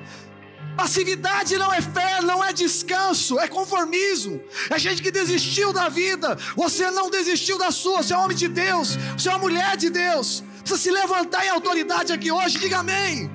Passividade 0.76 1.56
não 1.56 1.72
é 1.72 1.80
fé, 1.80 2.20
não 2.20 2.44
é 2.44 2.52
descanso, 2.52 3.38
é 3.38 3.48
conformismo. 3.48 4.42
É 4.68 4.78
gente 4.78 5.02
que 5.02 5.10
desistiu 5.10 5.72
da 5.72 5.88
vida. 5.88 6.36
Você 6.54 6.90
não 6.90 7.08
desistiu 7.08 7.56
da 7.56 7.70
sua, 7.70 8.02
você 8.02 8.12
é 8.12 8.18
homem 8.18 8.36
de 8.36 8.46
Deus, 8.46 8.96
você 9.16 9.28
é 9.28 9.32
uma 9.32 9.38
mulher 9.38 9.76
de 9.76 9.88
Deus. 9.88 10.44
Precisa 10.58 10.78
se 10.78 10.90
levantar 10.90 11.46
em 11.46 11.48
autoridade 11.48 12.12
aqui 12.12 12.30
hoje, 12.30 12.58
diga 12.58 12.78
amém. 12.80 13.30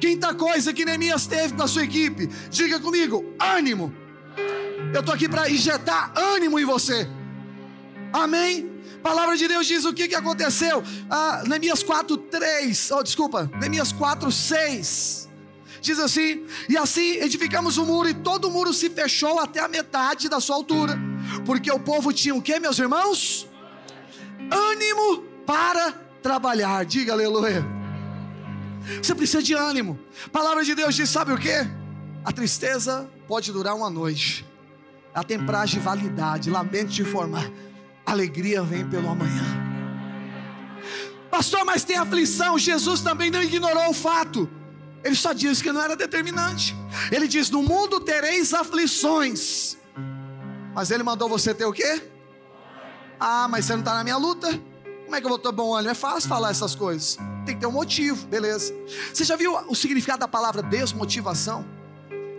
Quinta 0.00 0.32
coisa 0.34 0.72
que 0.72 0.84
Neemias 0.84 1.26
teve 1.26 1.54
com 1.54 1.62
a 1.64 1.68
sua 1.68 1.82
equipe, 1.82 2.28
diga 2.48 2.78
comigo: 2.78 3.24
ânimo. 3.40 3.92
Eu 4.92 5.00
estou 5.00 5.14
aqui 5.14 5.28
para 5.28 5.50
injetar 5.50 6.12
ânimo 6.16 6.60
em 6.60 6.64
você. 6.64 7.08
Amém? 8.12 8.72
palavra 9.02 9.36
de 9.36 9.46
Deus 9.46 9.66
diz 9.66 9.84
o 9.84 9.92
que, 9.92 10.08
que 10.08 10.14
aconteceu. 10.14 10.82
Ah, 11.10 11.42
Neemias 11.46 11.82
4, 11.82 12.16
3. 12.16 12.90
Oh, 12.92 13.02
desculpa, 13.02 13.50
Neemias 13.60 13.92
4, 13.92 14.32
6 14.32 15.24
diz 15.84 15.98
assim: 15.98 16.46
E 16.68 16.76
assim 16.76 17.16
edificamos 17.16 17.76
o 17.76 17.84
muro, 17.84 18.08
e 18.08 18.14
todo 18.14 18.48
o 18.48 18.50
muro 18.50 18.72
se 18.72 18.88
fechou 18.88 19.38
até 19.38 19.60
a 19.60 19.68
metade 19.68 20.28
da 20.28 20.40
sua 20.40 20.56
altura, 20.56 20.98
porque 21.44 21.70
o 21.70 21.78
povo 21.78 22.12
tinha 22.12 22.34
o 22.34 22.42
que, 22.42 22.58
meus 22.58 22.78
irmãos? 22.78 23.46
Ânimo 24.50 25.22
para 25.46 25.92
trabalhar. 26.22 26.84
Diga 26.84 27.12
aleluia. 27.12 27.64
Você 29.02 29.14
precisa 29.14 29.42
de 29.42 29.54
ânimo. 29.54 29.98
A 30.26 30.28
palavra 30.30 30.64
de 30.64 30.74
Deus 30.74 30.94
diz: 30.94 31.10
sabe 31.10 31.32
o 31.32 31.38
que? 31.38 31.54
A 32.24 32.32
tristeza 32.32 33.08
pode 33.28 33.52
durar 33.52 33.74
uma 33.76 33.90
noite, 33.90 34.44
a 35.14 35.22
tempragem 35.22 35.80
validade, 35.80 36.48
lamento 36.48 36.88
de 36.88 37.02
informar, 37.02 37.50
alegria 38.06 38.62
vem 38.62 38.88
pelo 38.88 39.10
amanhã. 39.10 39.62
Pastor, 41.30 41.64
mas 41.64 41.84
tem 41.84 41.96
aflição. 41.96 42.58
Jesus 42.58 43.02
também 43.02 43.30
não 43.30 43.42
ignorou 43.42 43.90
o 43.90 43.92
fato 43.92 44.48
ele 45.04 45.14
só 45.14 45.34
disse 45.34 45.62
que 45.62 45.70
não 45.70 45.82
era 45.82 45.94
determinante. 45.94 46.74
Ele 47.12 47.28
diz: 47.28 47.50
No 47.50 47.62
mundo 47.62 48.00
tereis 48.00 48.54
aflições. 48.54 49.76
Mas 50.74 50.90
ele 50.90 51.02
mandou 51.02 51.28
você 51.28 51.54
ter 51.54 51.66
o 51.66 51.72
quê? 51.72 52.02
Ah, 53.20 53.46
mas 53.46 53.66
você 53.66 53.74
não 53.74 53.80
está 53.80 53.94
na 53.94 54.02
minha 54.02 54.16
luta. 54.16 54.48
Como 55.04 55.14
é 55.14 55.20
que 55.20 55.26
eu 55.26 55.30
vou 55.30 55.38
ter 55.38 55.52
bom 55.52 55.74
ânimo? 55.74 55.90
É 55.90 55.94
fácil 55.94 56.28
falar 56.28 56.50
essas 56.50 56.74
coisas. 56.74 57.18
Tem 57.44 57.54
que 57.54 57.60
ter 57.60 57.66
um 57.66 57.72
motivo, 57.72 58.26
beleza. 58.26 58.74
Você 59.12 59.22
já 59.22 59.36
viu 59.36 59.54
o 59.68 59.74
significado 59.74 60.20
da 60.20 60.28
palavra 60.28 60.62
desmotivação? 60.62 61.64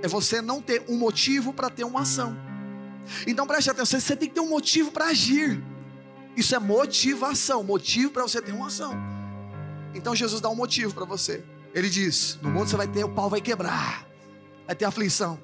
É 0.02 0.08
você 0.08 0.42
não 0.42 0.60
ter 0.62 0.84
um 0.90 0.98
motivo 0.98 1.54
para 1.54 1.70
ter 1.70 1.84
uma 1.84 2.02
ação. 2.02 2.36
Então 3.28 3.46
preste 3.46 3.70
atenção, 3.70 4.00
você 4.00 4.16
tem 4.16 4.28
que 4.28 4.34
ter 4.34 4.42
um 4.42 4.50
motivo 4.50 4.92
para 4.92 5.06
agir. 5.06 5.64
Isso 6.36 6.56
é 6.56 6.60
motivação, 6.60 7.64
motivo 7.64 8.12
para 8.12 8.24
você 8.24 8.42
ter 8.42 8.52
uma 8.52 8.68
ação. 8.68 8.94
Então 9.94 10.16
Jesus 10.16 10.42
dá 10.42 10.50
um 10.50 10.56
motivo 10.56 10.94
para 10.94 11.06
você. 11.06 11.44
Ele 11.76 11.90
diz: 11.90 12.40
No 12.42 12.50
mundo 12.50 12.70
você 12.70 12.78
vai 12.78 12.88
ter, 12.88 13.04
o 13.04 13.10
pau 13.10 13.30
vai 13.30 13.42
quebrar, 13.42 14.08
vai 14.66 14.74
ter 14.74 14.86
aflição, 14.86 15.38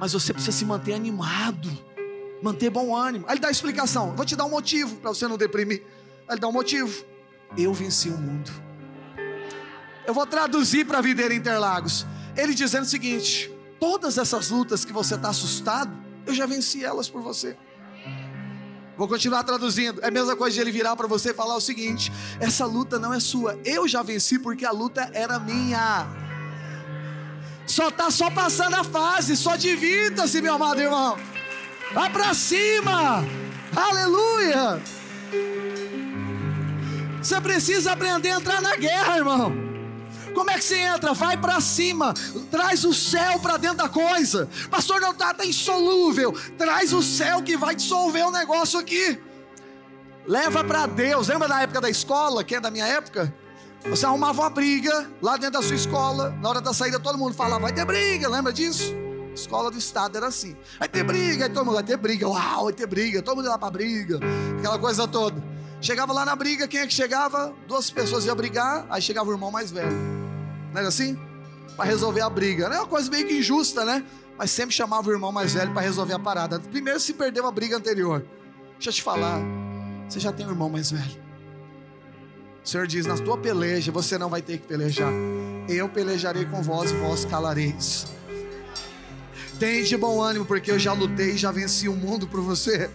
mas 0.00 0.12
você 0.12 0.32
precisa 0.32 0.54
se 0.54 0.64
manter 0.64 0.94
animado, 0.94 1.70
manter 2.42 2.68
bom 2.68 2.94
ânimo. 2.94 3.24
Aí 3.28 3.34
ele 3.34 3.40
dá 3.40 3.46
a 3.46 3.52
explicação: 3.52 4.16
Vou 4.16 4.26
te 4.26 4.34
dar 4.34 4.44
um 4.46 4.50
motivo 4.50 4.96
para 4.96 5.10
você 5.10 5.28
não 5.28 5.38
deprimir. 5.38 5.84
Aí 6.26 6.34
ele 6.34 6.40
dá 6.40 6.48
um 6.48 6.52
motivo: 6.52 7.04
Eu 7.56 7.72
venci 7.72 8.08
o 8.08 8.18
mundo. 8.18 8.50
Eu 10.04 10.12
vou 10.12 10.26
traduzir 10.26 10.84
para 10.84 10.98
a 10.98 11.00
Videira 11.00 11.32
Interlagos. 11.32 12.04
Ele 12.36 12.52
dizendo 12.52 12.82
o 12.82 12.88
seguinte: 12.88 13.48
todas 13.78 14.18
essas 14.18 14.50
lutas 14.50 14.84
que 14.84 14.92
você 14.92 15.14
está 15.14 15.28
assustado, 15.28 15.96
eu 16.26 16.34
já 16.34 16.46
venci 16.46 16.84
elas 16.84 17.08
por 17.08 17.22
você. 17.22 17.56
Vou 19.00 19.08
continuar 19.08 19.42
traduzindo. 19.44 19.98
É 20.02 20.08
a 20.08 20.10
mesma 20.10 20.36
coisa 20.36 20.52
de 20.52 20.60
ele 20.60 20.70
virar 20.70 20.94
para 20.94 21.06
você 21.06 21.30
e 21.30 21.34
falar 21.34 21.56
o 21.56 21.60
seguinte: 21.60 22.12
essa 22.38 22.66
luta 22.66 22.98
não 22.98 23.14
é 23.14 23.18
sua, 23.18 23.58
eu 23.64 23.88
já 23.88 24.02
venci 24.02 24.38
porque 24.38 24.62
a 24.62 24.72
luta 24.72 25.10
era 25.14 25.38
minha. 25.38 26.06
Só 27.66 27.88
está 27.88 28.10
só 28.10 28.30
passando 28.30 28.74
a 28.74 28.84
fase, 28.84 29.38
só 29.38 29.56
divirta-se, 29.56 30.42
meu 30.42 30.52
amado 30.52 30.82
irmão. 30.82 31.16
Vai 31.94 32.10
para 32.10 32.34
cima. 32.34 33.24
Aleluia. 33.74 34.82
Você 37.22 37.40
precisa 37.40 37.92
aprender 37.92 38.32
a 38.32 38.36
entrar 38.36 38.60
na 38.60 38.76
guerra, 38.76 39.16
irmão. 39.16 39.69
Como 40.34 40.50
é 40.50 40.54
que 40.54 40.64
você 40.64 40.78
entra? 40.78 41.12
Vai 41.12 41.36
para 41.36 41.60
cima, 41.60 42.14
traz 42.50 42.84
o 42.84 42.94
céu 42.94 43.38
para 43.38 43.56
dentro 43.56 43.78
da 43.78 43.88
coisa. 43.88 44.48
Pastor, 44.70 45.00
não 45.00 45.12
está 45.12 45.34
tá 45.34 45.44
insolúvel. 45.44 46.32
Traz 46.56 46.92
o 46.92 47.02
céu 47.02 47.42
que 47.42 47.56
vai 47.56 47.74
dissolver 47.74 48.26
o 48.26 48.30
negócio 48.30 48.78
aqui. 48.78 49.20
Leva 50.26 50.62
para 50.62 50.86
Deus. 50.86 51.28
Lembra 51.28 51.48
da 51.48 51.62
época 51.62 51.80
da 51.80 51.90
escola, 51.90 52.44
que 52.44 52.54
é 52.54 52.60
da 52.60 52.70
minha 52.70 52.86
época? 52.86 53.32
Você 53.86 54.04
arrumava 54.04 54.42
uma 54.42 54.50
briga 54.50 55.10
lá 55.22 55.36
dentro 55.36 55.60
da 55.60 55.62
sua 55.62 55.76
escola. 55.76 56.30
Na 56.40 56.48
hora 56.48 56.60
da 56.60 56.72
saída, 56.72 57.00
todo 57.00 57.18
mundo 57.18 57.34
falava: 57.34 57.62
vai 57.62 57.72
ter 57.72 57.84
briga. 57.84 58.28
Lembra 58.28 58.52
disso? 58.52 58.94
Escola 59.34 59.70
do 59.70 59.78
Estado 59.78 60.16
era 60.18 60.26
assim: 60.26 60.56
vai 60.78 60.88
ter 60.88 61.02
briga. 61.02 61.46
Aí 61.46 61.50
todo 61.50 61.64
mundo 61.64 61.74
vai 61.74 61.84
ter 61.84 61.96
briga. 61.96 62.28
Uau, 62.28 62.64
vai 62.64 62.72
ter 62.72 62.86
briga. 62.86 63.22
Todo 63.22 63.36
mundo 63.36 63.48
lá 63.48 63.58
para 63.58 63.70
briga. 63.70 64.20
Aquela 64.58 64.78
coisa 64.78 65.08
toda. 65.08 65.42
Chegava 65.80 66.12
lá 66.12 66.26
na 66.26 66.36
briga, 66.36 66.68
quem 66.68 66.80
é 66.80 66.86
que 66.86 66.92
chegava? 66.92 67.54
Duas 67.66 67.90
pessoas 67.90 68.26
iam 68.26 68.36
brigar, 68.36 68.86
aí 68.90 69.00
chegava 69.00 69.30
o 69.30 69.32
irmão 69.32 69.50
mais 69.50 69.70
velho. 69.70 70.19
Não 70.72 70.78
era 70.78 70.88
assim? 70.88 71.18
Para 71.76 71.84
resolver 71.84 72.20
a 72.20 72.30
briga. 72.30 72.66
É 72.66 72.78
uma 72.78 72.86
coisa 72.86 73.10
meio 73.10 73.26
que 73.26 73.38
injusta, 73.38 73.84
né? 73.84 74.04
Mas 74.36 74.50
sempre 74.50 74.74
chamava 74.74 75.08
o 75.08 75.12
irmão 75.12 75.30
mais 75.30 75.54
velho 75.54 75.72
para 75.72 75.82
resolver 75.82 76.14
a 76.14 76.18
parada. 76.18 76.58
Primeiro 76.58 76.98
se 76.98 77.12
perdeu 77.12 77.46
a 77.46 77.50
briga 77.50 77.76
anterior. 77.76 78.24
Deixa 78.74 78.90
eu 78.90 78.94
te 78.94 79.02
falar, 79.02 79.40
você 80.08 80.18
já 80.18 80.32
tem 80.32 80.46
um 80.46 80.50
irmão 80.50 80.70
mais 80.70 80.90
velho. 80.90 81.20
O 82.64 82.68
Senhor 82.68 82.86
diz: 82.86 83.06
na 83.06 83.16
tua 83.16 83.36
peleja 83.36 83.92
você 83.92 84.16
não 84.18 84.28
vai 84.28 84.42
ter 84.42 84.58
que 84.58 84.66
pelejar. 84.66 85.12
Eu 85.68 85.88
pelejarei 85.88 86.44
com 86.46 86.62
vós 86.62 86.90
e 86.90 86.94
vós 86.94 87.24
calareis. 87.24 88.06
Tem 89.58 89.82
de 89.82 89.96
bom 89.96 90.22
ânimo, 90.22 90.46
porque 90.46 90.70
eu 90.70 90.78
já 90.78 90.92
lutei 90.92 91.32
e 91.32 91.36
já 91.36 91.52
venci 91.52 91.88
o 91.88 91.94
mundo 91.94 92.26
por 92.26 92.40
você. 92.40 92.90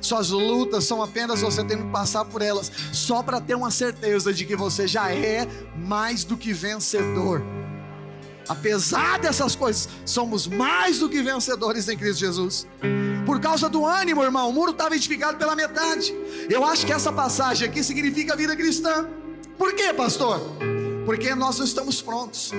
Suas 0.00 0.30
lutas 0.30 0.84
são 0.84 1.02
apenas 1.02 1.40
você 1.40 1.64
tendo 1.64 1.84
que 1.84 1.90
passar 1.90 2.24
por 2.24 2.42
elas, 2.42 2.70
só 2.92 3.22
para 3.22 3.40
ter 3.40 3.54
uma 3.54 3.70
certeza 3.70 4.32
de 4.32 4.44
que 4.44 4.56
você 4.56 4.86
já 4.86 5.10
é 5.12 5.46
mais 5.76 6.24
do 6.24 6.36
que 6.36 6.52
vencedor. 6.52 7.42
Apesar 8.48 9.18
dessas 9.18 9.54
coisas, 9.54 9.88
somos 10.06 10.46
mais 10.46 10.98
do 10.98 11.08
que 11.08 11.22
vencedores 11.22 11.88
em 11.88 11.96
Cristo 11.96 12.20
Jesus. 12.20 12.66
Por 13.26 13.40
causa 13.40 13.68
do 13.68 13.84
ânimo, 13.84 14.22
irmão, 14.22 14.48
o 14.48 14.52
muro 14.52 14.70
estava 14.70 14.96
edificado 14.96 15.36
pela 15.36 15.54
metade. 15.54 16.14
Eu 16.48 16.64
acho 16.64 16.86
que 16.86 16.92
essa 16.92 17.12
passagem 17.12 17.68
aqui 17.68 17.84
significa 17.84 18.34
vida 18.34 18.56
cristã. 18.56 19.06
Por 19.58 19.74
quê, 19.74 19.92
pastor? 19.92 20.40
Porque 21.04 21.34
nós 21.34 21.58
não 21.58 21.66
estamos 21.66 22.00
prontos. 22.00 22.52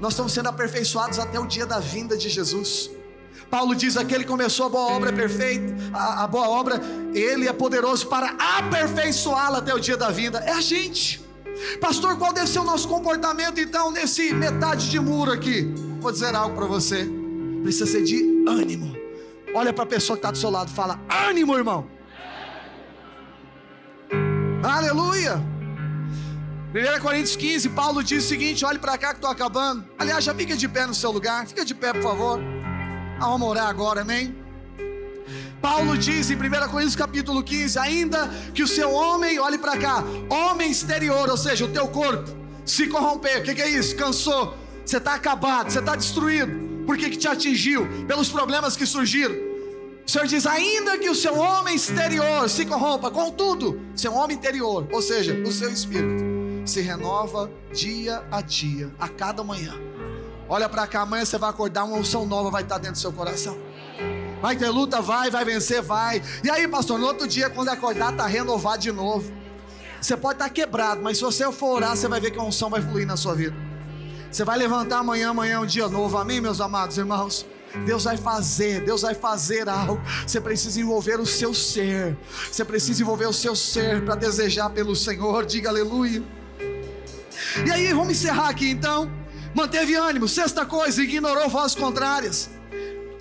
Nós 0.00 0.14
estamos 0.14 0.32
sendo 0.32 0.48
aperfeiçoados 0.48 1.20
até 1.20 1.38
o 1.38 1.46
dia 1.46 1.64
da 1.64 1.78
vinda 1.78 2.16
de 2.16 2.28
Jesus. 2.28 2.90
Paulo 3.50 3.74
diz: 3.74 3.96
aquele 3.96 4.24
que 4.24 4.30
começou 4.30 4.66
a 4.66 4.68
boa 4.68 4.92
obra 4.92 5.10
é 5.10 5.12
perfeito, 5.12 5.74
a, 5.92 6.24
a 6.24 6.26
boa 6.26 6.48
obra, 6.48 6.80
ele 7.14 7.48
é 7.48 7.52
poderoso 7.52 8.06
para 8.06 8.34
aperfeiçoá-la 8.58 9.58
até 9.58 9.74
o 9.74 9.78
dia 9.78 9.96
da 9.96 10.10
vinda. 10.10 10.38
É 10.40 10.52
a 10.52 10.60
gente. 10.60 11.24
Pastor, 11.80 12.16
qual 12.18 12.32
deve 12.32 12.48
ser 12.48 12.58
o 12.58 12.64
nosso 12.64 12.88
comportamento 12.88 13.60
então 13.60 13.90
nesse 13.90 14.34
metade 14.34 14.90
de 14.90 14.98
muro 14.98 15.30
aqui? 15.32 15.72
Vou 16.00 16.10
dizer 16.10 16.34
algo 16.34 16.54
para 16.56 16.66
você. 16.66 17.08
Precisa 17.62 17.86
ser 17.86 18.02
de 18.02 18.44
ânimo. 18.46 18.94
Olha 19.54 19.72
para 19.72 19.84
a 19.84 19.86
pessoa 19.86 20.16
que 20.16 20.20
está 20.20 20.30
do 20.30 20.38
seu 20.38 20.50
lado, 20.50 20.70
fala: 20.70 21.00
ânimo, 21.28 21.56
irmão. 21.56 21.86
Aleluia. 24.62 25.54
1 26.74 27.00
Coríntios 27.00 27.36
15, 27.36 27.68
Paulo 27.68 28.02
diz 28.02 28.24
o 28.24 28.28
seguinte: 28.28 28.64
olhe 28.64 28.80
para 28.80 28.98
cá 28.98 29.10
que 29.10 29.18
estou 29.18 29.30
acabando. 29.30 29.84
Aliás, 29.96 30.24
já 30.24 30.34
fica 30.34 30.56
de 30.56 30.68
pé 30.68 30.86
no 30.86 30.94
seu 30.94 31.12
lugar, 31.12 31.46
fica 31.46 31.64
de 31.64 31.72
pé, 31.72 31.92
por 31.92 32.02
favor. 32.02 32.40
Vamos 33.18 33.48
orar 33.48 33.68
agora, 33.68 34.02
amém? 34.02 34.34
Paulo 35.60 35.96
diz 35.96 36.30
em 36.30 36.34
1 36.34 36.38
Coríntios 36.68 36.96
capítulo 36.96 37.42
15: 37.42 37.78
ainda 37.78 38.28
que 38.52 38.62
o 38.62 38.68
seu 38.68 38.92
homem, 38.92 39.38
olhe 39.38 39.56
para 39.56 39.78
cá, 39.78 40.04
homem 40.28 40.70
exterior, 40.70 41.30
ou 41.30 41.36
seja, 41.36 41.64
o 41.64 41.68
teu 41.68 41.88
corpo, 41.88 42.30
se 42.64 42.86
corromper, 42.86 43.40
o 43.40 43.42
que, 43.42 43.54
que, 43.54 43.62
é 43.62 43.70
isso? 43.70 43.96
Cansou, 43.96 44.54
você 44.84 44.98
está 44.98 45.14
acabado, 45.14 45.70
você 45.70 45.78
está 45.78 45.96
destruído, 45.96 46.84
por 46.84 46.98
que, 46.98 47.08
que 47.08 47.16
te 47.16 47.26
atingiu? 47.26 47.86
Pelos 48.06 48.28
problemas 48.28 48.76
que 48.76 48.84
surgiram. 48.84 49.34
O 50.06 50.10
Senhor 50.10 50.26
diz: 50.26 50.46
ainda 50.46 50.98
que 50.98 51.08
o 51.08 51.14
seu 51.14 51.38
homem 51.38 51.76
exterior 51.76 52.48
se 52.50 52.66
corrompa, 52.66 53.10
contudo, 53.10 53.80
seu 53.96 54.12
homem 54.12 54.36
interior, 54.36 54.86
ou 54.92 55.00
seja, 55.00 55.32
o 55.46 55.50
seu 55.50 55.70
espírito, 55.70 56.22
se 56.66 56.82
renova 56.82 57.50
dia 57.72 58.22
a 58.30 58.42
dia, 58.42 58.92
a 58.98 59.08
cada 59.08 59.42
manhã. 59.42 59.74
Olha 60.48 60.68
para 60.68 60.86
cá, 60.86 61.02
amanhã 61.02 61.24
você 61.24 61.38
vai 61.38 61.50
acordar, 61.50 61.84
uma 61.84 61.96
unção 61.96 62.26
nova 62.26 62.50
vai 62.50 62.62
estar 62.62 62.76
dentro 62.76 62.94
do 62.94 62.98
seu 62.98 63.12
coração. 63.12 63.58
Vai 64.42 64.56
ter 64.56 64.68
luta, 64.68 65.00
vai, 65.00 65.30
vai 65.30 65.44
vencer, 65.44 65.80
vai. 65.80 66.22
E 66.42 66.50
aí, 66.50 66.68
pastor, 66.68 66.98
no 66.98 67.06
outro 67.06 67.26
dia, 67.26 67.48
quando 67.48 67.70
acordar, 67.70 68.12
está 68.12 68.26
renovado 68.26 68.82
de 68.82 68.92
novo. 68.92 69.32
Você 70.00 70.18
pode 70.18 70.34
estar 70.34 70.48
tá 70.48 70.50
quebrado, 70.50 71.00
mas 71.02 71.16
se 71.16 71.24
você 71.24 71.50
for 71.50 71.76
orar, 71.76 71.96
você 71.96 72.06
vai 72.08 72.20
ver 72.20 72.30
que 72.30 72.38
a 72.38 72.42
unção 72.42 72.68
vai 72.68 72.82
fluir 72.82 73.06
na 73.06 73.16
sua 73.16 73.34
vida. 73.34 73.56
Você 74.30 74.44
vai 74.44 74.58
levantar 74.58 74.98
amanhã, 74.98 75.30
amanhã 75.30 75.54
é 75.54 75.58
um 75.58 75.64
dia 75.64 75.88
novo, 75.88 76.18
amém, 76.18 76.42
meus 76.42 76.60
amados 76.60 76.98
irmãos? 76.98 77.46
Deus 77.86 78.04
vai 78.04 78.18
fazer, 78.18 78.84
Deus 78.84 79.00
vai 79.00 79.14
fazer 79.14 79.66
algo. 79.66 79.98
Você 80.26 80.40
precisa 80.40 80.78
envolver 80.78 81.18
o 81.18 81.26
seu 81.26 81.54
ser, 81.54 82.16
você 82.52 82.64
precisa 82.66 83.00
envolver 83.00 83.26
o 83.26 83.32
seu 83.32 83.56
ser 83.56 84.04
para 84.04 84.14
desejar 84.14 84.68
pelo 84.68 84.94
Senhor, 84.94 85.46
diga 85.46 85.70
aleluia. 85.70 86.22
E 87.66 87.70
aí, 87.70 87.94
vamos 87.94 88.10
encerrar 88.10 88.50
aqui 88.50 88.68
então 88.68 89.10
manteve 89.54 89.94
ânimo. 89.94 90.28
Sexta 90.28 90.66
coisa, 90.66 91.02
ignorou 91.02 91.48
vozes 91.48 91.76
contrárias. 91.76 92.50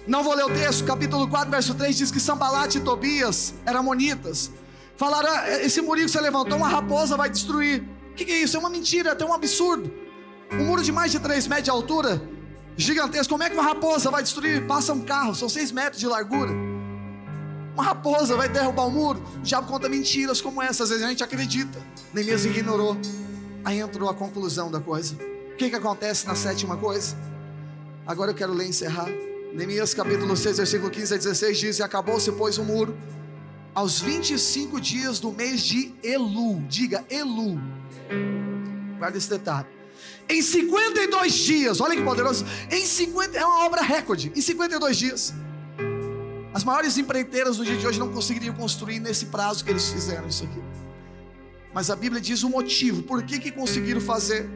Não 0.06 0.24
vou 0.24 0.36
ler 0.36 0.44
o 0.44 0.50
texto, 0.50 0.84
capítulo 0.84 1.28
4, 1.30 1.50
verso 1.50 1.74
3 1.76 1.96
diz 1.96 2.12
que 2.12 2.20
Sambalate 2.20 2.80
e 2.80 2.82
Tobias 2.82 3.54
eram 3.66 3.80
amonitas. 3.80 4.52
Falaram: 4.98 5.30
ah, 5.30 5.62
esse 5.62 5.82
murinho 5.82 6.08
que 6.08 6.12
você 6.12 6.20
levantou, 6.20 6.58
uma 6.58 6.68
raposa 6.68 7.16
vai 7.16 7.30
destruir. 7.30 7.84
O 8.12 8.16
que, 8.16 8.26
que, 8.26 8.32
é 8.32 8.42
isso? 8.42 8.58
É 8.58 8.60
uma 8.60 8.70
mentira, 8.70 9.10
é 9.10 9.12
até 9.14 9.26
um 9.26 9.34
absurdo. 9.34 9.92
Um 10.52 10.66
muro 10.66 10.84
de 10.84 10.92
mais 10.92 11.12
de 11.12 11.20
3 11.20 11.48
metros 11.48 11.64
de 11.64 11.72
altura, 11.72 12.22
gigantesco. 12.76 13.30
Como 13.30 13.44
é 13.44 13.50
que 13.50 13.56
uma 13.56 13.64
raposa 13.64 14.12
vai 14.12 14.22
destruir? 14.22 14.68
Passa 14.68 14.94
um 14.94 15.02
carro, 15.02 15.34
são 15.34 15.48
6 15.48 15.72
metros 15.72 16.00
de 16.00 16.08
largura. 16.08 16.52
Uma 17.74 17.84
raposa 17.84 18.36
vai 18.36 18.50
derrubar 18.50 18.86
o 18.86 18.92
muro. 18.92 19.24
O 19.38 19.42
diabo 19.42 19.68
conta 19.68 19.90
mentiras 19.90 20.42
como 20.42 20.62
essa, 20.62 20.84
às 20.84 20.90
vezes 20.90 21.04
a 21.04 21.08
gente 21.08 21.24
acredita. 21.24 21.82
Neemias 22.14 22.46
ignorou. 22.46 22.98
Aí 23.66 23.80
entrou 23.80 24.10
a 24.10 24.14
conclusão 24.14 24.70
da 24.70 24.80
coisa. 24.80 25.33
O 25.54 25.56
que, 25.56 25.70
que 25.70 25.76
acontece 25.76 26.26
na 26.26 26.34
sétima 26.34 26.76
coisa? 26.76 27.16
Agora 28.08 28.32
eu 28.32 28.36
quero 28.36 28.54
ler 28.54 28.66
e 28.66 28.70
encerrar. 28.70 29.08
Neemias 29.54 29.94
capítulo 29.94 30.36
6, 30.36 30.58
versículo 30.58 30.90
15 30.90 31.14
a 31.14 31.18
16 31.18 31.58
diz: 31.60 31.80
E 31.80 31.84
acabou-se, 31.84 32.32
pois, 32.32 32.58
o 32.58 32.64
muro, 32.64 32.98
aos 33.74 34.02
25 34.02 34.82
dias 34.82 35.20
do 35.20 35.32
mês 35.32 35.62
de 35.62 35.94
Elu. 36.02 36.60
Diga 36.68 37.06
Elu. 37.08 37.62
Guarda 38.98 39.16
esse 39.16 39.30
detalhe. 39.30 39.68
Em 40.28 40.42
52 40.42 41.34
dias, 41.34 41.80
olha 41.80 41.96
que 41.96 42.02
poderoso. 42.02 42.44
Em 42.72 42.84
50, 42.84 43.38
é 43.38 43.46
uma 43.46 43.66
obra 43.66 43.84
recorde. 43.84 44.32
Em 44.36 44.42
52 44.42 44.98
dias. 44.98 45.34
As 46.52 46.64
maiores 46.64 46.98
empreiteiras 46.98 47.58
do 47.58 47.64
dia 47.64 47.78
de 47.78 47.86
hoje 47.86 48.00
não 48.00 48.12
conseguiriam 48.12 48.56
construir 48.56 49.00
nesse 49.00 49.28
prazo 49.28 49.64
que 49.64 49.70
eles 49.70 49.88
fizeram 49.88 50.28
isso 50.28 50.46
aqui. 50.46 50.62
Mas 51.72 51.92
a 51.92 51.96
Bíblia 51.96 52.20
diz 52.20 52.42
o 52.42 52.50
motivo, 52.50 53.04
por 53.04 53.22
que, 53.22 53.38
que 53.38 53.52
conseguiram 53.52 54.02
fazer. 54.02 54.50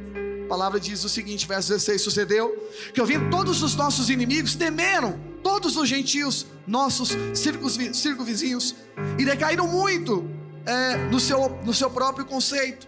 A 0.48 0.56
palavra 0.58 0.80
diz 0.80 1.04
o 1.04 1.10
seguinte, 1.10 1.46
verso 1.46 1.68
16: 1.68 2.02
Sucedeu 2.02 2.72
que 2.94 3.02
ouvindo 3.02 3.30
todos 3.30 3.62
os 3.62 3.76
nossos 3.76 4.10
inimigos, 4.10 4.56
temeram 4.56 5.20
todos 5.44 5.76
os 5.76 5.90
gentios, 5.90 6.46
nossos 6.66 7.10
circunvizinhos, 7.34 8.74
e 9.20 9.26
decaíram 9.26 9.68
muito 9.68 10.26
é, 10.66 10.96
no, 11.10 11.20
seu, 11.20 11.50
no 11.66 11.74
seu 11.74 11.90
próprio 11.90 12.26
conceito, 12.26 12.88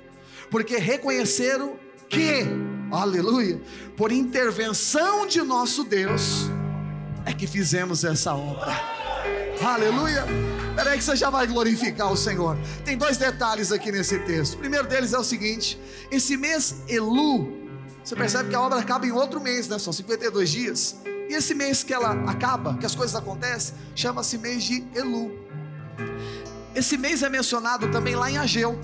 porque 0.49 0.77
reconheceram 0.77 1.75
que, 2.07 2.45
aleluia, 2.93 3.61
por 3.97 4.13
intervenção 4.13 5.27
de 5.27 5.41
nosso 5.41 5.83
Deus, 5.83 6.49
é 7.25 7.33
que 7.33 7.45
fizemos 7.45 8.05
essa 8.05 8.33
obra. 8.33 8.98
Aleluia. 9.63 10.25
Espera 10.69 10.91
aí 10.91 10.97
que 10.97 11.03
você 11.03 11.15
já 11.15 11.29
vai 11.29 11.45
glorificar 11.45 12.11
o 12.11 12.15
Senhor. 12.15 12.57
Tem 12.85 12.97
dois 12.97 13.17
detalhes 13.17 13.71
aqui 13.71 13.91
nesse 13.91 14.19
texto. 14.19 14.53
O 14.53 14.57
primeiro 14.57 14.87
deles 14.87 15.13
é 15.13 15.17
o 15.19 15.23
seguinte: 15.23 15.79
esse 16.09 16.37
mês 16.37 16.83
Elu, 16.87 17.67
você 18.03 18.15
percebe 18.15 18.49
que 18.49 18.55
a 18.55 18.61
obra 18.61 18.79
acaba 18.79 19.05
em 19.05 19.11
outro 19.11 19.41
mês, 19.41 19.67
né? 19.67 19.77
São 19.77 19.91
52 19.91 20.49
dias. 20.49 20.95
E 21.29 21.33
esse 21.33 21.53
mês 21.53 21.83
que 21.83 21.93
ela 21.93 22.11
acaba, 22.29 22.77
que 22.77 22.85
as 22.85 22.95
coisas 22.95 23.15
acontecem, 23.15 23.75
chama-se 23.95 24.37
mês 24.37 24.63
de 24.63 24.83
Elu. 24.95 25.31
Esse 26.73 26.97
mês 26.97 27.21
é 27.21 27.29
mencionado 27.29 27.91
também 27.91 28.15
lá 28.15 28.31
em 28.31 28.37
Ageu, 28.37 28.79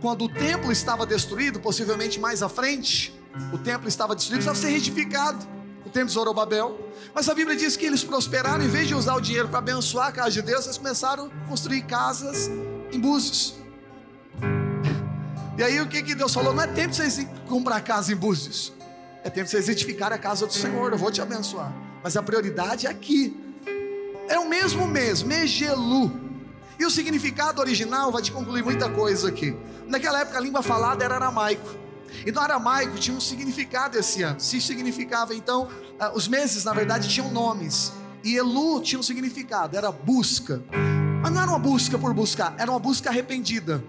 quando 0.00 0.24
o 0.24 0.28
templo 0.28 0.70
estava 0.70 1.06
destruído, 1.06 1.58
possivelmente 1.58 2.20
mais 2.20 2.42
à 2.42 2.48
frente. 2.48 3.18
o 3.52 3.58
templo 3.58 3.88
estava 3.88 4.14
destruído, 4.14 4.44
precisava 4.44 4.56
ser 4.56 4.76
retificado. 4.76 5.59
O 5.84 5.90
templo 5.90 6.08
de 6.08 6.12
Zorobabel. 6.12 6.78
Mas 7.14 7.28
a 7.28 7.34
Bíblia 7.34 7.56
diz 7.56 7.76
que 7.76 7.86
eles 7.86 8.04
prosperaram, 8.04 8.64
em 8.64 8.68
vez 8.68 8.88
de 8.88 8.94
usar 8.94 9.14
o 9.14 9.20
dinheiro 9.20 9.48
para 9.48 9.58
abençoar 9.58 10.08
a 10.08 10.12
casa 10.12 10.30
de 10.30 10.42
Deus, 10.42 10.64
eles 10.66 10.78
começaram 10.78 11.26
a 11.26 11.48
construir 11.48 11.82
casas 11.82 12.50
em 12.92 13.00
Búzios. 13.00 13.54
E 15.56 15.62
aí 15.62 15.80
o 15.80 15.86
que, 15.86 16.02
que 16.02 16.14
Deus 16.14 16.32
falou? 16.32 16.54
Não 16.54 16.62
é 16.62 16.66
tempo 16.66 16.90
de 16.90 16.96
vocês 16.96 17.26
comprar 17.48 17.80
casa 17.80 18.12
em 18.12 18.16
Búzios. 18.16 18.72
É 19.22 19.28
tempo 19.28 19.44
de 19.44 19.50
vocês 19.50 19.68
edificar 19.68 20.12
a 20.12 20.18
casa 20.18 20.46
do 20.46 20.52
Senhor. 20.52 20.92
Eu 20.92 20.98
vou 20.98 21.10
te 21.10 21.20
abençoar. 21.20 21.72
Mas 22.02 22.16
a 22.16 22.22
prioridade 22.22 22.86
é 22.86 22.90
aqui. 22.90 23.36
É 24.28 24.38
o 24.38 24.48
mesmo 24.48 24.86
mês, 24.86 25.22
Megelu. 25.22 26.10
E 26.78 26.86
o 26.86 26.90
significado 26.90 27.60
original 27.60 28.10
vai 28.10 28.22
te 28.22 28.32
concluir 28.32 28.64
muita 28.64 28.88
coisa 28.88 29.28
aqui. 29.28 29.54
Naquela 29.86 30.20
época 30.20 30.38
a 30.38 30.40
língua 30.40 30.62
falada 30.62 31.04
era 31.04 31.16
aramaico. 31.16 31.68
E 32.26 32.32
no 32.32 32.40
aramaico 32.40 32.96
tinha 32.98 33.16
um 33.16 33.20
significado 33.20 33.98
esse 33.98 34.22
ano. 34.22 34.40
Se 34.40 34.60
significava 34.60 35.34
então, 35.34 35.68
ah, 35.98 36.12
os 36.14 36.28
meses 36.28 36.64
na 36.64 36.72
verdade 36.72 37.08
tinham 37.08 37.30
nomes. 37.30 37.92
E 38.22 38.36
Elu 38.36 38.80
tinha 38.80 38.98
um 38.98 39.02
significado, 39.02 39.76
era 39.76 39.90
busca. 39.90 40.62
Mas 41.22 41.32
não 41.32 41.42
era 41.42 41.50
uma 41.50 41.58
busca 41.58 41.98
por 41.98 42.12
buscar, 42.12 42.54
era 42.58 42.70
uma 42.70 42.78
busca 42.78 43.10
arrependida. 43.10 43.82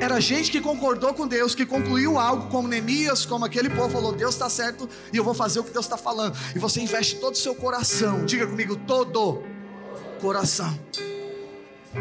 Era 0.00 0.18
gente 0.20 0.50
que 0.50 0.60
concordou 0.60 1.12
com 1.12 1.26
Deus, 1.28 1.54
que 1.54 1.66
concluiu 1.66 2.18
algo, 2.18 2.48
como 2.48 2.66
Neemias, 2.66 3.26
como 3.26 3.44
aquele 3.44 3.68
povo 3.68 3.90
falou: 3.90 4.12
Deus 4.12 4.34
está 4.34 4.48
certo 4.48 4.88
e 5.12 5.16
eu 5.16 5.24
vou 5.24 5.34
fazer 5.34 5.60
o 5.60 5.64
que 5.64 5.70
Deus 5.70 5.84
está 5.84 5.96
falando. 5.96 6.36
E 6.54 6.58
você 6.58 6.80
investe 6.80 7.16
todo 7.16 7.34
o 7.34 7.36
seu 7.36 7.54
coração, 7.54 8.24
diga 8.24 8.46
comigo, 8.46 8.76
todo 8.76 9.42
coração. 10.20 10.78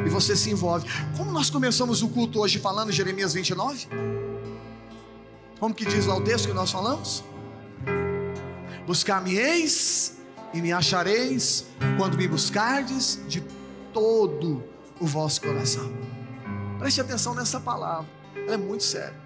E 0.05 0.09
você 0.09 0.35
se 0.35 0.49
envolve. 0.49 0.87
Como 1.17 1.31
nós 1.31 1.49
começamos 1.49 2.01
o 2.01 2.09
culto 2.09 2.39
hoje 2.39 2.59
falando 2.59 2.91
Jeremias 2.91 3.33
29? 3.33 3.87
Como 5.65 5.73
que 5.73 5.83
diz 5.83 6.05
lá 6.05 6.15
o 6.15 6.21
texto 6.21 6.47
que 6.47 6.53
nós 6.53 6.69
falamos? 6.69 7.23
Buscar-me-eis 8.85 10.15
e 10.53 10.61
me 10.61 10.71
achareis 10.71 11.65
quando 11.97 12.15
me 12.15 12.27
buscardes 12.27 13.19
de 13.27 13.41
todo 13.91 14.63
o 14.99 15.07
vosso 15.07 15.41
coração. 15.41 15.91
Preste 16.77 17.01
atenção 17.01 17.33
nessa 17.33 17.59
palavra, 17.59 18.07
ela 18.35 18.53
é 18.53 18.57
muito 18.57 18.83
séria. 18.83 19.19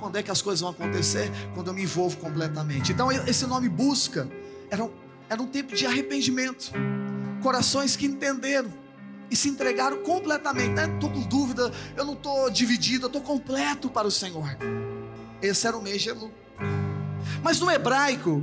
Quando 0.00 0.16
é 0.18 0.24
que 0.24 0.30
as 0.32 0.42
coisas 0.42 0.60
vão 0.60 0.70
acontecer? 0.70 1.30
Quando 1.54 1.68
eu 1.68 1.74
me 1.74 1.84
envolvo 1.84 2.16
completamente. 2.16 2.90
Então, 2.90 3.12
esse 3.12 3.46
nome 3.46 3.68
busca 3.68 4.28
era 4.72 4.82
um, 4.82 4.90
era 5.30 5.40
um 5.40 5.46
tempo 5.46 5.72
de 5.76 5.86
arrependimento. 5.86 6.72
Corações 7.40 7.94
que 7.94 8.06
entenderam 8.06 8.72
e 9.30 9.36
se 9.36 9.48
entregaram 9.48 10.02
completamente. 10.02 10.80
Estou 10.80 11.10
né? 11.10 11.14
com 11.14 11.22
dúvida, 11.28 11.70
eu 11.96 12.04
não 12.04 12.14
estou 12.14 12.50
dividido, 12.50 13.04
eu 13.04 13.06
estou 13.06 13.22
completo 13.22 13.88
para 13.88 14.08
o 14.08 14.10
Senhor. 14.10 14.58
Esse 15.42 15.66
era 15.66 15.76
o 15.76 15.82
mês 15.82 16.00
de 16.02 16.10
Elu. 16.10 16.30
Mas 17.42 17.58
no 17.58 17.70
hebraico, 17.70 18.42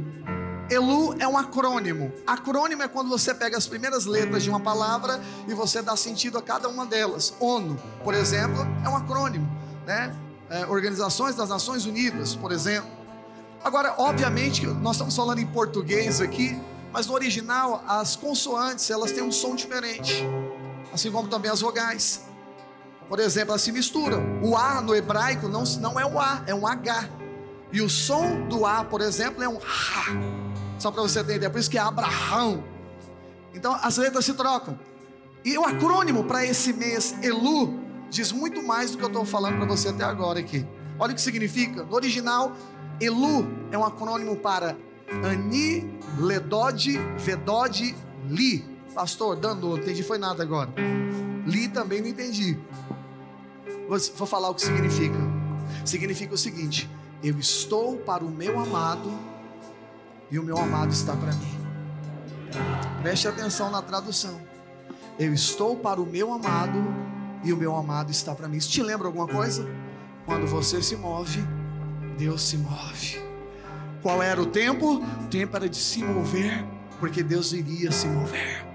Elu 0.69 1.15
é 1.17 1.27
um 1.27 1.37
acrônimo. 1.37 2.11
Acrônimo 2.27 2.83
é 2.83 2.87
quando 2.87 3.09
você 3.09 3.33
pega 3.33 3.57
as 3.57 3.65
primeiras 3.65 4.05
letras 4.05 4.43
de 4.43 4.49
uma 4.49 4.59
palavra 4.59 5.19
e 5.47 5.53
você 5.53 5.81
dá 5.81 5.95
sentido 5.95 6.37
a 6.37 6.41
cada 6.41 6.67
uma 6.67 6.85
delas. 6.85 7.33
ONU, 7.39 7.79
por 8.03 8.13
exemplo, 8.13 8.67
é 8.85 8.89
um 8.89 8.95
acrônimo, 8.95 9.49
né? 9.85 10.15
É, 10.49 10.65
Organizações 10.65 11.35
das 11.35 11.49
Nações 11.49 11.85
Unidas, 11.85 12.35
por 12.35 12.51
exemplo. 12.51 12.89
Agora, 13.63 13.95
obviamente, 13.97 14.65
nós 14.65 14.95
estamos 14.95 15.15
falando 15.15 15.39
em 15.39 15.47
português 15.47 16.21
aqui, 16.21 16.59
mas 16.91 17.07
no 17.07 17.13
original 17.13 17.83
as 17.87 18.15
consoantes 18.15 18.89
elas 18.89 19.11
têm 19.11 19.23
um 19.23 19.31
som 19.31 19.55
diferente, 19.55 20.23
assim 20.93 21.11
como 21.11 21.27
também 21.27 21.51
as 21.51 21.61
vogais. 21.61 22.28
Por 23.09 23.19
exemplo, 23.19 23.51
elas 23.51 23.63
se 23.63 23.71
misturam. 23.71 24.39
O 24.43 24.55
A 24.55 24.81
no 24.81 24.95
hebraico 24.95 25.47
não, 25.47 25.63
não 25.81 25.99
é 25.99 26.05
um 26.05 26.19
A, 26.19 26.43
é 26.45 26.53
um 26.53 26.67
H. 26.67 27.09
E 27.71 27.81
o 27.81 27.89
som 27.89 28.47
do 28.47 28.67
A, 28.67 28.85
por 28.85 29.01
exemplo, 29.01 29.43
é 29.43 29.49
um 29.49 29.57
Ha. 29.57 30.39
Só 30.77 30.91
para 30.91 31.01
você 31.01 31.19
entender, 31.19 31.47
é 31.47 31.49
por 31.49 31.59
isso 31.59 31.69
que 31.69 31.77
é 31.77 31.81
Abraão. 31.81 32.63
Então 33.53 33.75
as 33.81 33.97
letras 33.97 34.23
se 34.23 34.33
trocam. 34.33 34.79
E 35.43 35.57
o 35.57 35.65
acrônimo 35.65 36.23
para 36.23 36.45
esse 36.45 36.71
mês, 36.71 37.15
Elu, 37.23 37.79
diz 38.11 38.31
muito 38.31 38.61
mais 38.61 38.91
do 38.91 38.97
que 38.97 39.03
eu 39.03 39.07
estou 39.07 39.25
falando 39.25 39.57
para 39.57 39.65
você 39.65 39.89
até 39.89 40.03
agora 40.03 40.39
aqui. 40.39 40.65
Olha 40.99 41.13
o 41.13 41.15
que 41.15 41.21
significa. 41.21 41.83
No 41.83 41.95
original, 41.95 42.51
Elu 43.01 43.47
é 43.71 43.77
um 43.77 43.83
acrônimo 43.83 44.35
para 44.35 44.77
Ani, 45.23 45.89
Ledod, 46.19 46.97
Vedod, 47.17 47.95
Li. 48.27 48.63
Pastor, 48.93 49.35
dando, 49.35 49.69
não 49.69 49.77
entendi 49.77 50.03
foi 50.03 50.17
nada 50.17 50.43
agora. 50.43 50.69
Li 51.45 51.67
também 51.69 52.01
não 52.01 52.09
entendi. 52.09 52.57
Vou 53.89 54.27
falar 54.27 54.49
o 54.49 54.55
que 54.55 54.61
significa. 54.61 55.17
Significa 55.83 56.35
o 56.35 56.37
seguinte: 56.37 56.87
eu 57.23 57.39
estou 57.39 57.97
para 57.97 58.23
o 58.23 58.29
meu 58.29 58.59
amado 58.59 59.11
e 60.29 60.37
o 60.37 60.43
meu 60.43 60.57
amado 60.57 60.91
está 60.91 61.15
para 61.15 61.33
mim. 61.33 61.59
Preste 63.01 63.27
atenção 63.27 63.71
na 63.71 63.81
tradução. 63.81 64.39
Eu 65.17 65.33
estou 65.33 65.75
para 65.75 65.99
o 65.99 66.05
meu 66.05 66.31
amado 66.31 66.77
e 67.43 67.51
o 67.51 67.57
meu 67.57 67.75
amado 67.75 68.11
está 68.11 68.35
para 68.35 68.47
mim. 68.47 68.57
Isso 68.57 68.69
te 68.69 68.83
lembra 68.83 69.07
alguma 69.07 69.27
coisa? 69.27 69.67
Quando 70.25 70.45
você 70.45 70.81
se 70.83 70.95
move, 70.95 71.43
Deus 72.15 72.43
se 72.43 72.57
move. 72.57 73.19
Qual 74.03 74.21
era 74.21 74.39
o 74.39 74.45
tempo? 74.45 74.97
O 74.97 75.27
tempo 75.27 75.57
era 75.57 75.67
de 75.67 75.77
se 75.77 76.03
mover, 76.03 76.63
porque 76.99 77.23
Deus 77.23 77.53
iria 77.53 77.91
se 77.91 78.07
mover. 78.07 78.68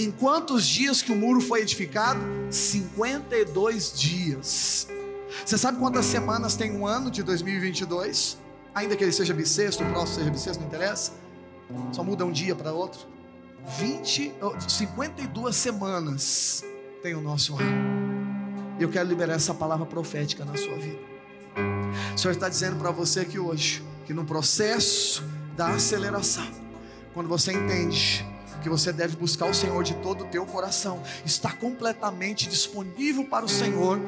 Em 0.00 0.10
quantos 0.10 0.66
dias 0.66 1.02
que 1.02 1.12
o 1.12 1.14
muro 1.14 1.42
foi 1.42 1.60
edificado? 1.60 2.18
52 2.50 3.92
dias. 3.92 4.88
Você 5.44 5.58
sabe 5.58 5.78
quantas 5.78 6.06
semanas 6.06 6.56
tem 6.56 6.72
um 6.72 6.86
ano 6.86 7.10
de 7.10 7.22
2022? 7.22 8.38
Ainda 8.74 8.96
que 8.96 9.04
ele 9.04 9.12
seja 9.12 9.34
bissexto, 9.34 9.84
o 9.84 9.86
próximo 9.90 10.20
seja 10.20 10.30
bissexto, 10.30 10.62
não 10.62 10.68
interessa. 10.68 11.12
Só 11.92 12.02
muda 12.02 12.24
um 12.24 12.32
dia 12.32 12.56
para 12.56 12.72
outro. 12.72 13.00
20, 13.78 14.32
52 14.68 15.54
semanas 15.54 16.64
tem 17.02 17.14
o 17.14 17.20
nosso 17.20 17.58
ano. 17.58 18.80
Eu 18.80 18.88
quero 18.88 19.06
liberar 19.06 19.34
essa 19.34 19.52
palavra 19.52 19.84
profética 19.84 20.46
na 20.46 20.56
sua 20.56 20.76
vida. 20.76 20.98
O 22.14 22.18
Senhor 22.18 22.32
está 22.32 22.48
dizendo 22.48 22.76
para 22.76 22.90
você 22.90 23.20
aqui 23.20 23.38
hoje 23.38 23.84
que 24.06 24.14
no 24.14 24.24
processo 24.24 25.22
da 25.54 25.68
aceleração, 25.74 26.50
quando 27.12 27.28
você 27.28 27.52
entende 27.52 28.29
que 28.60 28.68
você 28.68 28.92
deve 28.92 29.16
buscar 29.16 29.46
o 29.46 29.54
Senhor 29.54 29.82
de 29.82 29.94
todo 29.94 30.24
o 30.24 30.26
teu 30.26 30.44
coração, 30.46 31.02
está 31.24 31.52
completamente 31.52 32.48
disponível 32.48 33.24
para 33.24 33.44
o 33.44 33.48
Senhor 33.48 33.98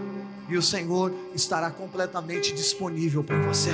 e 0.49 0.57
o 0.57 0.63
Senhor 0.63 1.13
estará 1.35 1.71
completamente 1.71 2.53
disponível 2.53 3.25
para 3.25 3.41
você. 3.41 3.71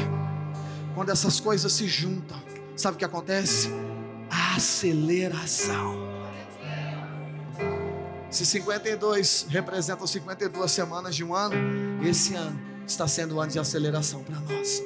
Quando 0.94 1.10
essas 1.10 1.40
coisas 1.40 1.72
se 1.72 1.86
juntam, 1.86 2.40
sabe 2.76 2.96
o 2.96 2.98
que 2.98 3.04
acontece? 3.04 3.70
Aceleração. 4.54 6.08
Se 8.30 8.44
52 8.44 9.46
representam 9.48 10.06
52 10.06 10.70
semanas 10.70 11.16
de 11.16 11.24
um 11.24 11.34
ano, 11.34 11.56
esse 12.04 12.34
ano 12.34 12.60
está 12.86 13.08
sendo 13.08 13.36
um 13.36 13.40
ano 13.40 13.50
de 13.50 13.58
aceleração 13.58 14.22
para 14.22 14.38
nós. 14.40 14.82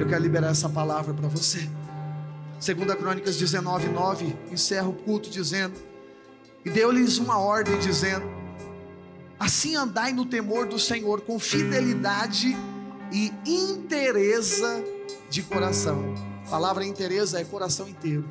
Eu 0.00 0.06
quero 0.06 0.22
liberar 0.22 0.50
essa 0.50 0.68
palavra 0.68 1.12
para 1.12 1.28
você. 1.28 1.68
Segunda 2.64 2.96
Crônicas 2.96 3.36
19, 3.36 3.90
9, 3.90 4.34
encerra 4.50 4.88
o 4.88 4.94
culto 4.94 5.28
dizendo, 5.28 5.74
e 6.64 6.70
deu-lhes 6.70 7.18
uma 7.18 7.38
ordem 7.38 7.78
dizendo, 7.78 8.24
assim 9.38 9.76
andai 9.76 10.14
no 10.14 10.24
temor 10.24 10.66
do 10.66 10.78
Senhor, 10.78 11.20
com 11.20 11.38
fidelidade 11.38 12.56
e 13.12 13.30
inteireza 13.44 14.82
de 15.28 15.42
coração. 15.42 16.14
A 16.46 16.48
palavra 16.48 16.86
inteireza 16.86 17.38
é 17.38 17.44
coração 17.44 17.86
inteiro. 17.86 18.26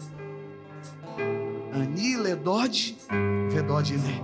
Ani, 1.72 2.18
vedode, 2.18 2.98
lê. 3.98 4.20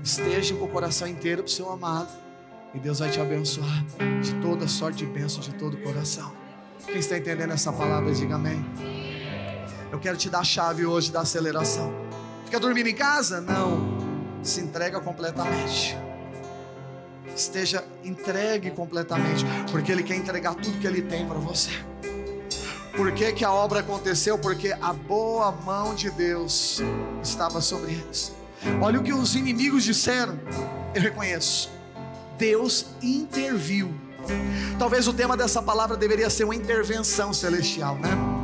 Esteja 0.00 0.54
com 0.54 0.66
o 0.66 0.68
coração 0.68 1.08
inteiro 1.08 1.42
para 1.42 1.48
o 1.48 1.52
seu 1.52 1.68
amado. 1.72 2.08
E 2.72 2.78
Deus 2.78 3.00
vai 3.00 3.10
te 3.10 3.20
abençoar 3.20 3.84
de 4.22 4.32
toda 4.40 4.68
sorte 4.68 5.04
de 5.04 5.06
bênção, 5.06 5.40
de 5.40 5.52
todo 5.54 5.74
o 5.74 5.82
coração. 5.82 6.32
Quem 6.86 6.98
está 6.98 7.18
entendendo 7.18 7.52
essa 7.52 7.72
palavra, 7.72 8.14
diga 8.14 8.36
amém. 8.36 8.64
Eu 9.92 9.98
quero 9.98 10.16
te 10.16 10.30
dar 10.30 10.40
a 10.40 10.44
chave 10.44 10.86
hoje 10.86 11.10
da 11.10 11.20
aceleração. 11.20 11.92
Fica 12.44 12.60
dormindo 12.60 12.88
em 12.88 12.94
casa? 12.94 13.40
Não. 13.40 13.98
Se 14.42 14.60
entrega 14.60 15.00
completamente. 15.00 15.96
Esteja 17.34 17.84
entregue 18.04 18.70
completamente, 18.70 19.44
porque 19.70 19.90
Ele 19.90 20.02
quer 20.02 20.16
entregar 20.16 20.54
tudo 20.54 20.78
que 20.78 20.86
Ele 20.86 21.02
tem 21.02 21.26
para 21.26 21.38
você. 21.38 21.70
Por 22.96 23.12
que, 23.12 23.32
que 23.32 23.44
a 23.44 23.52
obra 23.52 23.80
aconteceu? 23.80 24.38
Porque 24.38 24.72
a 24.80 24.92
boa 24.92 25.52
mão 25.52 25.94
de 25.94 26.10
Deus 26.10 26.82
estava 27.22 27.60
sobre 27.60 27.92
eles. 27.92 28.32
Olha 28.80 29.00
o 29.00 29.02
que 29.02 29.12
os 29.12 29.34
inimigos 29.34 29.84
disseram. 29.84 30.38
Eu 30.94 31.00
reconheço. 31.00 31.70
Deus 32.36 32.86
interviu. 33.00 33.94
Talvez 34.78 35.08
o 35.08 35.12
tema 35.12 35.36
dessa 35.36 35.62
palavra 35.62 35.96
deveria 35.96 36.28
ser 36.28 36.44
uma 36.44 36.54
intervenção 36.54 37.32
celestial, 37.32 37.96
né? 37.96 38.39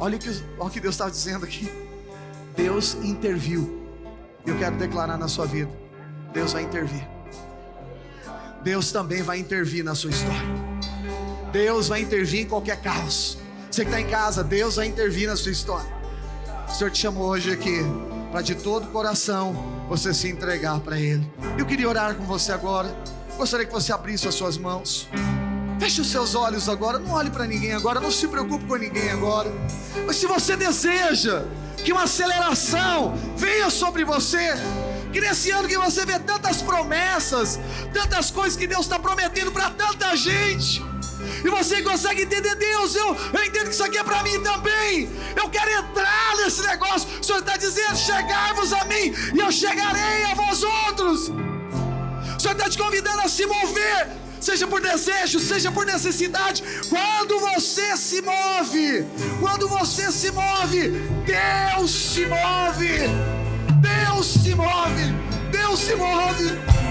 Olha 0.00 0.16
o 0.16 0.18
que, 0.18 0.30
olha 0.30 0.44
o 0.58 0.70
que 0.70 0.80
Deus 0.80 0.94
está 0.94 1.10
dizendo 1.10 1.44
aqui. 1.44 1.70
Deus 2.56 2.94
interviu. 3.02 3.86
Eu 4.46 4.56
quero 4.58 4.76
declarar 4.76 5.18
na 5.18 5.28
sua 5.28 5.44
vida: 5.44 5.70
Deus 6.32 6.54
vai 6.54 6.62
intervir. 6.62 7.06
Deus 8.64 8.90
também 8.90 9.22
vai 9.22 9.38
intervir 9.38 9.84
na 9.84 9.94
sua 9.94 10.10
história. 10.10 10.40
Deus 11.52 11.88
vai 11.88 12.00
intervir 12.00 12.42
em 12.42 12.46
qualquer 12.46 12.80
caos. 12.80 13.38
Você 13.70 13.84
que 13.84 13.90
está 13.90 14.00
em 14.00 14.08
casa, 14.08 14.42
Deus 14.42 14.76
vai 14.76 14.86
intervir 14.86 15.28
na 15.28 15.36
sua 15.36 15.52
história. 15.52 15.88
O 16.66 16.72
Senhor 16.72 16.90
te 16.90 16.98
chamou 16.98 17.28
hoje 17.28 17.52
aqui 17.52 17.80
para 18.32 18.40
de 18.40 18.54
todo 18.54 18.84
o 18.84 18.90
coração 18.90 19.54
você 19.88 20.14
se 20.14 20.28
entregar 20.28 20.80
para 20.80 20.98
Ele. 20.98 21.30
Eu 21.58 21.66
queria 21.66 21.88
orar 21.88 22.14
com 22.14 22.24
você 22.24 22.52
agora. 22.52 22.88
Gostaria 23.36 23.66
que 23.66 23.72
você 23.72 23.92
abrisse 23.92 24.26
as 24.26 24.34
suas 24.34 24.56
mãos. 24.56 25.08
Feche 25.80 26.02
os 26.02 26.08
seus 26.08 26.34
olhos 26.34 26.68
agora, 26.68 26.98
não 26.98 27.12
olhe 27.12 27.30
para 27.30 27.46
ninguém 27.46 27.72
agora, 27.72 27.98
não 28.00 28.10
se 28.10 28.28
preocupe 28.28 28.66
com 28.66 28.76
ninguém 28.76 29.10
agora. 29.10 29.50
Mas 30.06 30.16
se 30.16 30.26
você 30.26 30.54
deseja 30.54 31.42
que 31.78 31.90
uma 31.90 32.02
aceleração 32.02 33.14
venha 33.34 33.70
sobre 33.70 34.04
você, 34.04 34.52
que 35.10 35.22
nesse 35.22 35.50
ano 35.50 35.66
que 35.66 35.78
você 35.78 36.04
vê 36.04 36.18
tantas 36.18 36.60
promessas, 36.60 37.58
tantas 37.94 38.30
coisas 38.30 38.58
que 38.58 38.66
Deus 38.66 38.82
está 38.82 38.98
prometendo 38.98 39.50
para 39.50 39.70
tanta 39.70 40.14
gente, 40.14 40.84
e 41.42 41.48
você 41.48 41.80
consegue 41.82 42.22
entender, 42.24 42.54
Deus, 42.56 42.94
eu, 42.94 43.16
eu 43.32 43.44
entendo 43.44 43.64
que 43.64 43.74
isso 43.74 43.84
aqui 43.84 43.96
é 43.96 44.04
para 44.04 44.22
mim 44.22 44.38
também. 44.42 45.08
Eu 45.34 45.48
quero 45.48 45.70
entrar 45.70 46.36
nesse 46.36 46.60
negócio. 46.60 47.08
O 47.18 47.24
Senhor 47.24 47.38
está 47.38 47.56
dizendo: 47.56 47.96
chegai-vos 47.96 48.72
a 48.74 48.84
mim, 48.84 49.14
e 49.34 49.38
eu 49.38 49.50
chegarei 49.50 50.24
a 50.24 50.34
vós 50.34 50.62
outros. 50.62 51.28
O 51.28 52.40
Senhor 52.40 52.52
está 52.52 52.68
te 52.68 52.76
convidando 52.76 53.22
a 53.22 53.28
se 53.28 53.46
mover, 53.46 54.08
seja 54.40 54.66
por 54.66 54.80
desejo, 54.80 55.38
seja 55.38 55.70
por 55.70 55.86
necessidade. 55.86 56.62
Quando 56.88 57.38
você 57.40 57.96
se 57.96 58.22
move, 58.22 59.06
quando 59.40 59.68
você 59.68 60.10
se 60.10 60.30
move, 60.30 60.90
Deus 61.24 61.90
se 61.90 62.26
move. 62.26 62.98
Deus 63.80 64.26
se 64.26 64.54
move. 64.54 65.14
Deus 65.50 65.78
se 65.78 65.94
move. 65.94 66.89